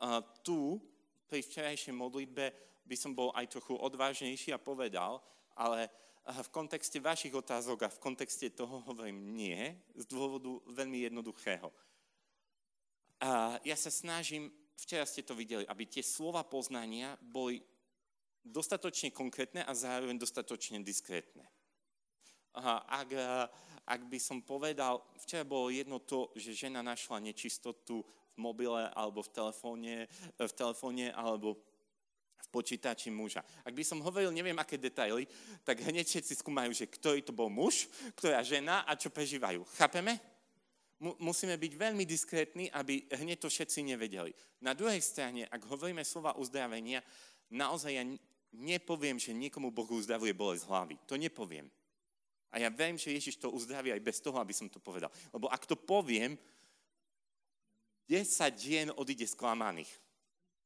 A 0.00 0.24
tu, 0.40 0.80
pri 1.28 1.44
včerajšej 1.44 1.92
modlitbe, 1.92 2.44
by 2.84 2.96
som 2.96 3.12
bol 3.12 3.28
aj 3.36 3.52
trochu 3.52 3.76
odvážnejší 3.76 4.56
a 4.56 4.60
povedal, 4.60 5.20
ale 5.52 5.88
v 6.24 6.48
kontexte 6.48 6.96
vašich 7.00 7.36
otázok 7.36 7.84
a 7.84 7.92
v 7.92 8.00
kontexte 8.00 8.48
toho 8.48 8.80
hovorím 8.88 9.36
nie, 9.36 9.76
z 9.92 10.04
dôvodu 10.08 10.56
veľmi 10.72 11.04
jednoduchého. 11.04 11.68
A 13.20 13.60
ja 13.60 13.76
sa 13.76 13.92
snažím, 13.92 14.48
včera 14.76 15.04
ste 15.04 15.20
to 15.20 15.36
videli, 15.36 15.68
aby 15.68 15.84
tie 15.84 16.00
slova 16.00 16.40
poznania 16.44 17.16
boli 17.20 17.60
dostatočne 18.44 19.12
konkrétne 19.12 19.64
a 19.64 19.72
zároveň 19.76 20.16
dostatočne 20.16 20.80
diskrétne. 20.80 21.44
Ak, 22.88 23.10
ak 23.84 24.00
by 24.08 24.18
som 24.20 24.44
povedal, 24.44 25.04
včera 25.20 25.44
bolo 25.44 25.68
jedno 25.72 26.00
to, 26.00 26.32
že 26.36 26.68
žena 26.68 26.80
našla 26.80 27.20
nečistotu 27.20 28.04
v 28.04 28.36
mobile 28.36 28.88
alebo 28.92 29.20
v 29.24 29.32
telefóne, 29.32 29.94
v 30.40 30.52
telefóne 30.56 31.12
alebo 31.12 31.60
v 32.44 32.52
počítači 32.52 33.08
muža. 33.08 33.40
Ak 33.64 33.72
by 33.72 33.84
som 33.84 34.04
hovoril 34.04 34.28
neviem 34.30 34.56
aké 34.60 34.76
detaily, 34.76 35.24
tak 35.64 35.80
hneď 35.80 36.04
všetci 36.04 36.44
skúmajú, 36.44 36.76
že 36.76 36.86
ktorý 36.88 37.24
to 37.24 37.32
bol 37.32 37.48
muž, 37.48 37.88
ktorá 38.14 38.44
žena 38.44 38.84
a 38.84 38.92
čo 38.94 39.08
prežívajú. 39.08 39.64
Chápeme? 39.80 40.34
musíme 41.20 41.58
byť 41.58 41.72
veľmi 41.76 42.04
diskrétni, 42.08 42.70
aby 42.72 43.04
hneď 43.12 43.44
to 43.44 43.52
všetci 43.52 43.84
nevedeli. 43.84 44.32
Na 44.64 44.72
druhej 44.72 45.00
strane, 45.04 45.44
ak 45.44 45.60
hovoríme 45.68 46.00
slova 46.06 46.32
uzdravenia, 46.38 47.04
naozaj 47.52 47.92
ja 47.92 48.04
nepoviem, 48.54 49.18
že 49.20 49.36
niekomu 49.36 49.74
Boh 49.74 49.88
uzdravuje 49.90 50.32
bolesť 50.32 50.64
hlavy. 50.64 50.96
To 51.10 51.18
nepoviem. 51.18 51.68
A 52.54 52.62
ja 52.62 52.70
viem, 52.70 52.94
že 52.94 53.10
Ježiš 53.10 53.42
to 53.42 53.50
uzdraví 53.50 53.90
aj 53.90 53.98
bez 53.98 54.22
toho, 54.22 54.38
aby 54.38 54.54
som 54.54 54.70
to 54.70 54.78
povedal. 54.78 55.10
Lebo 55.34 55.50
ak 55.50 55.66
to 55.66 55.74
poviem, 55.74 56.38
10 58.06 58.24
žien 58.54 58.88
odíde 58.94 59.26
sklamaných. 59.26 59.90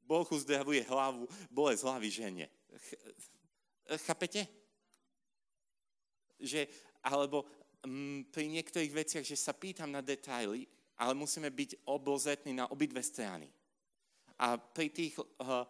Boh 0.08 0.24
uzdravuje 0.24 0.88
hlavu, 0.88 1.28
bolesť 1.52 1.84
hlavy 1.84 2.08
žene. 2.08 2.44
Ch- 2.72 3.00
chápete? 4.08 4.48
Že, 6.40 6.64
alebo 7.04 7.44
m, 7.84 7.92
mm, 7.92 8.18
pri 8.32 8.48
niektorých 8.48 8.92
veciach, 9.04 9.24
že 9.28 9.36
sa 9.36 9.52
pýtam 9.52 9.92
na 9.92 10.00
detaily, 10.00 10.64
ale 10.96 11.12
musíme 11.12 11.52
byť 11.52 11.84
obozetní 11.84 12.56
na 12.56 12.64
obidve 12.72 13.04
strany. 13.04 13.52
A 14.40 14.56
pri 14.56 14.88
tých 14.88 15.18
uh, 15.18 15.66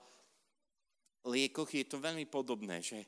liekoch 1.27 1.69
je 1.73 1.85
to 1.89 1.99
veľmi 1.99 2.29
podobné, 2.29 2.79
že 2.79 3.03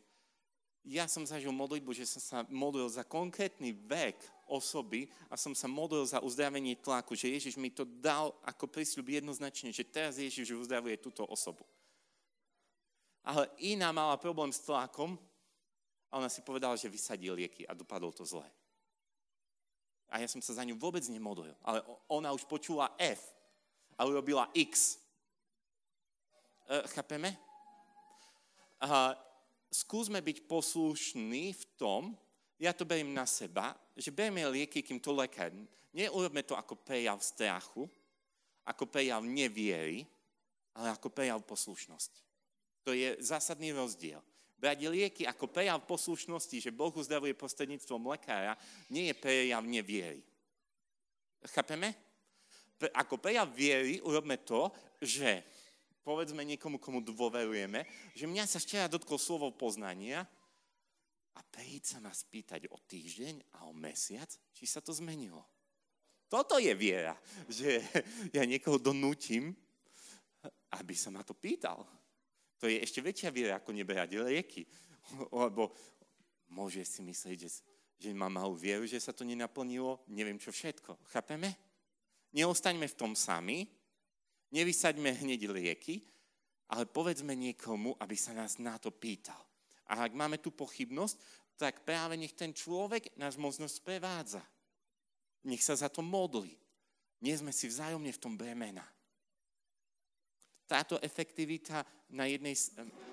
ja 0.82 1.04
som 1.04 1.28
zažil 1.28 1.52
modlitbu, 1.52 1.92
že 1.92 2.08
som 2.08 2.20
sa 2.20 2.38
modlil 2.48 2.88
za 2.88 3.04
konkrétny 3.04 3.76
vek 3.76 4.16
osoby 4.50 5.06
a 5.30 5.38
som 5.38 5.54
sa 5.54 5.70
modlil 5.70 6.02
za 6.02 6.18
uzdravenie 6.18 6.74
tlaku, 6.74 7.14
že 7.14 7.30
Ježiš 7.30 7.54
mi 7.54 7.70
to 7.70 7.86
dal 7.86 8.34
ako 8.42 8.66
prísľub 8.66 9.22
jednoznačne, 9.22 9.70
že 9.70 9.86
teraz 9.86 10.18
Ježiš 10.18 10.58
uzdravuje 10.58 10.98
túto 10.98 11.22
osobu. 11.22 11.62
Ale 13.22 13.46
iná 13.62 13.94
mala 13.94 14.18
problém 14.18 14.50
s 14.50 14.66
tlakom 14.66 15.14
a 16.10 16.18
ona 16.18 16.26
si 16.26 16.42
povedala, 16.42 16.74
že 16.74 16.90
vysadí 16.90 17.30
lieky 17.30 17.62
a 17.70 17.78
dopadlo 17.78 18.10
to 18.10 18.26
zle. 18.26 18.44
A 20.10 20.18
ja 20.18 20.26
som 20.26 20.42
sa 20.42 20.58
za 20.58 20.66
ňu 20.66 20.74
vôbec 20.74 21.06
nemodlil. 21.06 21.54
Ale 21.62 21.86
ona 22.10 22.34
už 22.34 22.42
počula 22.50 22.90
F 22.98 23.22
a 23.94 24.02
urobila 24.02 24.50
X. 24.50 24.98
E, 26.66 26.82
chápeme? 26.90 27.38
A 28.82 29.14
skúsme 29.70 30.18
byť 30.18 30.50
poslušní 30.50 31.54
v 31.54 31.64
tom, 31.78 32.02
ja 32.60 32.76
to 32.76 32.84
beriem 32.84 33.16
na 33.16 33.24
seba, 33.24 33.72
že 33.96 34.12
berieme 34.12 34.44
lieky, 34.52 34.84
kým 34.84 35.00
to 35.00 35.16
lekár. 35.16 35.48
Neurobme 35.96 36.44
to 36.44 36.52
ako 36.52 36.76
prejav 36.76 37.16
strachu, 37.24 37.88
ako 38.68 38.84
prejav 38.84 39.24
neviery, 39.24 40.04
ale 40.76 40.92
ako 40.92 41.08
prejav 41.08 41.40
poslušnosti. 41.40 42.20
To 42.84 42.92
je 42.92 43.16
zásadný 43.18 43.72
rozdiel. 43.72 44.20
Brať 44.60 44.92
lieky 44.92 45.24
ako 45.24 45.48
prejav 45.48 45.80
poslušnosti, 45.88 46.68
že 46.68 46.70
Boh 46.70 46.92
uzdravuje 46.92 47.32
prostredníctvom 47.32 48.12
lekára, 48.12 48.60
nie 48.92 49.08
je 49.08 49.16
prejav 49.16 49.64
neviery. 49.64 50.20
Chápeme? 51.48 51.96
Ako 52.92 53.16
prejav 53.16 53.48
viery 53.48 54.04
urobme 54.04 54.36
to, 54.36 54.68
že 55.00 55.40
povedzme 56.04 56.44
niekomu, 56.44 56.76
komu 56.76 57.00
dôverujeme, 57.00 57.88
že 58.12 58.28
mňa 58.28 58.44
sa 58.44 58.60
včera 58.60 58.84
dotklo 58.84 59.16
slovo 59.16 59.48
poznania 59.48 60.28
a 61.36 61.40
príď 61.42 61.96
sa 61.96 61.98
ma 62.02 62.10
spýtať 62.10 62.70
o 62.70 62.78
týždeň 62.78 63.58
a 63.60 63.70
o 63.70 63.72
mesiac, 63.74 64.28
či 64.54 64.64
sa 64.66 64.82
to 64.82 64.90
zmenilo. 64.90 65.42
Toto 66.30 66.58
je 66.62 66.70
viera, 66.74 67.14
že 67.50 67.82
ja 68.36 68.46
niekoho 68.46 68.78
donútim, 68.78 69.54
aby 70.78 70.94
sa 70.94 71.10
ma 71.10 71.26
to 71.26 71.34
pýtal. 71.34 71.82
To 72.62 72.70
je 72.70 72.78
ešte 72.78 73.02
väčšia 73.02 73.30
viera, 73.34 73.58
ako 73.58 73.74
neberať 73.74 74.20
lieky. 74.20 74.62
Lebo 75.32 75.74
môže 76.52 76.84
si 76.86 77.02
myslieť, 77.02 77.36
že, 77.46 77.50
že 77.98 78.10
má 78.14 78.30
malú 78.30 78.54
vieru, 78.54 78.86
že 78.86 79.00
sa 79.02 79.10
to 79.10 79.26
nenaplnilo, 79.26 80.06
neviem 80.12 80.38
čo 80.38 80.54
všetko. 80.54 81.02
Chápeme? 81.10 81.50
Neostaňme 82.30 82.86
v 82.86 82.98
tom 82.98 83.18
sami, 83.18 83.66
Nevysaďme 84.50 85.14
hneď 85.14 85.46
lieky, 85.46 86.02
ale 86.74 86.86
povedzme 86.86 87.38
niekomu, 87.38 87.94
aby 88.02 88.18
sa 88.18 88.34
nás 88.34 88.58
na 88.58 88.78
to 88.82 88.90
pýtal. 88.90 89.38
A 89.90 90.06
ak 90.06 90.14
máme 90.14 90.38
tu 90.38 90.54
pochybnosť, 90.54 91.18
tak 91.58 91.82
práve 91.84 92.14
nech 92.16 92.32
ten 92.32 92.54
človek 92.54 93.12
nás 93.18 93.34
možno 93.34 93.66
sprevádza. 93.66 94.40
Nech 95.44 95.60
sa 95.60 95.76
za 95.76 95.90
to 95.90 96.00
modli. 96.00 96.54
Nie 97.20 97.36
sme 97.36 97.52
si 97.52 97.68
vzájomne 97.68 98.08
v 98.08 98.22
tom 98.22 98.38
bremena. 98.38 98.86
Táto 100.64 100.96
efektivita 101.02 101.82
na 102.14 102.30
jednej, 102.30 102.54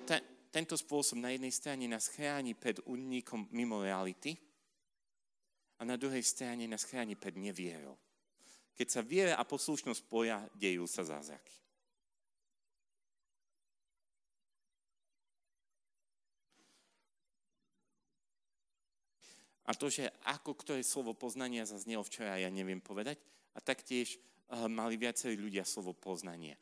te, 0.06 0.16
tento 0.48 0.78
spôsob 0.78 1.20
na 1.20 1.34
jednej 1.34 1.52
strane 1.52 1.84
nás 1.90 2.08
chráni 2.08 2.54
pred 2.56 2.80
únikom 2.86 3.50
mimo 3.52 3.82
reality 3.82 4.38
a 5.76 5.84
na 5.84 5.98
druhej 5.98 6.22
strane 6.24 6.64
nás 6.64 6.86
chráni 6.86 7.18
pred 7.18 7.36
nevierou. 7.36 7.98
Keď 8.78 8.88
sa 8.88 9.02
viera 9.02 9.34
a 9.34 9.42
poslušnosť 9.42 10.00
spoja, 10.06 10.46
dejú 10.54 10.86
sa 10.86 11.02
zázraky. 11.02 11.67
A 19.68 19.76
to, 19.76 19.92
že 19.92 20.08
ako 20.24 20.56
ktoré 20.56 20.80
slovo 20.80 21.12
poznania 21.12 21.68
zaznelo 21.68 22.00
včera, 22.00 22.40
ja 22.40 22.48
neviem 22.48 22.80
povedať. 22.80 23.20
A 23.52 23.60
taktiež 23.60 24.16
uh, 24.16 24.64
mali 24.64 24.96
viacerí 24.96 25.36
ľudia 25.36 25.68
slovo 25.68 25.92
poznanie. 25.92 26.56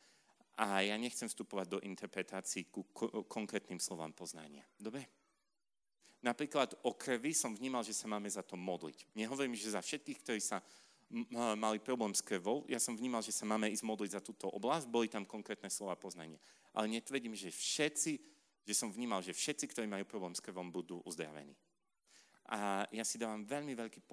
A 0.59 0.83
ja 0.83 0.99
nechcem 0.99 1.31
vstupovať 1.31 1.67
do 1.71 1.79
interpretácií 1.87 2.67
ku 2.67 2.83
ko- 2.91 3.23
konkrétnym 3.29 3.79
slovám 3.79 4.11
poznania. 4.11 4.67
Dobre? 4.75 5.07
Napríklad 6.19 6.75
o 6.83 6.97
krvi 6.97 7.31
som 7.31 7.55
vnímal, 7.55 7.85
že 7.85 7.95
sa 7.95 8.09
máme 8.09 8.27
za 8.27 8.43
to 8.43 8.59
modliť. 8.59 9.07
Nehovorím, 9.15 9.55
že 9.55 9.71
za 9.71 9.79
všetkých, 9.79 10.19
ktorí 10.25 10.41
sa 10.41 10.59
mali 11.55 11.79
problém 11.79 12.11
s 12.11 12.19
krvou, 12.19 12.67
ja 12.67 12.83
som 12.83 12.97
vnímal, 12.97 13.23
že 13.23 13.31
sa 13.31 13.47
máme 13.47 13.71
ísť 13.71 13.85
modliť 13.87 14.11
za 14.11 14.19
túto 14.19 14.51
oblasť, 14.51 14.91
boli 14.91 15.07
tam 15.07 15.23
konkrétne 15.23 15.71
slova 15.71 15.95
poznania. 15.95 16.41
Ale 16.75 16.91
netvrdím, 16.91 17.31
že 17.31 17.47
všetci, 17.47 18.19
že 18.67 18.73
som 18.75 18.91
vnímal, 18.91 19.23
že 19.23 19.31
všetci, 19.31 19.71
ktorí 19.71 19.87
majú 19.87 20.03
problém 20.03 20.35
s 20.35 20.43
krvom, 20.43 20.67
budú 20.67 20.99
uzdravení. 21.07 21.55
A 22.47 22.87
ja 22.95 23.03
si 23.03 23.19
dávam 23.19 23.43
veľmi 23.43 23.75
veľký 23.75 24.07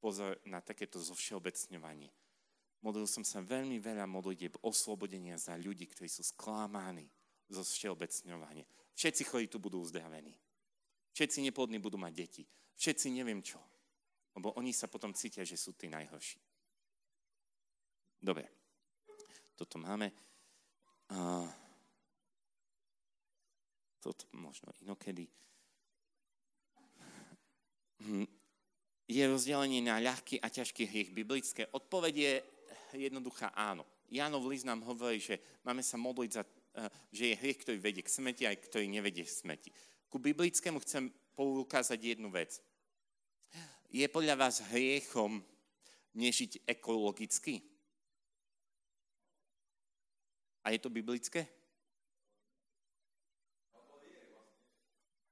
pozor 0.00 0.36
na 0.44 0.60
takéto 0.60 1.00
zovšeobecňovanie. 1.00 2.12
Modlil 2.84 3.08
som 3.08 3.24
sa 3.24 3.40
veľmi 3.40 3.80
veľa 3.80 4.04
modlitieb 4.04 4.60
oslobodenia 4.60 5.40
za 5.40 5.56
ľudí, 5.56 5.88
ktorí 5.88 6.06
sú 6.06 6.20
sklamaní 6.20 7.08
zo 7.48 7.64
všeobecňovania. 7.64 8.68
Všetci 8.92 9.22
chorí 9.24 9.48
tu 9.48 9.56
budú 9.56 9.80
uzdravení. 9.80 10.36
Všetci 11.16 11.40
neplodní 11.48 11.80
budú 11.80 11.96
mať 11.96 12.12
deti. 12.12 12.44
Všetci 12.76 13.08
neviem 13.16 13.40
čo. 13.40 13.56
Lebo 14.36 14.52
oni 14.60 14.76
sa 14.76 14.84
potom 14.84 15.16
cítia, 15.16 15.48
že 15.48 15.56
sú 15.56 15.72
tí 15.72 15.88
najhorší. 15.88 16.36
Dobre. 18.20 18.44
Toto 19.56 19.80
máme. 19.80 20.12
A 21.08 21.48
toto 23.96 24.28
možno 24.36 24.68
inokedy. 24.84 25.24
Hm. 28.02 28.28
Je 29.06 29.22
rozdelenie 29.22 29.80
na 29.86 30.02
ľahký 30.02 30.42
a 30.42 30.50
ťažký 30.50 30.82
hriech 30.90 31.10
biblické? 31.14 31.70
Odpoveď 31.70 32.14
je 32.16 32.32
jednoduchá 33.06 33.54
áno. 33.54 33.86
Jánov 34.10 34.50
list 34.50 34.66
nám 34.66 34.82
hovorí, 34.82 35.22
že 35.22 35.38
máme 35.62 35.82
sa 35.82 35.94
modliť 35.98 36.30
za, 36.30 36.42
eh, 36.42 36.90
že 37.14 37.24
je 37.30 37.40
hriech, 37.40 37.58
ktorý 37.62 37.78
vedie 37.78 38.02
k 38.02 38.10
smeti, 38.10 38.42
aj 38.46 38.56
ktorý 38.66 38.86
nevedie 38.90 39.22
k 39.22 39.30
smeti. 39.30 39.70
Ku 40.10 40.18
biblickému 40.18 40.82
chcem 40.82 41.10
poukázať 41.34 42.16
jednu 42.16 42.30
vec. 42.30 42.58
Je 43.90 44.06
podľa 44.10 44.34
vás 44.34 44.64
hriechom 44.72 45.42
nežiť 46.16 46.66
ekologicky? 46.66 47.62
A 50.66 50.74
je 50.74 50.80
to 50.82 50.90
biblické? 50.90 51.46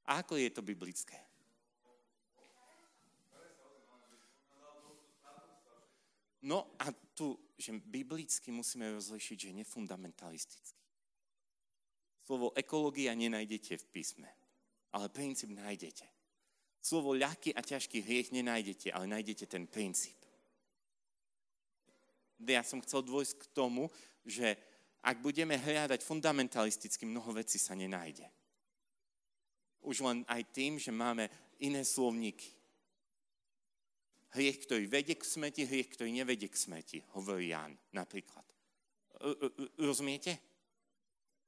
A 0.05 0.21
ako 0.21 0.37
je 0.37 0.53
to 0.53 0.61
biblické? 0.61 1.24
No 6.45 6.77
a 6.77 6.93
tu, 7.17 7.41
že 7.57 7.73
biblicky 7.73 8.53
musíme 8.53 8.93
rozlišiť, 8.93 9.37
že 9.49 9.59
nefundamentalisticky. 9.65 10.85
Slovo 12.25 12.53
ekológia 12.53 13.17
nenájdete 13.17 13.81
v 13.81 13.87
písme, 13.89 14.29
ale 14.93 15.09
princíp 15.09 15.53
nájdete. 15.57 16.05
Slovo 16.85 17.17
ľahký 17.17 17.57
a 17.57 17.65
ťažký 17.65 18.05
hriech 18.05 18.29
nenájdete, 18.37 18.93
ale 18.93 19.09
nájdete 19.09 19.49
ten 19.49 19.65
princíp. 19.65 20.21
Ja 22.45 22.61
som 22.61 22.85
chcel 22.85 23.01
dôjsť 23.09 23.35
k 23.41 23.45
tomu, 23.57 23.89
že 24.29 24.61
ak 25.01 25.25
budeme 25.25 25.57
hľadať 25.57 26.05
fundamentalisticky, 26.05 27.09
mnoho 27.09 27.33
vecí 27.33 27.57
sa 27.57 27.73
nenájde. 27.73 28.29
Už 29.81 30.01
len 30.05 30.25
aj 30.29 30.45
tým, 30.53 30.77
že 30.77 30.93
máme 30.93 31.29
iné 31.61 31.85
slovníky. 31.85 32.53
Hriech, 34.35 34.67
ktorý 34.67 34.91
vedie 34.91 35.15
k 35.15 35.23
smeti, 35.23 35.63
hriech, 35.63 35.95
ktorý 35.95 36.11
nevedie 36.11 36.51
k 36.51 36.59
smeti, 36.59 36.99
hovorí 37.15 37.55
Jan 37.55 37.71
napríklad. 37.95 38.43
Rozumiete? 39.79 40.35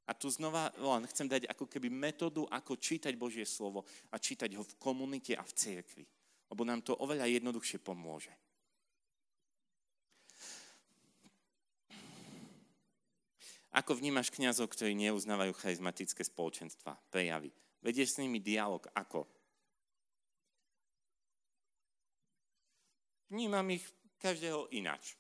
A 0.07 0.15
tu 0.15 0.31
znova 0.31 0.71
len 0.79 1.03
chcem 1.11 1.27
dať 1.27 1.51
ako 1.51 1.67
keby 1.67 1.91
metódu, 1.91 2.47
ako 2.47 2.79
čítať 2.79 3.11
Božie 3.19 3.43
slovo 3.43 3.83
a 4.15 4.23
čítať 4.23 4.55
ho 4.55 4.63
v 4.63 4.79
komunite 4.79 5.35
a 5.35 5.43
v 5.43 5.51
cirkvi. 5.51 6.07
Lebo 6.47 6.63
nám 6.63 6.87
to 6.87 6.95
oveľa 6.95 7.27
jednoduchšie 7.27 7.83
pomôže. 7.83 8.31
Ako 13.75 13.99
vnímaš 13.99 14.31
kňazov, 14.31 14.71
ktorí 14.71 14.95
neuznávajú 14.95 15.53
charizmatické 15.59 16.23
spoločenstva, 16.23 16.97
prejavy? 17.11 17.51
Vedieš 17.83 18.15
s 18.15 18.21
nimi 18.23 18.39
dialog 18.39 18.87
ako? 18.95 19.27
Vnímam 23.27 23.67
ich 23.75 23.83
každého 24.23 24.71
ináč. 24.71 25.19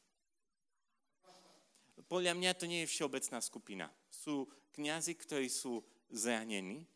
podľa 2.07 2.39
mňa 2.39 2.55
to 2.55 2.71
nie 2.71 2.87
je 2.87 2.93
všeobecná 2.95 3.43
skupina. 3.43 3.87
Sú 4.07 4.47
kňazi, 4.79 5.19
ktorí 5.19 5.51
sú 5.51 5.83
zranení, 6.07 6.87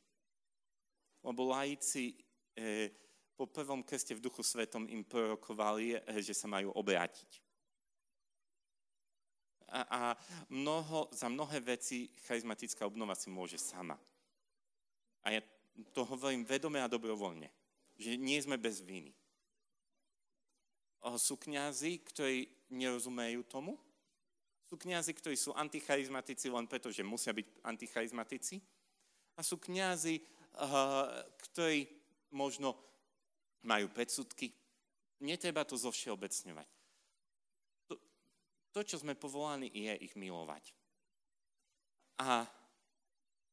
lebo 1.26 1.50
laici 1.50 2.14
e, 2.54 2.94
po 3.34 3.50
prvom 3.50 3.82
krste 3.82 4.14
v 4.14 4.22
duchu 4.22 4.46
svetom 4.46 4.86
im 4.86 5.02
prorokovali, 5.02 5.98
e, 5.98 6.22
že 6.22 6.30
sa 6.30 6.46
majú 6.46 6.70
obrátiť. 6.78 7.42
A, 9.70 9.80
a 9.82 10.00
mnoho, 10.50 11.11
za 11.11 11.26
mnohé 11.26 11.58
veci 11.58 12.11
charizmatická 12.26 12.86
obnova 12.86 13.18
si 13.18 13.34
môže 13.34 13.58
sama. 13.58 13.98
A 15.26 15.34
ja 15.34 15.42
to 15.90 16.06
hovorím 16.06 16.46
vedome 16.46 16.78
a 16.78 16.90
dobrovoľne, 16.90 17.50
že 17.98 18.14
nie 18.14 18.38
sme 18.38 18.58
bez 18.58 18.78
viny. 18.78 19.11
Sú 21.16 21.40
kňazi, 21.40 22.05
ktorí 22.05 22.44
nerozumejú 22.70 23.40
tomu, 23.48 23.80
sú 24.70 24.78
kňazi, 24.78 25.11
ktorí 25.18 25.34
sú 25.34 25.51
anticharizmatici 25.51 26.46
len 26.46 26.70
preto, 26.70 26.94
že 26.94 27.03
musia 27.03 27.34
byť 27.34 27.66
anticharizmatici. 27.66 28.62
A 29.34 29.42
sú 29.42 29.59
kňazi, 29.59 30.22
ktorí 31.51 31.90
možno 32.30 32.78
majú 33.66 33.90
predsudky. 33.90 34.55
Netreba 35.26 35.66
to 35.66 35.74
zovšeobecňovať. 35.74 36.70
To, 37.90 37.94
to, 38.70 38.80
čo 38.86 39.03
sme 39.03 39.18
povolaní, 39.18 39.66
je 39.74 40.07
ich 40.07 40.14
milovať. 40.14 40.70
A, 42.22 42.46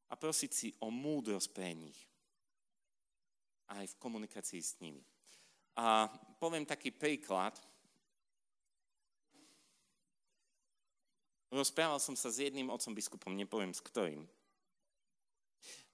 a 0.06 0.14
prosiť 0.14 0.50
si 0.54 0.68
o 0.78 0.86
múdrosť 0.86 1.50
pre 1.50 1.74
nich. 1.74 1.98
Aj 3.66 3.82
v 3.82 3.98
komunikácii 3.98 4.62
s 4.62 4.78
nimi. 4.78 5.02
A 5.78 6.10
poviem 6.42 6.66
taký 6.66 6.90
príklad, 6.90 7.54
Rozprával 11.48 11.96
som 11.96 12.12
sa 12.12 12.28
s 12.28 12.44
jedným 12.44 12.68
otcom 12.68 12.92
biskupom, 12.92 13.32
nepoviem 13.32 13.72
s 13.72 13.80
ktorým, 13.80 14.20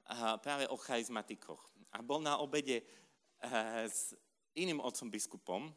a 0.05 0.37
práve 0.37 0.67
o 0.69 0.77
charizmatikoch. 0.77 1.63
A 1.95 2.03
bol 2.03 2.21
na 2.21 2.37
obede 2.43 2.83
eh, 2.83 3.87
s 3.87 4.13
iným 4.59 4.83
otcom 4.83 5.09
biskupom 5.09 5.71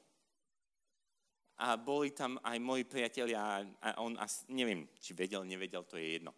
a 1.62 1.78
boli 1.78 2.12
tam 2.12 2.41
aj 2.41 2.58
moji 2.60 2.84
priatelia 2.89 3.64
a 3.82 4.01
on 4.01 4.18
asi, 4.18 4.45
neviem, 4.49 4.89
či 4.99 5.14
vedel, 5.14 5.45
nevedel, 5.45 5.86
to 5.86 5.97
je 5.97 6.20
jedno. 6.20 6.34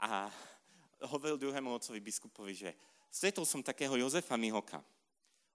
A 0.00 0.30
hovoril 1.10 1.38
druhému 1.38 1.70
otcovi 1.76 2.00
biskupovi, 2.00 2.54
že 2.54 2.70
stretol 3.10 3.44
som 3.44 3.62
takého 3.62 3.94
Jozefa 3.98 4.38
Mihoka. 4.38 4.82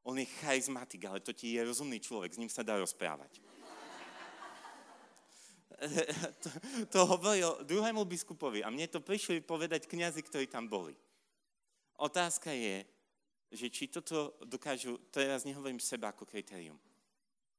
On 0.03 0.17
je 0.17 0.25
charizmatik, 0.41 1.05
ale 1.05 1.19
to 1.21 1.33
ti 1.33 1.53
je 1.53 1.61
rozumný 1.61 2.01
človek, 2.01 2.33
s 2.33 2.41
ním 2.41 2.49
sa 2.49 2.65
dá 2.65 2.77
rozprávať 2.77 3.41
to, 6.43 6.49
to 6.89 6.99
hovoril 7.05 7.57
druhému 7.65 8.05
biskupovi 8.05 8.61
a 8.61 8.69
mne 8.69 8.85
to 8.85 9.01
prišli 9.01 9.41
povedať 9.41 9.89
kňazi, 9.89 10.21
ktorí 10.21 10.45
tam 10.45 10.69
boli. 10.69 10.93
Otázka 11.97 12.53
je, 12.53 12.85
že 13.51 13.67
či 13.69 13.89
toto 13.89 14.37
dokážu, 14.45 15.01
teraz 15.09 15.43
nehovorím 15.43 15.81
seba 15.81 16.13
ako 16.13 16.25
kritérium, 16.25 16.77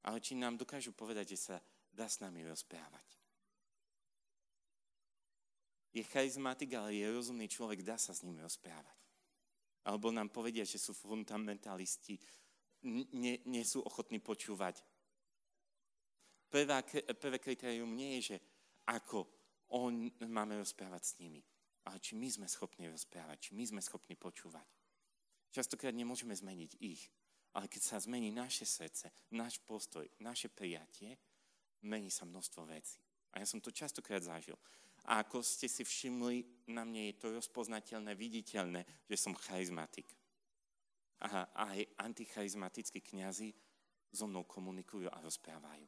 ale 0.06 0.22
či 0.22 0.38
nám 0.38 0.54
dokážu 0.54 0.94
povedať, 0.94 1.34
že 1.34 1.38
sa 1.50 1.56
dá 1.90 2.06
s 2.06 2.22
nami 2.22 2.46
rozprávať. 2.46 3.06
Je 5.92 6.00
charizmatik, 6.08 6.72
ale 6.72 6.96
je 6.96 7.04
rozumný 7.12 7.50
človek, 7.50 7.84
dá 7.84 8.00
sa 8.00 8.16
s 8.16 8.24
ním 8.24 8.40
rozprávať. 8.40 9.01
Alebo 9.82 10.14
nám 10.14 10.30
povedia, 10.30 10.62
že 10.62 10.78
sú 10.78 10.94
fundamentalisti, 10.94 12.18
nie, 12.86 13.38
nie 13.46 13.64
sú 13.66 13.82
ochotní 13.82 14.18
počúvať 14.18 14.82
Prvá, 16.52 16.84
prvé 17.16 17.40
kritérium 17.40 17.96
nie 17.96 18.20
je, 18.20 18.36
že 18.36 18.38
ako 18.84 19.24
on 19.72 20.12
máme 20.28 20.60
rozprávať 20.60 21.00
s 21.00 21.16
nimi, 21.16 21.40
ale 21.88 21.96
či 21.96 22.12
my 22.12 22.28
sme 22.28 22.44
schopní 22.44 22.92
rozprávať, 22.92 23.48
či 23.48 23.50
my 23.56 23.64
sme 23.64 23.80
schopní 23.80 24.20
počúvať. 24.20 24.68
Častokrát 25.48 25.96
nemôžeme 25.96 26.36
zmeniť 26.36 26.76
ich, 26.84 27.08
ale 27.56 27.72
keď 27.72 27.80
sa 27.80 28.04
zmení 28.04 28.28
naše 28.28 28.68
srdce, 28.68 29.08
náš 29.32 29.64
postoj, 29.64 30.04
naše 30.20 30.52
prijatie, 30.52 31.16
mení 31.88 32.12
sa 32.12 32.28
množstvo 32.28 32.68
vecí. 32.68 33.00
A 33.32 33.40
ja 33.40 33.48
som 33.48 33.64
to 33.64 33.72
častokrát 33.72 34.20
zažil. 34.20 34.60
A 35.10 35.26
ako 35.26 35.42
ste 35.42 35.66
si 35.66 35.82
všimli, 35.82 36.66
na 36.70 36.86
mne 36.86 37.10
je 37.10 37.18
to 37.18 37.34
rozpoznateľné, 37.34 38.14
viditeľné, 38.14 38.86
že 39.10 39.16
som 39.18 39.34
charizmatik. 39.34 40.06
A 41.22 41.46
aj 41.54 41.78
anticharizmatickí 42.02 43.02
kňazi 43.02 43.50
so 44.12 44.26
mnou 44.30 44.46
komunikujú 44.46 45.10
a 45.10 45.22
rozprávajú. 45.22 45.86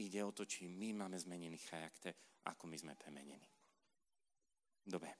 Ide 0.00 0.20
o 0.24 0.32
to, 0.32 0.48
či 0.48 0.64
my 0.64 0.96
máme 0.96 1.20
zmenený 1.20 1.60
charakter, 1.60 2.16
ako 2.48 2.64
my 2.64 2.76
sme 2.80 2.96
premenení. 2.96 3.48
Dobre. 4.80 5.12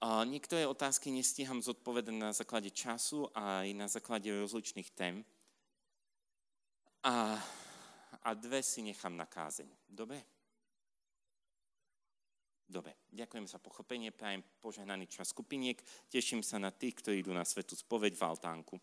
A 0.00 0.24
niektoré 0.24 0.64
otázky 0.64 1.12
nestíham 1.12 1.60
zodpovedať 1.60 2.14
na 2.16 2.32
základe 2.32 2.72
času 2.72 3.28
a 3.36 3.62
aj 3.62 3.68
na 3.76 3.86
základe 3.86 4.32
rozličných 4.32 4.90
tém. 4.96 5.22
A, 7.04 7.36
a 8.22 8.34
dve 8.34 8.62
si 8.62 8.82
nechám 8.82 9.16
na 9.16 9.26
kázeň. 9.26 9.68
Dobre? 9.88 10.20
Dobre, 12.70 12.94
ďakujem 13.10 13.50
za 13.50 13.58
pochopenie, 13.58 14.14
prajem 14.14 14.46
požehnaný 14.62 15.10
čas 15.10 15.34
skupiniek, 15.34 15.82
teším 16.06 16.38
sa 16.38 16.62
na 16.62 16.70
tých, 16.70 17.02
ktorí 17.02 17.18
idú 17.18 17.34
na 17.34 17.42
svetu 17.42 17.74
spoveď 17.74 18.14
v 18.14 18.22
altánku. 18.22 18.74